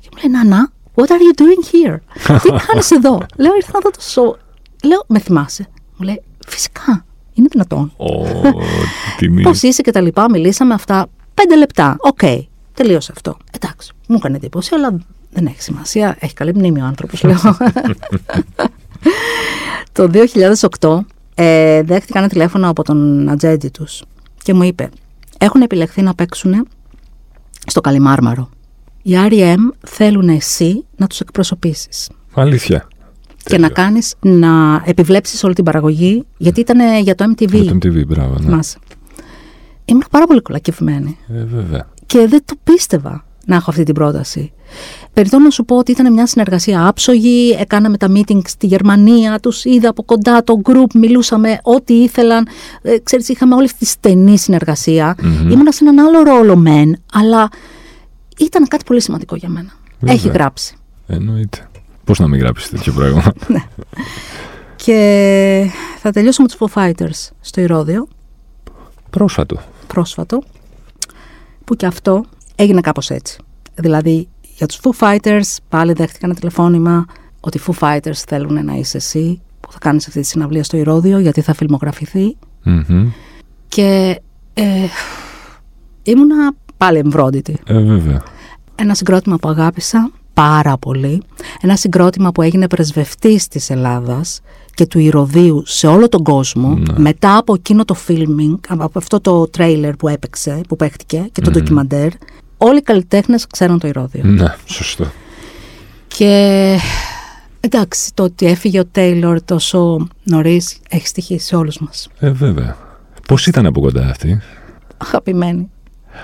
και 0.00 0.08
μου 0.12 0.18
λέει 0.22 0.30
Νάνα, 0.30 0.72
what 0.94 1.04
are 1.04 1.22
you 1.26 1.42
doing 1.42 1.62
here? 1.72 1.98
Τι 2.42 2.48
κάνεις 2.66 2.90
εδώ; 2.96 3.26
Λέω 3.36 3.54
ήρθα 3.54 3.70
να 3.72 3.80
δω 3.80 3.90
το 3.90 4.00
show. 4.14 4.38
Λέω 4.88 5.04
με 5.06 5.18
θυμάσαι; 5.18 5.68
Μου 5.96 6.06
λέει 6.06 6.22
φυσικά, 6.46 7.04
είναι 7.36 7.48
δυνατόν. 7.50 7.92
Oh, 7.96 9.42
Πώς 9.42 9.62
είσαι 9.62 9.82
και 9.82 9.90
τα 9.90 10.00
λοιπά, 10.00 10.30
μιλήσαμε 10.30 10.74
αυτά 10.74 11.06
πέντε 11.34 11.56
λεπτά. 11.56 11.96
OK, 11.98 12.18
okay, 12.22 12.40
τελείωσε 12.74 13.12
αυτό. 13.14 13.36
Εντάξει, 13.50 13.92
μου 14.08 14.16
έκανε 14.16 14.36
εντύπωση, 14.36 14.74
αλλά 14.74 14.98
δεν 15.30 15.46
έχει 15.46 15.62
σημασία, 15.62 16.16
έχει 16.20 16.34
καλή 16.34 16.54
μνήμη 16.54 16.80
ο 16.80 16.84
άνθρωπος, 16.84 17.22
λέω. 17.22 17.36
το 19.92 20.10
2008 20.80 20.98
ε, 21.34 21.82
δέχτηκα 21.82 22.18
ένα 22.18 22.28
τηλέφωνο 22.28 22.68
από 22.68 22.82
τον 22.82 23.28
ατζέντη 23.28 23.68
τους 23.68 24.02
και 24.42 24.54
μου 24.54 24.62
είπε 24.62 24.90
έχουν 25.38 25.62
επιλεχθεί 25.62 26.02
να 26.02 26.14
παίξουν 26.14 26.68
στο 27.66 27.80
Καλιμάρμαρο. 27.80 28.50
Οι 29.02 29.12
R.E.M. 29.28 29.56
θέλουν 29.86 30.28
εσύ 30.28 30.84
να 30.96 31.06
τους 31.06 31.20
εκπροσωπήσεις. 31.20 32.10
Αλήθεια. 32.34 32.88
Και 33.46 33.58
να 33.58 33.68
κάνεις, 33.68 34.14
να 34.20 34.82
επιβλέψεις 34.84 35.44
όλη 35.44 35.54
την 35.54 35.64
παραγωγή, 35.64 36.24
γιατί 36.36 36.60
ήταν 36.60 37.02
για 37.02 37.14
το 37.14 37.24
MTV. 37.24 37.52
Για 37.52 37.78
το 37.78 37.78
MTV, 37.82 38.06
μπράβο, 38.06 38.34
ναι. 38.38 38.58
Ήμουν 39.84 40.04
πάρα 40.10 40.26
πολύ 40.26 40.40
κολακευμένη. 40.40 41.18
Ε, 41.28 41.44
βέβαια. 41.44 41.88
Και 42.06 42.26
δεν 42.28 42.40
το 42.44 42.54
πίστευα 42.64 43.24
να 43.46 43.56
έχω 43.56 43.70
αυτή 43.70 43.82
την 43.82 43.94
πρόταση. 43.94 44.52
Περιτώ 45.12 45.38
να 45.38 45.50
σου 45.50 45.64
πω 45.64 45.76
ότι 45.76 45.90
ήταν 45.90 46.12
μια 46.12 46.26
συνεργασία 46.26 46.86
άψογη, 46.86 47.56
έκαναμε 47.58 47.96
τα 47.96 48.08
meetings 48.14 48.46
στη 48.46 48.66
Γερμανία, 48.66 49.40
τους 49.40 49.64
είδα 49.64 49.88
από 49.88 50.02
κοντά 50.02 50.44
το 50.44 50.60
group, 50.64 50.94
μιλούσαμε 50.94 51.58
ό,τι 51.62 51.94
ήθελαν. 51.94 52.48
Ε, 52.82 52.98
ξέρεις, 52.98 53.28
είχαμε 53.28 53.54
όλη 53.54 53.64
αυτή 53.64 53.78
τη 53.78 53.84
στενή 53.84 54.38
συνεργασία. 54.38 55.14
Mm-hmm. 55.18 55.50
Ήμουνα 55.50 55.72
σε 55.72 55.84
έναν 55.84 56.06
άλλο 56.06 56.22
ρόλο 56.22 56.56
μεν, 56.56 56.96
αλλά 57.12 57.48
ήταν 58.38 58.68
κάτι 58.68 58.84
πολύ 58.84 59.00
σημαντικό 59.00 59.36
για 59.36 59.48
μένα. 59.48 59.70
Έχει 60.04 60.28
γράψει. 60.28 60.76
Εννοείται. 61.06 61.68
Πώς 62.06 62.18
να 62.18 62.28
μην 62.28 62.40
γράψεις 62.40 62.70
τέτοιο 62.70 62.92
πράγμα; 62.92 63.22
ναι. 63.52 63.62
Και 64.76 65.70
θα 65.98 66.10
τελειώσω 66.10 66.42
με 66.42 66.48
τους 66.48 66.56
Foo 66.60 66.82
Fighters 66.82 67.28
στο 67.40 67.60
Ηρώδιο. 67.60 68.08
Πρόσφατο. 69.10 69.60
Πρόσφατο. 69.86 70.42
Που 71.64 71.74
και 71.74 71.86
αυτό 71.86 72.24
έγινε 72.54 72.80
κάπως 72.80 73.10
έτσι. 73.10 73.38
Δηλαδή 73.74 74.28
για 74.56 74.66
τους 74.66 74.80
Foo 74.82 74.90
Fighters 74.98 75.56
πάλι 75.68 75.92
δέχτηκαν 75.92 76.30
ένα 76.30 76.38
τηλεφώνημα 76.38 77.06
ότι 77.40 77.58
οι 77.58 77.60
Foo 77.66 77.74
Fighters 77.78 78.22
θέλουν 78.26 78.64
να 78.64 78.74
είσαι 78.74 78.96
εσύ 78.96 79.40
που 79.60 79.72
θα 79.72 79.78
κάνεις 79.78 80.06
αυτή 80.06 80.20
τη 80.20 80.26
συναυλία 80.26 80.64
στο 80.64 80.76
Ηρώδιο 80.76 81.18
γιατί 81.18 81.40
θα 81.40 81.54
φιλμογραφηθει 81.54 82.36
Και 83.68 84.20
ε, 84.54 84.86
ήμουνα 86.02 86.52
πάλι 86.76 86.98
εμβρόντιτη. 86.98 87.56
Ε, 87.66 87.78
βέβαια. 87.78 88.22
Ένα 88.74 88.94
συγκρότημα 88.94 89.36
που 89.36 89.48
αγάπησα 89.48 90.10
πάρα 90.40 90.76
πολύ. 90.78 91.22
Ένα 91.60 91.76
συγκρότημα 91.76 92.32
που 92.32 92.42
έγινε 92.42 92.66
πρεσβευτής 92.66 93.48
της 93.48 93.70
Ελλάδας 93.70 94.40
και 94.74 94.86
του 94.86 94.98
Ηρωδίου 94.98 95.62
σε 95.66 95.86
όλο 95.86 96.08
τον 96.08 96.22
κόσμο 96.22 96.68
Ναι. 96.74 96.98
μετά 96.98 97.36
από 97.36 97.54
εκείνο 97.54 97.84
το 97.84 97.96
filming, 98.08 98.58
από 98.68 98.90
αυτό 98.98 99.20
το 99.20 99.48
τρέιλερ 99.48 99.96
που 99.96 100.08
έπαιξε, 100.08 100.60
που 100.68 100.76
παίχτηκε 100.76 101.28
και 101.32 101.40
το 101.40 101.50
ντοκιμαντέρ, 101.50 102.08
όλοι 102.56 102.78
οι 102.78 102.82
καλλιτέχνες 102.82 103.46
ξέρουν 103.46 103.78
το 103.78 103.88
Ηρώδιο. 103.88 104.24
Ναι, 104.24 104.54
σωστό. 104.64 105.06
Και 106.08 106.76
εντάξει, 107.60 108.10
το 108.14 108.22
ότι 108.22 108.46
έφυγε 108.46 108.78
ο 108.80 108.84
Τέιλορ 108.86 109.42
τόσο 109.42 110.08
νωρίς 110.24 110.78
έχει 110.90 111.06
στοιχήσει 111.06 111.46
σε 111.46 111.56
όλους 111.56 111.78
μας. 111.78 112.08
Ε, 112.18 112.30
βέβαια. 112.30 112.76
Πώς 113.28 113.46
ήταν 113.46 113.66
από 113.66 113.80
κοντά 113.80 114.06
αυτή; 114.08 114.40
Αγαπημένοι. 114.96 115.70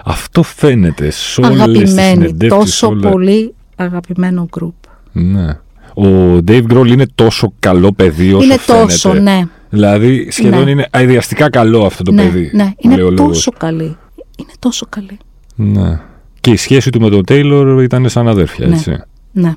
Αυτό 0.04 0.42
φαίνεται 0.42 1.10
σε 1.10 1.40
όλες 1.40 1.52
τις 1.52 1.62
Αγαπημένοι. 1.62 2.10
συνεντεύξεις. 2.10 2.58
Τόσο 2.58 2.88
όλα. 2.88 3.10
πολύ 3.10 3.54
αγαπημένο 3.82 4.48
γκρουπ. 4.56 4.74
Ναι. 5.12 5.48
Ο 5.94 6.36
Dave 6.48 6.66
Grohl 6.72 6.86
είναι 6.88 7.06
τόσο 7.14 7.52
καλό 7.58 7.92
παιδί 7.92 8.32
όσο 8.32 8.44
Είναι 8.44 8.58
φαίνεται. 8.58 8.84
τόσο, 8.84 9.12
ναι. 9.12 9.42
Δηλαδή 9.70 10.30
σχεδόν 10.30 10.64
Ναι. 10.64 10.70
είναι 10.70 10.86
αειδιαστικά 10.90 11.50
καλό 11.50 11.84
αυτό 11.84 12.02
το 12.02 12.12
ναι, 12.12 12.22
παιδί. 12.22 12.50
ναι, 12.54 12.62
λέει 12.62 12.74
είναι 12.78 13.02
ο 13.02 13.10
λόγος. 13.10 13.26
τόσο 13.36 13.52
καλή. 13.58 13.96
Είναι 14.36 14.52
τόσο 14.58 14.86
καλή. 14.88 15.18
Ναι. 15.54 16.00
Και 16.40 16.50
η 16.50 16.56
σχέση 16.56 16.90
του 16.90 17.00
με 17.00 17.10
τον 17.10 17.22
Taylor 17.28 17.78
ήταν 17.82 18.08
σαν 18.08 18.28
αδέρφια, 18.28 18.66
Ναι. 18.66 18.74
έτσι. 18.74 18.96
Ναι. 19.32 19.54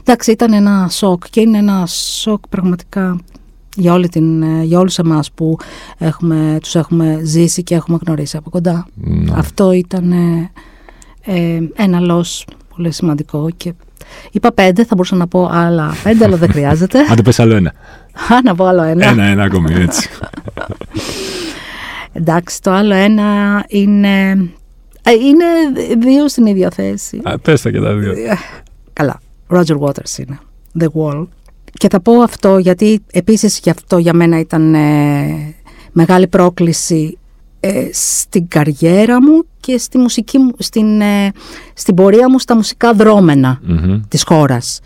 Εντάξει, 0.00 0.30
ήταν 0.30 0.52
ένα 0.52 0.88
σοκ 0.90 1.24
και 1.30 1.40
είναι 1.40 1.58
ένα 1.58 1.86
σοκ 1.86 2.48
πραγματικά 2.48 3.18
για, 3.76 3.92
όλη 3.92 4.08
την, 4.08 4.42
ε, 4.42 4.62
για 4.64 4.78
όλους 4.78 4.98
εμάς 4.98 5.30
που 5.32 5.56
έχουμε, 5.98 6.58
τους 6.62 6.74
έχουμε 6.74 7.20
ζήσει 7.24 7.62
και 7.62 7.74
έχουμε 7.74 7.98
γνωρίσει 8.06 8.36
από 8.36 8.50
κοντά. 8.50 8.86
Ναι. 8.94 9.32
Αυτό 9.34 9.72
ήταν 9.72 10.12
ε, 10.12 10.50
ε, 11.24 11.60
ένα 11.74 12.00
λος 12.00 12.46
πολύ 12.80 12.92
σημαντικό 12.92 13.48
και 13.56 13.72
είπα 14.32 14.52
πέντε, 14.52 14.82
θα 14.84 14.94
μπορούσα 14.94 15.16
να 15.16 15.26
πω 15.26 15.48
άλλα 15.52 15.94
πέντε, 16.02 16.24
αλλά 16.24 16.36
δεν 16.36 16.50
χρειάζεται. 16.54 16.98
Άντε 17.10 17.22
πες 17.22 17.40
άλλο 17.40 17.54
ένα. 17.54 17.72
Α, 18.32 18.42
να 18.44 18.54
πω 18.54 18.64
άλλο 18.64 18.82
ένα. 18.82 19.06
Ένα, 19.08 19.24
ένα 19.24 19.42
ακόμη, 19.42 19.74
έτσι. 19.74 20.08
Εντάξει, 22.12 22.62
το 22.62 22.70
άλλο 22.70 22.94
ένα 22.94 23.24
είναι... 23.68 24.30
ε, 25.02 25.12
Είναι 25.12 25.44
δύο 25.98 26.28
στην 26.28 26.46
ίδια 26.46 26.70
θέση. 26.70 27.20
Α, 27.24 27.38
πες 27.38 27.62
τα 27.62 27.70
και 27.70 27.80
τα 27.80 27.94
δύο. 27.94 28.14
Καλά, 28.92 29.20
Roger 29.48 29.78
Waters 29.78 30.18
είναι. 30.18 30.38
The 30.80 30.86
Wall. 30.94 31.26
Και 31.72 31.88
θα 31.90 32.00
πω 32.00 32.12
αυτό 32.22 32.58
γιατί 32.58 33.00
επίσης 33.12 33.58
γι' 33.62 33.70
αυτό 33.70 33.98
για 33.98 34.12
μένα 34.12 34.38
ήταν 34.38 34.74
ε, 34.74 35.54
μεγάλη 35.92 36.26
πρόκληση 36.26 37.18
ε, 37.60 37.88
στην 37.92 38.48
καριέρα 38.48 39.22
μου 39.22 39.44
και 39.70 39.78
στη 39.78 39.98
μουσική 39.98 40.38
μου, 40.38 40.50
στην, 40.58 41.00
ε, 41.00 41.32
στην 41.74 41.94
πορεία 41.94 42.30
μου 42.30 42.38
στα 42.38 42.56
μουσικά 42.56 42.92
δρόμενα 42.94 43.60
Μμμ. 43.62 44.00
της 44.08 44.22
χώρας. 44.22 44.80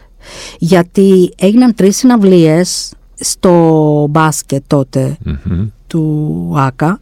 Γιατί 0.59 1.33
έγιναν 1.39 1.75
τρεις 1.75 1.97
συναυλίες 1.97 2.93
στο 3.15 4.07
μπάσκετ 4.11 4.63
τότε 4.67 5.17
Μμμ. 5.25 5.67
του 5.87 6.53
ΆΚΑ 6.57 7.01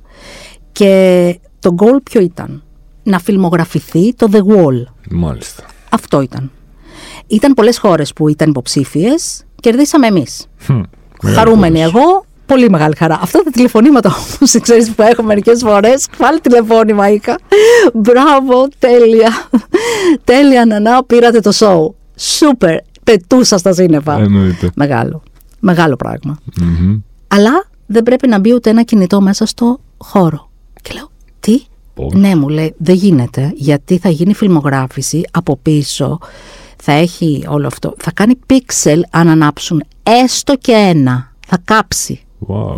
και 0.72 1.39
το 1.59 1.74
goal 1.78 2.03
ποιο 2.03 2.20
ήταν; 2.20 2.62
Να 3.03 3.18
φιλμογραφηθεί 3.18 4.14
το 4.14 4.28
The 4.33 4.39
Wall. 4.39 4.85
Μάλιστα. 5.11 5.64
Αυτό 5.91 6.20
ήταν. 6.20 6.51
Ήταν 7.26 7.55
πολλές 7.55 7.78
χώρες 7.78 8.12
που 8.12 8.28
ήταν 8.28 8.51
υποψήφιες, 8.51 9.45
κερδίσαμε 9.61 10.07
εμείς. 10.07 10.47
Χμ. 10.59 10.80
Μεγάλη 11.22 11.39
Χαρούμενοι 11.39 11.78
υπόθεση. 11.80 11.97
εγώ, 12.05 12.24
πολύ 12.53 12.71
μεγάλη 12.71 12.97
χαρά. 12.97 13.19
Αυτά 13.23 13.43
τα 13.43 13.51
τηλεφωνήματα 13.51 14.09
όμως, 14.09 14.51
ξέρεις 14.65 14.91
που 14.91 15.03
έχω 15.03 15.23
μερικές 15.23 15.61
φορές, 15.63 16.09
πάλι 16.19 16.41
τηλεφώνημα 16.41 17.11
είχα. 17.11 17.39
Μπράβο, 17.95 18.69
τέλεια. 18.79 19.31
τέλεια 20.25 20.65
Νανά, 20.65 21.05
πήρατε 21.05 21.41
το 21.41 21.51
show. 21.55 21.95
Σούπερ, 22.17 22.77
πετούσα 23.05 23.59
στα 23.59 23.73
σύννεφα. 23.73 24.19
Εννοείται. 24.19 24.71
Μεγάλο, 24.75 25.23
μεγάλο 25.61 25.97
πράγμα. 25.97 26.39
Μμμ. 26.61 27.01
Αλλά 27.29 27.65
δεν 27.87 28.03
πρέπει 28.03 28.29
να 28.29 28.39
μπει 28.39 28.55
ούτε 28.55 28.71
ένα 28.71 28.83
κινητό 28.83 29.21
μέσα 29.21 29.47
στο 29.47 29.81
χώρο. 29.99 30.51
Και 30.83 30.93
λέω, 30.95 31.11
τι; 31.41 31.63
Πώς; 31.95 32.13
Ναι, 32.13 32.37
μου 32.37 32.49
λέει, 32.49 32.75
δεν 32.79 32.95
γίνεται, 32.95 33.53
γιατί 33.55 33.99
θα 33.99 34.09
γίνει 34.09 34.35
φιλμογράφηση 34.35 35.23
από 35.31 35.57
πίσω, 35.63 36.19
θα 36.83 36.93
έχει 36.93 37.45
όλο 37.49 37.67
αυτό, 37.67 37.95
θα 37.99 38.13
κάνει 38.13 38.35
πίξελ 38.47 39.03
αν 39.11 39.29
ανάψουν 39.29 39.83
έστω 40.03 40.57
και 40.57 40.73
ένα, 40.73 41.33
θα 41.47 41.59
κάψει. 41.65 42.21
Wow. 42.49 42.76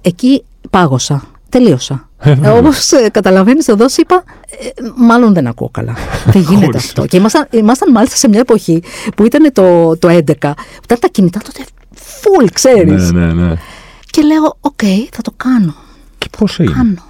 Εκεί 0.00 0.44
πάγωσα, 0.70 1.22
τελείωσα. 1.48 2.08
Ε, 2.18 2.34
βέβαια. 2.34 2.52
Όπως 2.52 2.90
καταλαβαίνεις, 3.12 3.68
εδώ 3.68 3.88
σου 3.88 4.00
είπα, 4.00 4.24
ε, 4.46 4.68
μάλλον 4.96 5.34
δεν 5.34 5.46
ακούω 5.46 5.68
καλά. 5.68 5.94
δεν 6.32 6.42
γίνεται 6.42 6.64
Χωρίς. 6.64 6.84
αυτό. 6.84 7.06
Και 7.06 7.16
ήμασταν, 7.16 7.46
ήμασταν 7.50 7.90
μάλιστα 7.90 8.16
σε 8.16 8.28
μια 8.28 8.40
εποχή 8.40 8.82
που 9.16 9.24
ήταν 9.24 9.52
το, 9.52 9.96
το 9.98 10.08
11, 10.08 10.22
που 10.22 10.84
ήταν 10.84 10.98
τα 11.00 11.08
κινητά 11.08 11.40
τότε 11.44 11.64
full, 11.94 12.48
ξέρεις. 12.52 13.10
Ναι, 13.12 13.32
ναι, 13.32 13.46
ναι. 13.46 13.54
Και 14.10 14.22
λέω, 14.22 14.56
οκ, 14.60 14.80
θα 15.12 15.22
το 15.22 15.32
κάνω. 15.36 15.74
Και 16.18 16.28
πώς 16.38 16.58
έγινε; 16.58 16.74
Κάνω. 16.76 17.02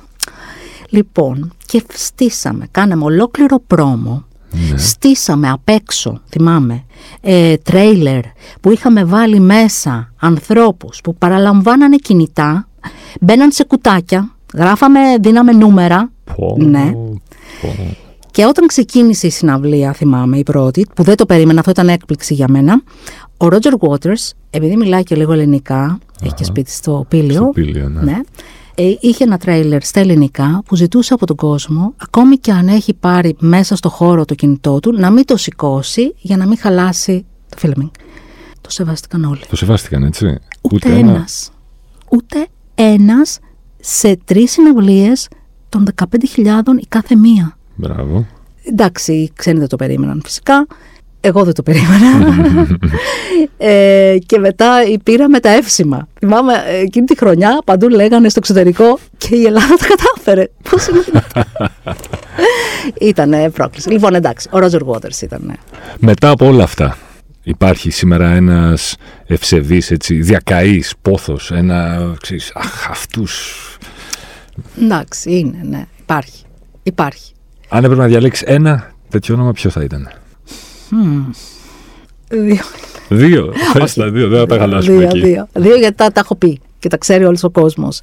Λοιπόν, 0.88 1.52
και 1.66 1.82
στήσαμε, 1.92 2.66
κάναμε 2.70 3.04
ολόκληρο 3.04 3.58
promo. 3.66 4.24
Ναι. 4.52 4.78
Στήσαμε 4.78 5.50
απ' 5.50 5.68
έξω, 5.68 6.20
θυμάμαι, 6.28 6.84
ε, 7.20 7.56
τρέιλερ 7.56 8.20
που 8.60 8.70
είχαμε 8.70 9.04
βάλει 9.04 9.40
μέσα 9.40 10.12
ανθρώπους 10.20 11.00
που 11.04 11.14
παραλαμβάνανε 11.14 11.96
κινητά, 11.96 12.68
μπαίναν 13.20 13.52
σε 13.52 13.64
κουτάκια, 13.64 14.34
γράφαμε, 14.54 15.00
δίναμε 15.20 15.52
νούμερα 15.52 16.10
Πω, 16.36 16.56
Ναι. 16.58 16.90
πω. 16.92 17.16
και 18.30 18.44
όταν 18.46 18.66
ξεκίνησε 18.66 19.26
η 19.26 19.30
συναυλία, 19.30 19.92
θυμάμαι, 19.92 20.38
η 20.38 20.42
πρώτη, 20.42 20.86
που 20.94 21.02
δεν 21.02 21.16
το 21.16 21.26
περίμενα, 21.26 21.58
αυτό 21.58 21.70
ήταν 21.70 21.88
έκπληξη 21.88 22.34
για 22.34 22.46
μένα, 22.48 22.82
ο 23.36 23.48
Ρότζερ 23.48 23.72
Waters, 23.78 24.30
επειδή 24.50 24.76
μιλάει 24.76 25.02
και 25.02 25.14
λίγο 25.16 25.32
ελληνικά, 25.32 25.98
έχει 26.22 26.34
και 26.34 26.44
σπίτι 26.44 26.70
στο 26.70 27.04
Πήλιο, 27.08 27.34
Στο 27.34 27.44
Πήλιο, 27.54 27.88
ναι. 27.88 28.00
ναι. 28.02 28.20
Ε, 28.82 28.96
είχε 29.00 29.24
ένα 29.24 29.38
τρέιλερ 29.38 29.82
στα 29.82 30.00
ελληνικά 30.00 30.62
που 30.66 30.76
ζητούσε 30.76 31.14
από 31.14 31.26
τον 31.26 31.36
κόσμο, 31.36 31.94
ακόμη 31.96 32.36
και 32.36 32.52
αν 32.52 32.68
έχει 32.68 32.94
πάρει 32.94 33.36
μέσα 33.38 33.76
στο 33.76 33.88
χώρο 33.88 34.24
το 34.24 34.34
κινητό 34.34 34.80
του, 34.80 34.92
να 34.92 35.10
μην 35.10 35.24
το 35.24 35.36
σηκώσει 35.36 36.14
για 36.18 36.36
να 36.36 36.46
μην 36.46 36.58
χαλάσει 36.58 37.26
το 37.48 37.56
filming. 37.62 37.90
Το 38.60 38.70
σεβάστηκαν 38.70 39.24
όλοι. 39.24 39.40
Το 39.48 39.56
σεβάστηκαν, 39.56 40.02
έτσι. 40.02 40.38
Ούτε, 40.60 40.94
ένας. 40.94 41.50
Ούτε 42.10 42.46
ένας 42.74 43.38
σε 43.80 44.16
τρεις 44.24 44.50
συναυλίες 44.50 45.28
των 45.68 45.86
15.000 46.36 46.78
η 46.80 46.86
κάθε 46.88 47.16
μία. 47.16 47.56
Μπράβο. 47.74 48.26
Εντάξει, 48.64 49.12
οι 49.12 49.32
ξένοι 49.34 49.58
δεν 49.58 49.68
το 49.68 49.76
περίμεναν 49.76 50.20
φυσικά. 50.24 50.66
Εγώ 51.20 51.44
δεν 51.44 51.54
το 51.54 51.62
περίμενα. 51.62 52.06
ε, 53.56 54.16
και 54.26 54.38
μετά 54.38 54.74
πήραμε 55.02 55.40
τα 55.40 55.48
εύσημα. 55.48 56.08
Θυμάμαι 56.18 56.52
ε, 56.66 56.80
εκείνη 56.80 57.06
τη 57.06 57.16
χρονιά 57.16 57.58
παντού 57.64 57.88
λέγανε 57.88 58.28
στο 58.28 58.38
εξωτερικό 58.38 58.98
και 59.18 59.36
η 59.36 59.44
Ελλάδα 59.44 59.76
τα 59.76 59.86
κατάφερε. 59.86 60.48
Πώς 60.70 60.86
είναι 60.86 61.00
δυνατόν; 61.00 61.44
Ήτανε 63.10 63.50
πρόκληση. 63.50 63.90
Λοιπόν, 63.90 64.14
εντάξει, 64.14 64.48
ο 64.50 64.58
Ρότζερ 64.58 64.80
Waters 64.86 65.22
ήταν. 65.22 65.58
Μετά 65.98 66.30
από 66.30 66.46
όλα 66.46 66.62
αυτά, 66.62 66.96
υπάρχει 67.42 67.90
σήμερα 67.90 68.28
ένας 68.30 68.96
ευσεβής, 69.26 69.90
έτσι, 69.90 70.14
διακαής 70.14 70.94
πόθος, 71.02 71.50
ένα, 71.50 72.12
ξέρεις, 72.20 72.52
αχ, 72.54 72.90
αυτούς... 72.90 73.54
Εντάξει, 74.82 75.38
είναι, 75.38 75.58
ναι. 75.62 75.86
Υπάρχει. 76.00 76.44
Υπάρχει. 76.82 77.32
Αν 77.68 77.84
έπρεπε 77.84 78.02
να 78.02 78.08
διαλέξεις 78.08 78.46
ένα 78.46 78.92
τέτοιο 79.08 79.34
όνομα, 79.34 79.52
ποιο 79.52 79.70
θα 79.70 79.82
ήταν; 79.82 80.10
Δύο. 82.28 82.62
Δύο. 83.08 83.52
Πες 83.72 83.94
τα 83.94 84.10
δύο, 84.10 84.28
δεν 84.28 84.38
θα 84.38 84.46
τα 84.46 84.58
χαλάσουμε 84.58 84.96
δύο, 84.96 85.06
εκεί. 85.06 85.20
δύο. 85.20 85.48
Δύο 85.52 85.76
γιατί 85.76 85.96
τα, 85.96 86.12
τα 86.12 86.20
έχω 86.20 86.34
πει 86.34 86.60
και 86.78 86.88
τα 86.88 86.96
ξέρει 86.96 87.24
όλος 87.24 87.44
ο 87.44 87.50
κόσμος. 87.50 87.98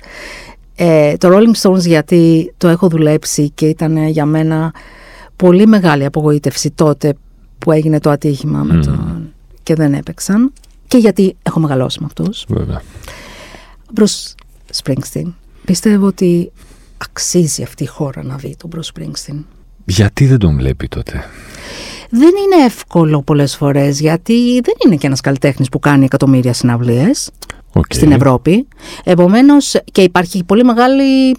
Ε, 0.75 1.17
το 1.17 1.29
Rolling 1.31 1.61
Stones 1.61 1.85
γιατί 1.85 2.53
το 2.57 2.67
έχω 2.67 2.87
δουλέψει 2.87 3.49
και 3.49 3.65
ήταν 3.65 3.97
ε, 3.97 4.07
για 4.07 4.25
μένα 4.25 4.73
πολύ 5.35 5.67
μεγάλη 5.67 6.05
απογοήτευση 6.05 6.71
τότε 6.71 7.13
που 7.59 7.71
έγινε 7.71 7.99
το 7.99 8.09
ατύχημα 8.09 8.63
με 8.63 8.73
Μμμ. 8.73 8.81
τον... 8.81 9.33
και 9.63 9.75
δεν 9.75 9.93
έπαιξαν 9.93 10.53
και 10.87 10.97
γιατί 10.97 11.35
έχω 11.43 11.59
μεγαλώσει 11.59 11.99
με 11.99 12.05
αυτούς. 12.05 12.45
Βέβαια. 12.47 12.81
Bruce 13.95 14.33
Springsteen. 14.83 15.33
Πιστεύω 15.65 16.05
ότι 16.05 16.51
αξίζει 16.97 17.63
αυτή 17.63 17.83
η 17.83 17.87
χώρα 17.87 18.23
να 18.23 18.35
δει 18.35 18.55
τον 18.57 18.69
Bruce 18.75 18.99
Springsteen. 18.99 19.43
Γιατί 19.85 20.25
δεν 20.25 20.37
τον 20.37 20.55
βλέπει 20.55 20.87
τότε; 20.87 21.23
Δεν 22.09 22.29
είναι 22.43 22.65
εύκολο 22.65 23.21
πολλές 23.21 23.55
φορές 23.55 23.99
γιατί 23.99 24.61
δεν 24.61 24.73
είναι 24.85 24.95
και 24.95 25.07
ένας 25.07 25.21
καλλιτέχνης 25.21 25.69
που 25.69 25.79
κάνει 25.79 26.05
εκατομμύρια 26.05 26.53
συναυλίες 26.53 27.29
Okay. 27.73 27.81
στην 27.89 28.11
Ευρώπη. 28.11 28.67
Επομένως 29.03 29.75
και 29.91 30.01
υπάρχει 30.01 30.43
πολύ 30.43 30.63
μεγάλη 30.63 31.35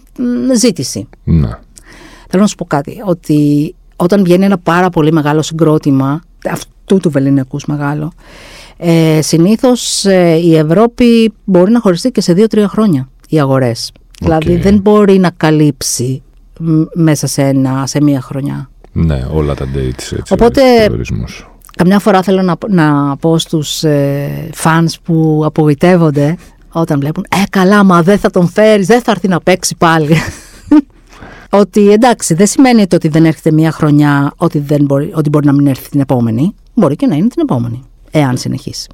ζήτηση. 0.56 1.08
Να. 1.24 1.60
Θέλω 2.28 2.42
να 2.42 2.48
σου 2.48 2.54
πω 2.54 2.64
κάτι, 2.64 3.02
ότι 3.04 3.74
όταν 3.96 4.24
βγαίνει 4.24 4.44
ένα 4.44 4.58
πάρα 4.58 4.90
πολύ 4.90 5.12
μεγάλο 5.12 5.42
συγκρότημα, 5.42 6.20
αυτού 6.50 6.98
του 6.98 7.10
βεληνικούς 7.10 7.64
μεγάλο, 7.66 8.12
ε, 8.76 9.18
συνήθως 9.22 10.04
ε, 10.04 10.34
η 10.34 10.56
Ευρώπη 10.56 11.32
μπορεί 11.44 11.70
να 11.70 11.80
χωριστεί 11.80 12.10
και 12.10 12.20
σε 12.20 12.32
δύο-τρία 12.32 12.68
χρόνια 12.68 13.08
οι 13.28 13.40
αγορές. 13.40 13.92
Δηλαδή 14.20 14.56
δεν 14.56 14.78
μπορεί 14.78 15.18
να 15.18 15.30
καλύψει 15.30 16.22
μέσα 16.94 17.26
σε, 17.26 17.42
ένα, 17.42 17.86
σε 17.86 18.02
μία 18.02 18.20
χρονιά. 18.20 18.70
Ναι, 18.92 19.26
όλα 19.32 19.54
τα 19.54 19.64
dates 19.74 20.16
έτσι. 20.18 20.24
Οπότε, 20.30 20.60
καμιά 21.76 21.98
φορά 21.98 22.22
θέλω 22.22 22.42
να, 22.42 22.56
να 22.68 23.16
πω 23.16 23.38
στους 23.38 23.84
ε, 23.84 24.50
fans 24.62 24.92
που 25.02 25.42
απογοητεύονται 25.44 26.36
όταν 26.72 27.00
βλέπουν 27.00 27.24
«Ε, 27.28 27.42
καλά, 27.50 27.84
μα 27.84 28.02
δεν 28.02 28.18
θα 28.18 28.30
τον 28.30 28.48
φέρεις, 28.48 28.86
δεν 28.86 29.02
θα 29.02 29.10
έρθει 29.10 29.28
να 29.28 29.40
παίξει 29.40 29.76
πάλι». 29.78 30.16
ότι 31.50 31.90
εντάξει, 31.90 32.34
δεν 32.34 32.46
σημαίνει 32.46 32.82
ότι 32.92 33.08
δεν 33.08 33.24
έρχεται 33.24 33.52
μία 33.52 33.70
χρονιά 33.70 34.32
ότι, 34.36 34.58
δεν 34.58 34.84
μπορεί, 34.84 35.10
ότι 35.14 35.28
μπορεί 35.28 35.46
να 35.46 35.52
μην 35.52 35.66
έρθει 35.66 35.88
την 35.90 36.00
επόμενη. 36.00 36.54
Μπορεί 36.74 36.96
και 36.96 37.06
να 37.06 37.14
είναι 37.14 37.28
την 37.28 37.42
επόμενη, 37.42 37.82
εάν 38.10 38.36
συνεχίσει. 38.36 38.88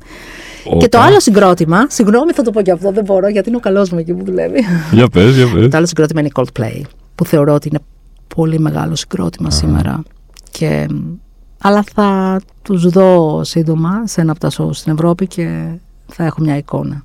Και 0.78 0.88
το 0.88 0.98
άλλο 0.98 1.20
συγκρότημα, 1.20 1.86
συγγνώμη 1.88 2.32
θα 2.32 2.42
το 2.42 2.50
πω 2.50 2.62
και 2.62 2.70
αυτό, 2.70 2.90
δεν 2.90 3.04
μπορώ 3.04 3.28
γιατί 3.28 3.48
είναι 3.48 3.56
ο 3.56 3.60
καλός 3.60 3.90
μου 3.90 3.98
εκεί 3.98 4.14
που 4.14 4.24
δουλεύει. 4.24 4.64
Για 4.92 5.08
πες, 5.08 5.36
για 5.36 5.48
πες. 5.54 5.68
Το 5.68 5.76
άλλο 5.76 5.86
συγκρότημα 5.86 6.20
είναι 6.20 6.28
η 6.34 6.42
Coldplay, 6.42 6.82
που 7.14 7.24
θεωρώ 7.24 7.54
ότι 7.54 7.68
είναι 7.68 7.78
πολύ 8.34 8.58
μεγάλο 8.58 8.94
συγκρότημα 8.94 9.50
σήμερα. 9.50 10.02
Και, 10.50 10.86
αλλά 11.58 11.84
θα 11.94 12.40
τους 12.62 12.88
δω 12.88 13.40
σύντομα 13.44 14.06
σε 14.06 14.20
ένα 14.20 14.30
από 14.30 14.40
τα 14.40 14.50
show 14.50 14.68
στην 14.70 14.92
Ευρώπη 14.92 15.26
και 15.26 15.66
θα 16.06 16.24
έχω 16.24 16.40
μια 16.40 16.56
εικόνα. 16.56 17.04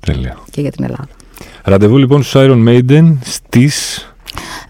Τέλεια. 0.00 0.38
Και 0.50 0.60
για 0.60 0.70
την 0.70 0.84
Ελλάδα. 0.84 1.08
Ραντεβού 1.64 1.96
λοιπόν 1.96 2.22
στους 2.22 2.42
Iron 2.44 2.68
Maiden 2.68 3.16
στις... 3.20 4.02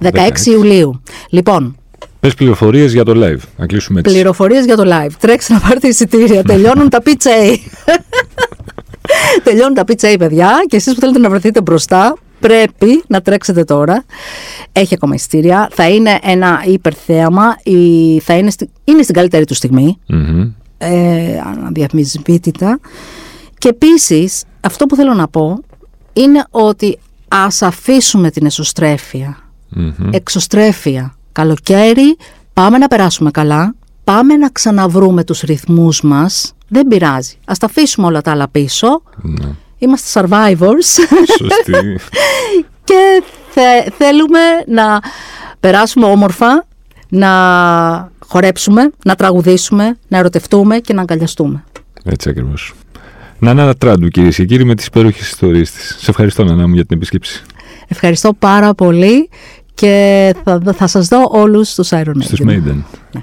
16, 0.03 0.11
16. 0.11 0.47
Ιουλίου. 0.47 1.03
Λοιπόν, 1.31 1.77
Πες 2.21 2.35
πληροφορίες 2.35 2.93
για 2.93 3.05
το 3.05 3.13
live, 3.15 3.41
να 3.57 3.67
κλείσουμε 3.67 4.01
έτσι. 4.01 4.13
Πληροφορίες 4.13 4.65
για 4.65 4.77
το 4.77 4.83
live. 4.87 5.13
Τρέξτε 5.21 5.53
να 5.53 5.61
πάρετε 5.61 5.89
εισιτήρια. 5.89 6.43
Τελειώνουν 6.43 6.89
τα 6.89 7.03
PJ. 7.05 7.57
Τελειώνουν 9.45 9.75
τα 9.75 9.85
PJ, 9.87 10.15
παιδιά, 10.19 10.65
και 10.69 10.77
εσείς 10.77 10.95
που 10.95 11.01
θέλετε 11.01 11.19
να 11.19 11.29
βρεθείτε 11.31 11.61
μπροστά, 11.61 12.17
πρέπει 12.41 13.03
να 13.07 13.21
τρέξετε 13.21 13.65
τώρα. 13.65 14.05
Έχει 14.73 14.95
ακόμα 14.95 15.15
εισιτήρια. 15.15 15.69
Θα 15.73 15.89
είναι 15.89 16.19
ένα 16.23 16.63
υπερθέαμα. 16.67 17.57
Θα 18.21 18.37
είναι, 18.37 18.51
στη, 18.51 18.71
είναι 18.85 19.03
στην 19.03 19.15
καλύτερη 19.15 19.45
του 19.45 19.55
στιγμή. 19.55 19.99
Mm-hmm. 20.13 20.51
Ε, 20.79 21.41
Και 23.59 23.69
επίσης, 23.69 24.45
αυτό 24.61 24.87
που 24.87 24.97
θέλω 24.97 25.15
να 25.15 25.29
πω 25.29 25.61
είναι 26.13 26.45
ότι 26.51 26.99
ας 27.29 27.63
αφήσουμε 27.63 28.31
την 28.31 28.47
εσωστρέφεια. 28.47 29.39
Εξωστρέφεια 30.11 31.19
καλοκαίρι, 31.33 32.17
πάμε 32.53 32.79
να 32.79 32.89
περάσουμε 32.89 33.31
καλά, 33.31 33.75
πάμε 34.05 34.37
να 34.37 34.49
ξαναβρούμε 34.51 35.25
τους 35.25 35.41
ρυθμούς 35.41 36.03
μας, 36.03 36.55
δεν 36.69 36.87
πειράζει. 36.87 37.39
Ας 37.45 37.59
τα 37.59 37.67
αφήσουμε 37.67 38.07
όλα 38.07 38.21
τα 38.21 38.31
άλλα 38.31 38.49
πίσω. 38.49 39.03
Ναι. 39.17 39.49
Είμαστε 39.79 40.21
survivors. 40.21 40.89
Σωστή. 41.39 41.99
και 42.89 43.23
θέλουμε 43.99 44.39
να 44.67 45.03
περάσουμε 45.61 46.07
όμορφα, 46.07 46.67
να 47.09 47.31
χορέψουμε, 48.27 48.91
να 49.05 49.15
τραγουδήσουμε, 49.15 49.99
να 50.09 50.19
ερωτευτούμε 50.19 50.79
και 50.79 50.93
να 50.93 51.01
αγκαλιαστούμε. 51.01 51.65
Έτσι 52.05 52.29
ακριβώς. 52.29 52.75
Νανά 53.39 53.75
Τράντου 53.75 54.09
κυρίες 54.09 54.37
και 54.37 54.45
κύριοι 54.45 54.65
με 54.65 54.75
τις 54.75 54.87
υπέροχες 54.87 55.29
ιστορίες 55.29 55.71
της. 55.71 55.97
Σε 56.01 56.11
ευχαριστώ 56.11 56.45
Νανά 56.45 56.69
μου 56.69 56.75
για 56.75 56.85
την 56.85 56.97
επίσκεψη. 56.97 57.43
Ευχαριστώ 57.89 58.33
πάρα 58.33 58.75
πολύ 58.75 59.29
και 59.75 60.35
θα, 60.45 60.61
θα 60.75 60.87
σας 60.87 61.09
δω 61.09 61.29
όλους 61.31 61.69
στους 61.69 61.89
Iron 61.93 62.09
Maiden. 62.09 62.23
Στους 62.23 62.41
Maiden. 62.45 62.83
Ναι. 63.13 63.23